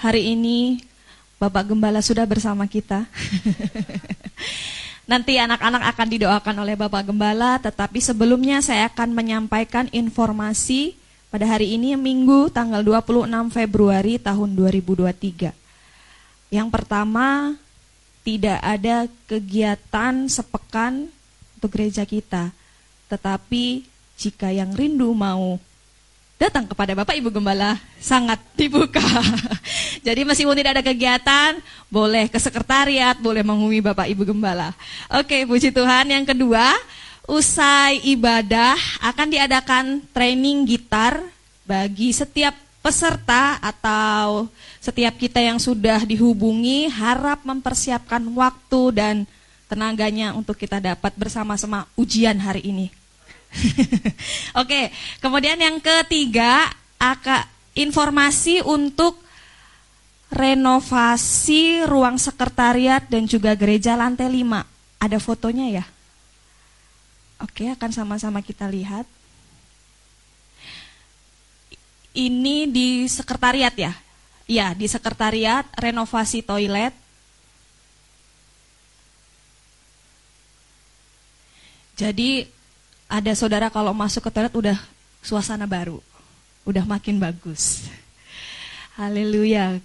[0.00, 0.80] Hari ini
[1.36, 3.04] Bapak Gembala sudah bersama kita.
[5.12, 10.96] Nanti anak-anak akan didoakan oleh Bapak Gembala, tetapi sebelumnya saya akan menyampaikan informasi
[11.28, 15.59] pada hari ini Minggu tanggal 26 Februari tahun 2023.
[16.50, 17.54] Yang pertama,
[18.26, 21.06] tidak ada kegiatan sepekan
[21.56, 22.50] untuk gereja kita.
[23.06, 23.86] Tetapi
[24.18, 25.56] jika yang rindu mau
[26.40, 29.04] datang kepada Bapak Ibu Gembala, sangat dibuka.
[30.06, 31.60] Jadi meskipun tidak ada kegiatan,
[31.92, 34.72] boleh ke sekretariat, boleh menghubungi Bapak Ibu Gembala.
[35.20, 36.08] Oke, puji Tuhan.
[36.08, 36.72] Yang kedua,
[37.28, 38.74] usai ibadah
[39.04, 41.20] akan diadakan training gitar
[41.68, 44.48] bagi setiap peserta atau
[44.80, 49.16] setiap kita yang sudah dihubungi harap mempersiapkan waktu dan
[49.68, 52.86] tenaganya untuk kita dapat bersama-sama ujian hari ini.
[54.60, 54.90] Oke,
[55.20, 57.46] kemudian yang ketiga, aka,
[57.76, 59.20] informasi untuk
[60.30, 65.02] renovasi ruang sekretariat dan juga gereja lantai 5.
[65.02, 65.84] Ada fotonya ya?
[67.42, 69.06] Oke, akan sama-sama kita lihat.
[72.10, 73.94] Ini di sekretariat ya?
[74.50, 76.90] Ya, di sekretariat renovasi toilet.
[81.94, 82.48] Jadi
[83.06, 84.78] ada saudara kalau masuk ke toilet udah
[85.22, 86.02] suasana baru,
[86.66, 87.86] udah makin bagus.
[88.98, 89.78] Haleluya.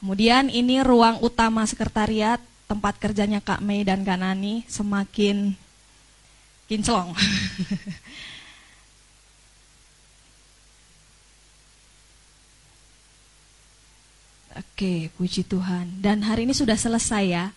[0.00, 5.54] Kemudian ini ruang utama sekretariat, tempat kerjanya Kak Mei dan Kanani semakin
[6.66, 7.14] kinclong.
[14.54, 15.98] Oke, puji Tuhan.
[15.98, 17.50] Dan hari ini sudah selesai ya.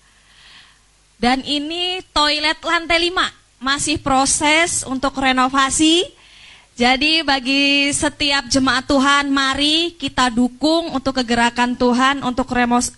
[1.22, 6.06] Dan ini toilet lantai 5 masih proses untuk renovasi.
[6.78, 12.50] Jadi bagi setiap jemaat Tuhan, mari kita dukung untuk kegerakan Tuhan untuk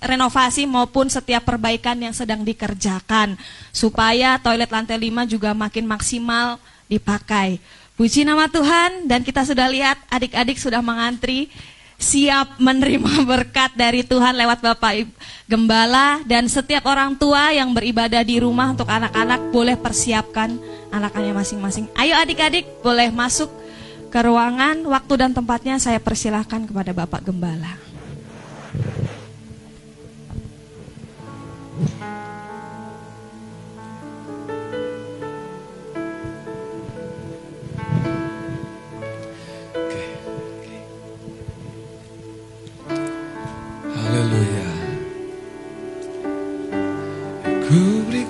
[0.03, 3.39] renovasi maupun setiap perbaikan yang sedang dikerjakan
[3.71, 6.59] supaya toilet lantai 5 juga makin maksimal
[6.91, 7.59] dipakai.
[7.95, 11.47] Puji nama Tuhan dan kita sudah lihat adik-adik sudah mengantri
[11.99, 15.05] siap menerima berkat dari Tuhan lewat Bapak
[15.45, 20.55] Gembala dan setiap orang tua yang beribadah di rumah untuk anak-anak boleh persiapkan
[20.89, 21.85] anak-anaknya masing-masing.
[21.99, 23.51] Ayo adik-adik boleh masuk
[24.09, 27.77] ke ruangan, waktu dan tempatnya saya persilahkan kepada Bapak Gembala.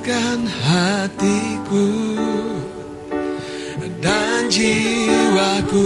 [0.09, 1.85] Kuatkan hatiku
[4.01, 5.85] dan jiwaku.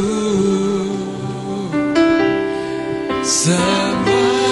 [3.19, 4.42] Semua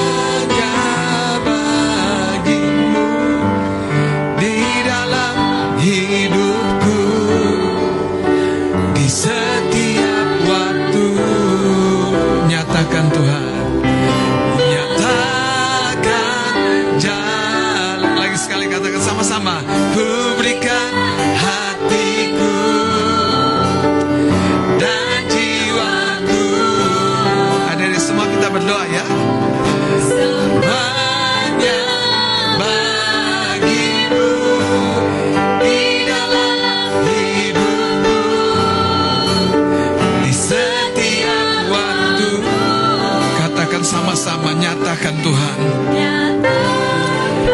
[45.32, 45.60] Tuhan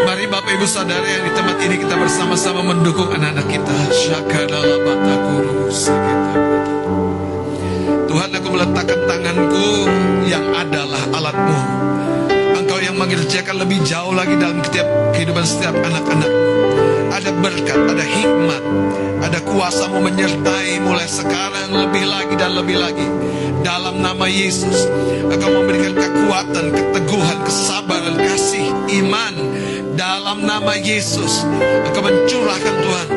[0.09, 3.77] Mari Bapak Ibu Saudara yang di tempat ini kita bersama-sama mendukung anak-anak kita.
[8.09, 9.85] Tuhan aku meletakkan tanganku
[10.25, 11.57] yang adalah alatmu.
[12.57, 16.31] Engkau yang mengerjakan lebih jauh lagi dalam setiap kehidupan setiap anak-anak.
[17.17, 18.61] Ada berkat, ada hikmat,
[19.25, 23.09] ada kuasamu menyertai mulai sekarang lebih lagi dan lebih lagi.
[23.65, 24.85] Dalam nama Yesus,
[25.25, 28.69] Engkau memberikan kekuatan, keteguhan, kesabaran, kasih,
[29.01, 29.33] iman.
[29.97, 31.41] Dalam nama Yesus,
[31.89, 33.07] Engkau mencurahkan Tuhan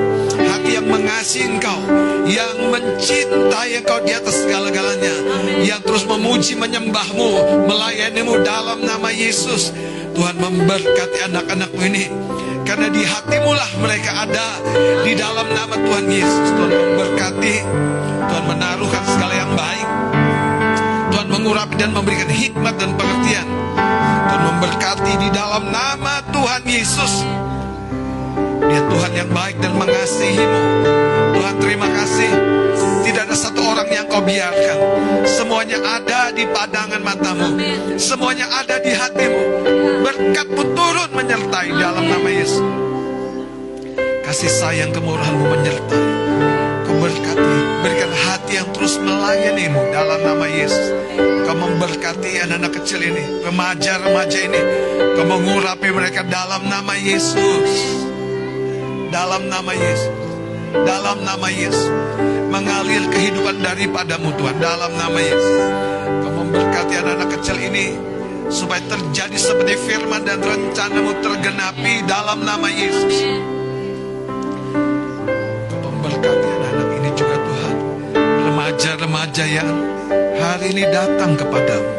[0.49, 1.81] hati yang mengasihi Engkau,
[2.25, 5.13] yang mencintai Engkau di atas segala-galanya,
[5.61, 9.77] yang terus memuji, menyembahmu, melayanimu dalam nama Yesus.
[10.17, 12.05] Tuhan memberkati anak-anakmu ini,
[12.71, 14.63] karena di hatimu lah mereka ada
[15.03, 16.55] di dalam nama Tuhan Yesus.
[16.55, 17.57] Tuhan memberkati,
[18.31, 19.87] Tuhan menaruhkan segala yang baik,
[21.11, 23.47] Tuhan mengurapi dan memberikan hikmat dan pengertian.
[24.31, 27.27] Tuhan memberkati di dalam nama Tuhan Yesus.
[28.71, 30.63] Dia Tuhan yang baik dan mengasihimu.
[31.35, 32.31] Tuhan terima kasih.
[33.31, 34.79] Ada satu orang yang kau biarkan.
[35.23, 37.55] Semuanya ada di padangan matamu.
[37.95, 39.43] Semuanya ada di hatimu.
[40.03, 42.59] Berkatmu turun menyertai dalam nama Yesus.
[44.27, 46.03] Kasih sayang kemurahanmu menyertai.
[46.91, 47.55] Kau berkati,
[47.87, 50.91] berikan hati yang terus melayanimu dalam nama Yesus.
[51.47, 54.61] Kau memberkati anak-anak kecil ini, remaja-remaja ini.
[55.15, 57.95] Kau mengurapi mereka dalam nama Yesus
[59.15, 60.19] dalam nama Yesus.
[60.83, 62.30] Dalam nama Yesus.
[62.51, 64.59] Mengalir kehidupan daripadamu Tuhan.
[64.59, 65.63] Dalam nama Yesus.
[66.27, 67.95] Kau memberkati anak-anak kecil ini.
[68.51, 73.23] Supaya terjadi seperti firman dan rencanamu tergenapi dalam nama Yesus.
[75.71, 77.75] Kau memberkati anak-anak ini juga Tuhan.
[78.19, 79.71] Remaja-remaja yang
[80.43, 81.93] hari ini datang kepadamu.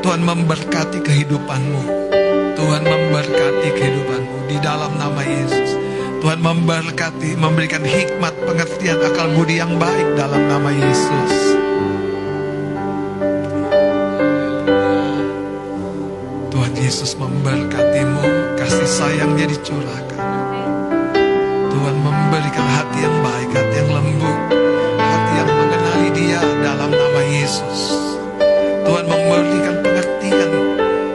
[0.00, 1.82] Tuhan memberkati kehidupanmu.
[2.56, 5.87] Tuhan memberkati kehidupanmu di dalam nama Yesus.
[6.18, 11.34] Tuhan memberkati, memberikan hikmat, pengertian, akal budi yang baik dalam nama Yesus.
[16.50, 20.18] Tuhan Yesus memberkatimu, kasih sayangnya dicurahkan.
[21.70, 24.40] Tuhan memberikan hati yang baik, hati yang lembut,
[24.98, 27.94] hati yang mengenali dia dalam nama Yesus.
[28.82, 30.50] Tuhan memberikan pengertian,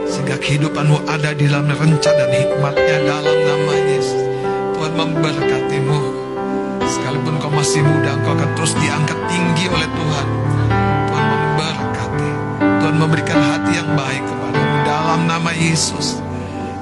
[0.08, 4.13] sehingga kehidupanmu ada di dalam rencana dan hikmatnya dalam nama Yesus.
[4.94, 6.00] Memberkatimu.
[6.86, 10.28] Sekalipun kau masih muda, kau akan terus diangkat tinggi oleh Tuhan.
[11.10, 12.30] Tuhan memberkati.
[12.62, 16.22] Tuhan memberikan hati yang baik kepadamu dalam nama Yesus.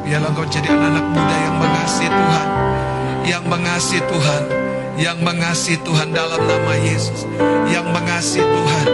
[0.03, 2.47] Biarlah kau jadi anak-anak muda yang mengasihi Tuhan.
[3.23, 4.43] Yang mengasihi Tuhan.
[4.99, 7.19] Yang mengasihi Tuhan dalam nama Yesus.
[7.71, 8.88] Yang mengasihi Tuhan.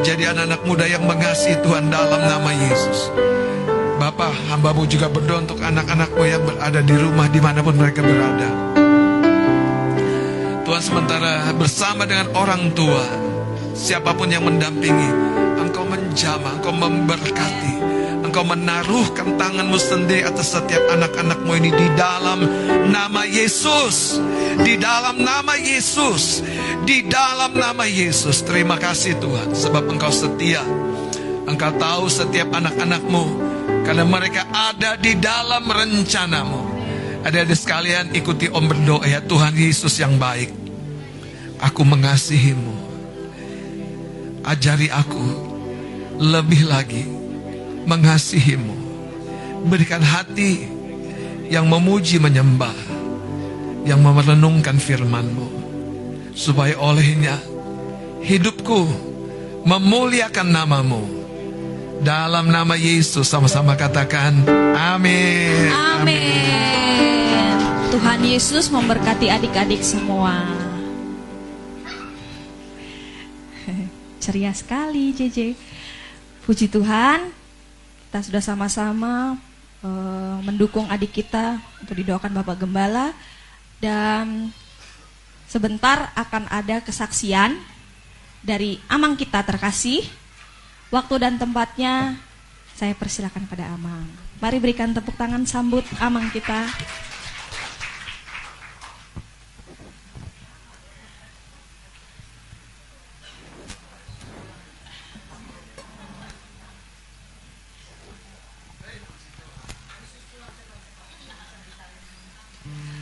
[0.00, 3.12] Jadi anak-anak muda yang mengasihi Tuhan dalam nama Yesus.
[4.00, 8.48] Bapak, hambamu juga berdoa untuk anak-anakmu yang berada di rumah di mana pun mereka berada.
[10.64, 13.04] Tuhan sementara bersama dengan orang tua,
[13.76, 15.10] siapa pun yang mendampingi,
[15.60, 17.74] Engkau menjamah, Engkau memberkati,
[18.24, 22.40] Engkau menaruhkan tanganmu sendiri atas setiap anak-anakmu ini di dalam
[22.88, 24.16] nama Yesus.
[24.64, 26.40] Di dalam nama Yesus.
[26.88, 28.48] Di dalam nama Yesus.
[28.48, 30.64] Terima kasih Tuhan, sebab Engkau setia.
[31.44, 33.49] Engkau tahu setiap anak-anakmu
[33.84, 36.62] karena mereka ada di dalam rencanamu.
[37.20, 40.48] Ada-ada sekalian ikuti om berdoa ya Tuhan Yesus yang baik.
[41.60, 42.72] Aku mengasihimu.
[44.40, 45.24] Ajari aku
[46.16, 47.04] lebih lagi
[47.84, 48.76] mengasihimu.
[49.68, 50.64] Berikan hati
[51.52, 52.76] yang memuji menyembah.
[53.84, 55.60] Yang merenungkan firmanmu.
[56.32, 57.36] Supaya olehnya
[58.24, 58.88] hidupku
[59.68, 61.19] memuliakan namamu.
[62.00, 64.32] Dalam nama Yesus sama-sama katakan
[64.72, 65.68] amin.
[65.68, 67.52] Amin.
[67.92, 70.48] Tuhan Yesus memberkati adik-adik semua.
[74.24, 75.52] Ceria sekali, JJ.
[76.48, 77.36] Puji Tuhan,
[78.08, 79.36] kita sudah sama-sama
[79.84, 83.12] eh, mendukung adik kita untuk didoakan Bapak Gembala
[83.76, 84.48] dan
[85.52, 87.60] sebentar akan ada kesaksian
[88.40, 90.19] dari amang kita terkasih.
[90.90, 92.18] Waktu dan tempatnya
[92.74, 94.10] saya persilakan pada amang.
[94.42, 96.66] Mari berikan tepuk tangan sambut amang kita.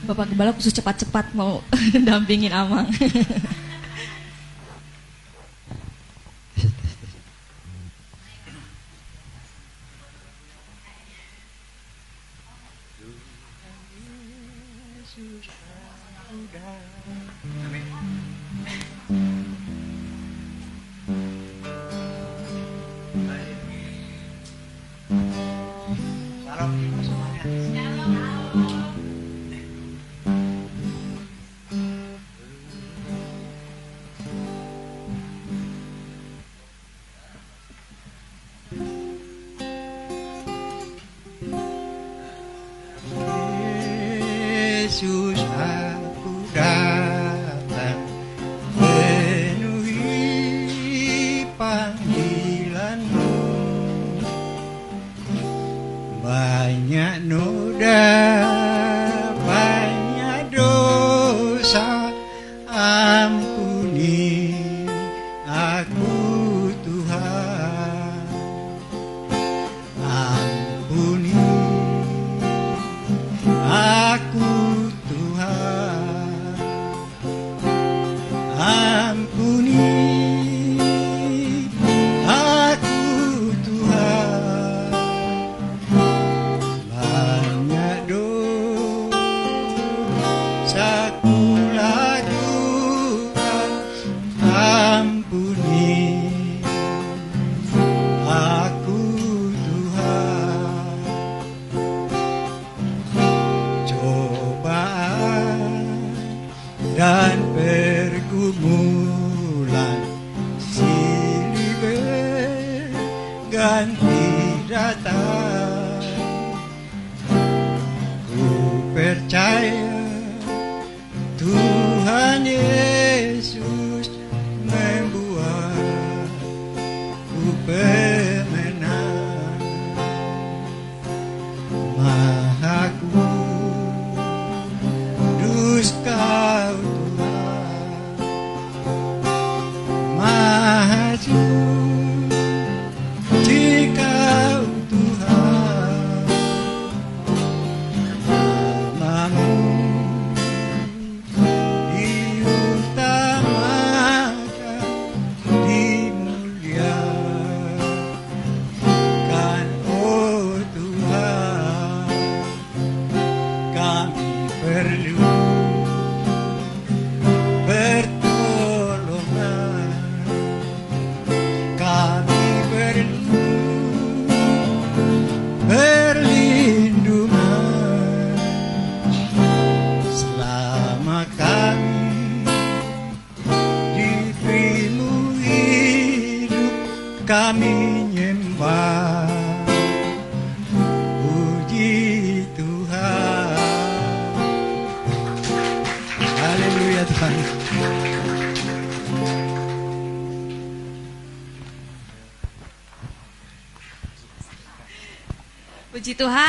[0.09, 1.61] Bapak Gembala khusus cepat-cepat mau
[2.09, 2.89] dampingin Amang.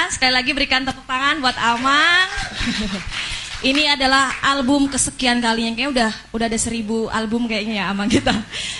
[0.10, 2.28] sekali lagi berikan tepuk tangan buat Amang.
[3.60, 8.32] Ini adalah album kesekian kalinya, kayaknya udah udah ada seribu album kayaknya ya Amang kita.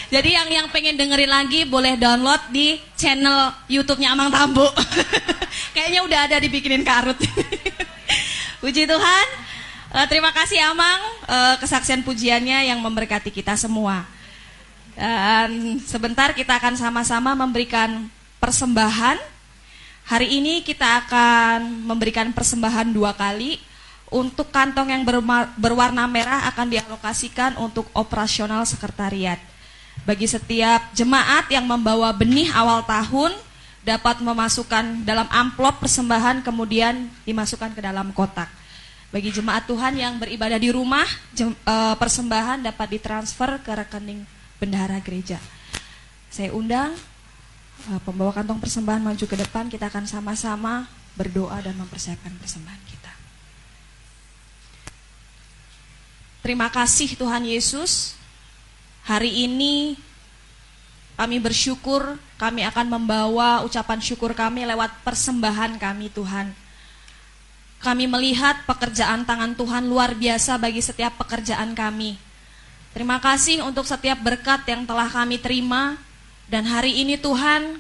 [0.08, 4.64] Jadi yang yang pengen dengerin lagi boleh download di channel YouTube-nya Amang Tambu.
[5.76, 7.20] kayaknya udah ada dibikinin karut.
[8.64, 9.28] Puji Tuhan.
[10.00, 14.08] Eh, terima kasih Amang eh, kesaksian pujiannya yang memberkati kita semua.
[14.96, 18.08] Dan sebentar kita akan sama-sama memberikan
[18.40, 19.39] persembahan.
[20.10, 23.62] Hari ini kita akan memberikan persembahan dua kali.
[24.10, 25.06] Untuk kantong yang
[25.54, 29.38] berwarna merah akan dialokasikan untuk operasional sekretariat.
[30.02, 33.38] Bagi setiap jemaat yang membawa benih awal tahun
[33.86, 38.50] dapat memasukkan dalam amplop persembahan kemudian dimasukkan ke dalam kotak.
[39.14, 41.06] Bagi jemaat Tuhan yang beribadah di rumah,
[41.38, 41.54] eh,
[42.02, 44.26] persembahan dapat ditransfer ke rekening
[44.58, 45.38] bendahara gereja.
[46.34, 46.98] Saya undang
[47.88, 53.14] eh, pembawa kantong persembahan maju ke depan, kita akan sama-sama berdoa dan mempersiapkan persembahan kita.
[56.40, 58.16] Terima kasih Tuhan Yesus.
[59.04, 60.00] Hari ini
[61.20, 66.56] kami bersyukur, kami akan membawa ucapan syukur kami lewat persembahan kami Tuhan.
[67.80, 72.16] Kami melihat pekerjaan tangan Tuhan luar biasa bagi setiap pekerjaan kami.
[72.96, 76.00] Terima kasih untuk setiap berkat yang telah kami terima
[76.50, 77.78] dan hari ini Tuhan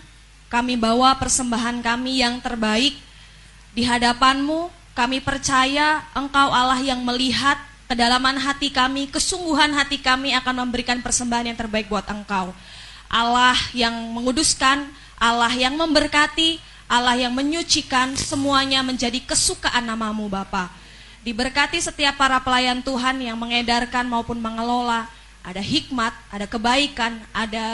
[0.50, 2.94] kami bawa persembahan kami yang terbaik
[3.74, 4.78] di hadapanmu.
[4.94, 7.56] Kami percaya Engkau Allah yang melihat
[7.88, 12.52] kedalaman hati kami, kesungguhan hati kami akan memberikan persembahan yang terbaik buat Engkau.
[13.08, 14.86] Allah yang menguduskan,
[15.18, 16.60] Allah yang memberkati,
[16.92, 20.68] Allah yang menyucikan, semuanya menjadi kesukaan namamu Bapa.
[21.24, 25.08] Diberkati setiap para pelayan Tuhan yang mengedarkan maupun mengelola,
[25.44, 27.66] ada hikmat, ada kebaikan, ada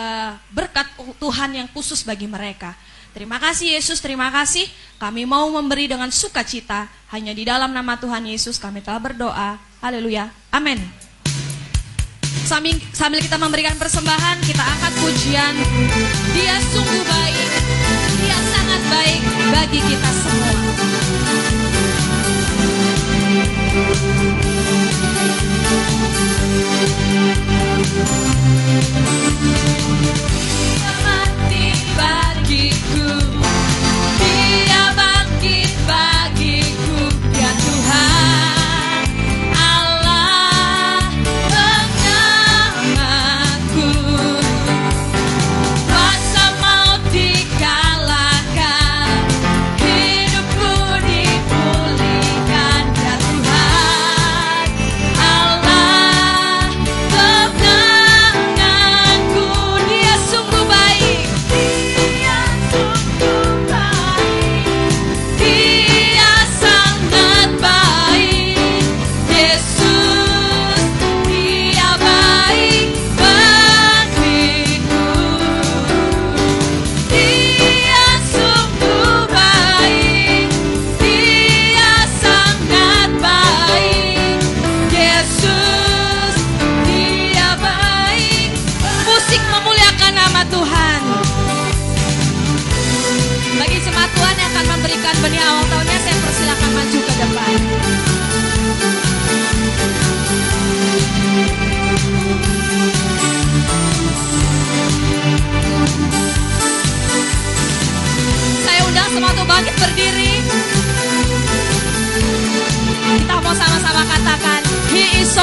[0.54, 0.86] berkat
[1.18, 2.78] Tuhan yang khusus bagi mereka.
[3.16, 4.68] Terima kasih Yesus, terima kasih.
[5.00, 6.92] Kami mau memberi dengan sukacita.
[7.16, 9.56] Hanya di dalam nama Tuhan Yesus kami telah berdoa.
[9.80, 10.28] Haleluya.
[10.52, 10.84] Amin.
[12.46, 15.54] Sambil, kita memberikan persembahan, kita angkat pujian.
[16.38, 17.50] Dia sungguh baik.
[18.22, 20.54] Dia sangat baik bagi kita semua.
[26.86, 27.55] mati
[31.98, 33.05] bagiku.
[33.05, 33.05] Dia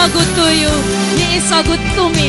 [0.02, 0.72] He is so good to you
[1.16, 2.28] He is so good to me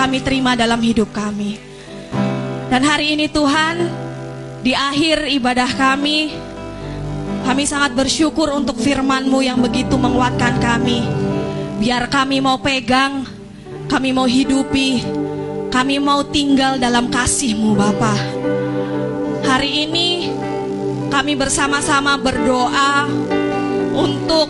[0.00, 1.60] kami terima dalam hidup kami.
[2.72, 3.84] Dan hari ini Tuhan,
[4.64, 6.32] di akhir ibadah kami,
[7.44, 11.04] kami sangat bersyukur untuk firman-Mu yang begitu menguatkan kami.
[11.84, 13.28] Biar kami mau pegang,
[13.92, 15.04] kami mau hidupi,
[15.68, 18.16] kami mau tinggal dalam kasih-Mu Bapa.
[19.44, 20.32] Hari ini
[21.12, 23.04] kami bersama-sama berdoa
[23.92, 24.48] untuk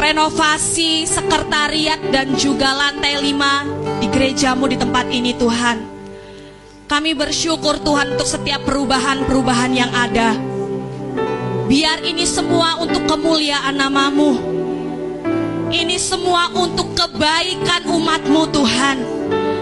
[0.00, 3.68] renovasi sekretariat dan juga lantai lima
[4.00, 5.76] di gerejamu di tempat ini Tuhan.
[6.88, 10.34] Kami bersyukur Tuhan untuk setiap perubahan-perubahan yang ada.
[11.68, 14.32] Biar ini semua untuk kemuliaan namamu.
[15.70, 19.19] Ini semua untuk kebaikan umatmu Tuhan.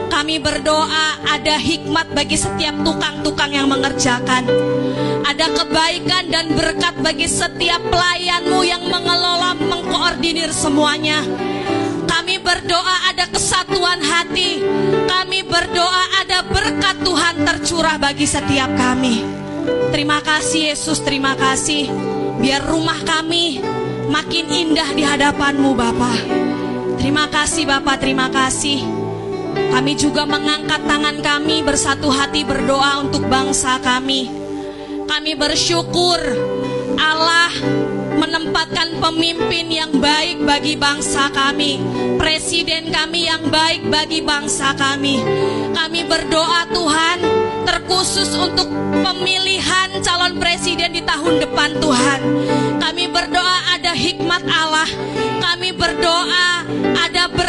[0.08, 4.44] Kami berdoa ada hikmat bagi setiap tukang-tukang yang mengerjakan.
[5.28, 11.20] Ada kebaikan dan berkat bagi setiap pelayanmu yang mengelola, mengkoordinir semuanya.
[12.08, 14.64] Kami berdoa ada kesatuan hati.
[15.06, 19.22] Kami berdoa ada berkat Tuhan tercurah bagi setiap kami.
[19.92, 21.88] Terima kasih Yesus, terima kasih.
[22.40, 23.60] Biar rumah kami
[24.08, 26.12] makin indah di hadapanmu Bapa.
[26.98, 29.07] Terima kasih Bapak, terima kasih.
[29.68, 34.28] Kami juga mengangkat tangan kami bersatu hati berdoa untuk bangsa kami.
[35.08, 36.20] Kami bersyukur
[36.98, 37.52] Allah
[38.18, 41.78] menempatkan pemimpin yang baik bagi bangsa kami,
[42.18, 45.22] presiden kami yang baik bagi bangsa kami.
[45.72, 47.18] Kami berdoa Tuhan,
[47.64, 48.68] terkhusus untuk
[49.04, 52.20] pemilihan calon presiden di tahun depan Tuhan.
[52.82, 54.90] Kami berdoa ada hikmat Allah,
[55.40, 56.66] kami berdoa
[56.98, 57.47] ada Allah,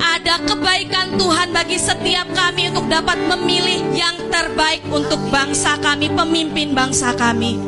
[0.00, 6.74] ada kebaikan Tuhan bagi setiap kami untuk dapat memilih yang terbaik untuk bangsa kami, pemimpin
[6.74, 7.58] bangsa kami.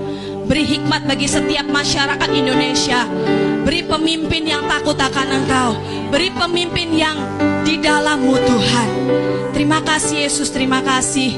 [0.45, 3.09] Beri hikmat bagi setiap masyarakat Indonesia.
[3.65, 5.71] Beri pemimpin yang takut akan Engkau.
[6.13, 7.17] Beri pemimpin yang
[7.65, 8.89] di dalammu Tuhan.
[9.57, 11.33] Terima kasih Yesus, terima kasih.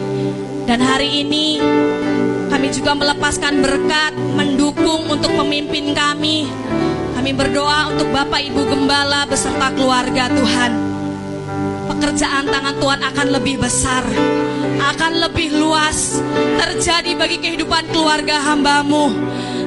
[0.66, 1.62] Dan hari ini
[2.50, 6.50] kami juga melepaskan berkat, mendukung untuk pemimpin kami.
[7.26, 10.72] Kami berdoa untuk Bapak Ibu Gembala beserta keluarga Tuhan.
[11.90, 14.06] Pekerjaan tangan Tuhan akan lebih besar
[14.94, 16.22] akan lebih luas
[16.54, 19.10] terjadi bagi kehidupan keluarga hambamu.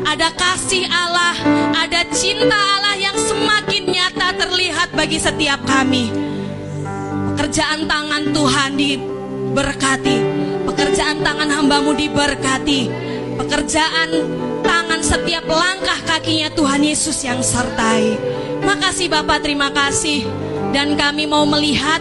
[0.07, 1.35] Ada kasih Allah,
[1.75, 6.15] ada cinta Allah yang semakin nyata terlihat bagi setiap kami.
[7.35, 10.17] Pekerjaan tangan Tuhan diberkati,
[10.63, 12.87] pekerjaan tangan hambamu diberkati,
[13.35, 18.21] pekerjaan tangan setiap langkah kakinya Tuhan Yesus yang sertai.
[18.61, 20.29] Makasih Bapak, terima kasih.
[20.69, 21.97] Dan kami mau melihat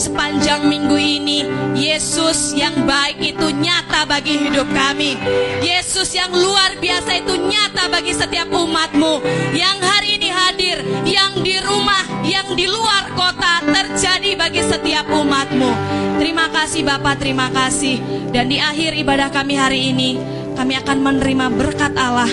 [0.00, 1.44] sepanjang minggu ini
[1.76, 5.20] Yesus yang baik itu nyata bagi hidup kami.
[5.60, 9.20] Yesus yang luar biasa itu nyata bagi setiap umatmu.
[9.52, 15.70] Yang hari ini hadir Yang di rumah, yang di luar kota Terjadi bagi setiap umatmu.
[16.16, 18.00] Terima kasih Bapak, terima kasih.
[18.32, 20.16] Dan di akhir ibadah kami hari ini
[20.56, 22.30] Kami akan menerima berkat Allah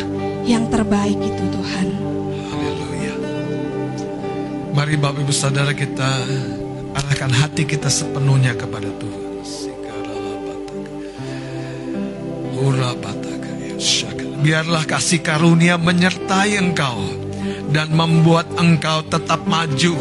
[0.48, 1.88] Yang terbaik itu Tuhan.
[2.48, 3.14] Haleluya.
[4.72, 6.24] Mari Bapak Ibu Saudara kita
[6.98, 9.26] arahkan hati kita sepenuhnya kepada Tuhan.
[14.38, 17.04] Biarlah kasih karunia menyertai engkau
[17.74, 19.94] dan membuat engkau tetap maju.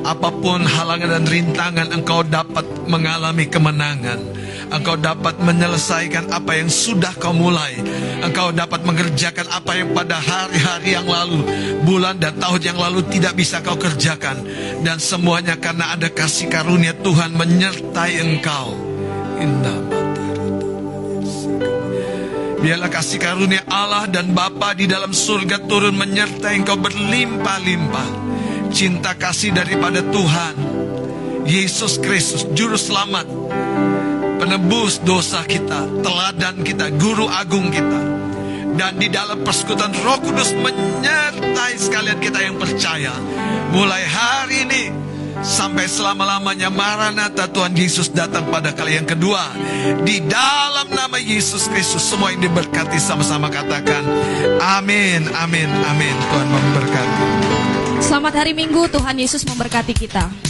[0.00, 4.20] Apa pun halangan dan rintangan engkau dapat mengalami kemenangan
[4.70, 7.74] Engkau dapat menyelesaikan apa yang sudah kau mulai.
[8.22, 11.42] Engkau dapat mengerjakan apa yang pada hari-hari yang lalu,
[11.82, 14.46] bulan dan tahun yang lalu tidak bisa kau kerjakan.
[14.86, 18.78] Dan semuanya karena ada kasih karunia Tuhan menyertai engkau.
[19.40, 19.80] Indah
[22.60, 28.08] Biarlah kasih karunia Allah dan Bapa di dalam surga turun menyertai engkau berlimpah-limpah.
[28.68, 30.54] Cinta kasih daripada Tuhan,
[31.48, 33.24] Yesus Kristus, Juru Selamat,
[34.50, 38.02] penebus dosa kita, teladan kita, guru agung kita.
[38.74, 43.14] Dan di dalam persekutuan Roh Kudus menyertai sekalian kita yang percaya.
[43.70, 44.82] Mulai hari ini
[45.38, 49.54] sampai selama-lamanya Maranatha Tuhan Yesus datang pada kali yang kedua.
[50.02, 54.02] Di dalam nama Yesus Kristus semua yang diberkati sama-sama katakan
[54.58, 56.14] amin, amin, amin.
[56.26, 57.26] Tuhan memberkati.
[58.02, 60.49] Selamat hari Minggu, Tuhan Yesus memberkati kita.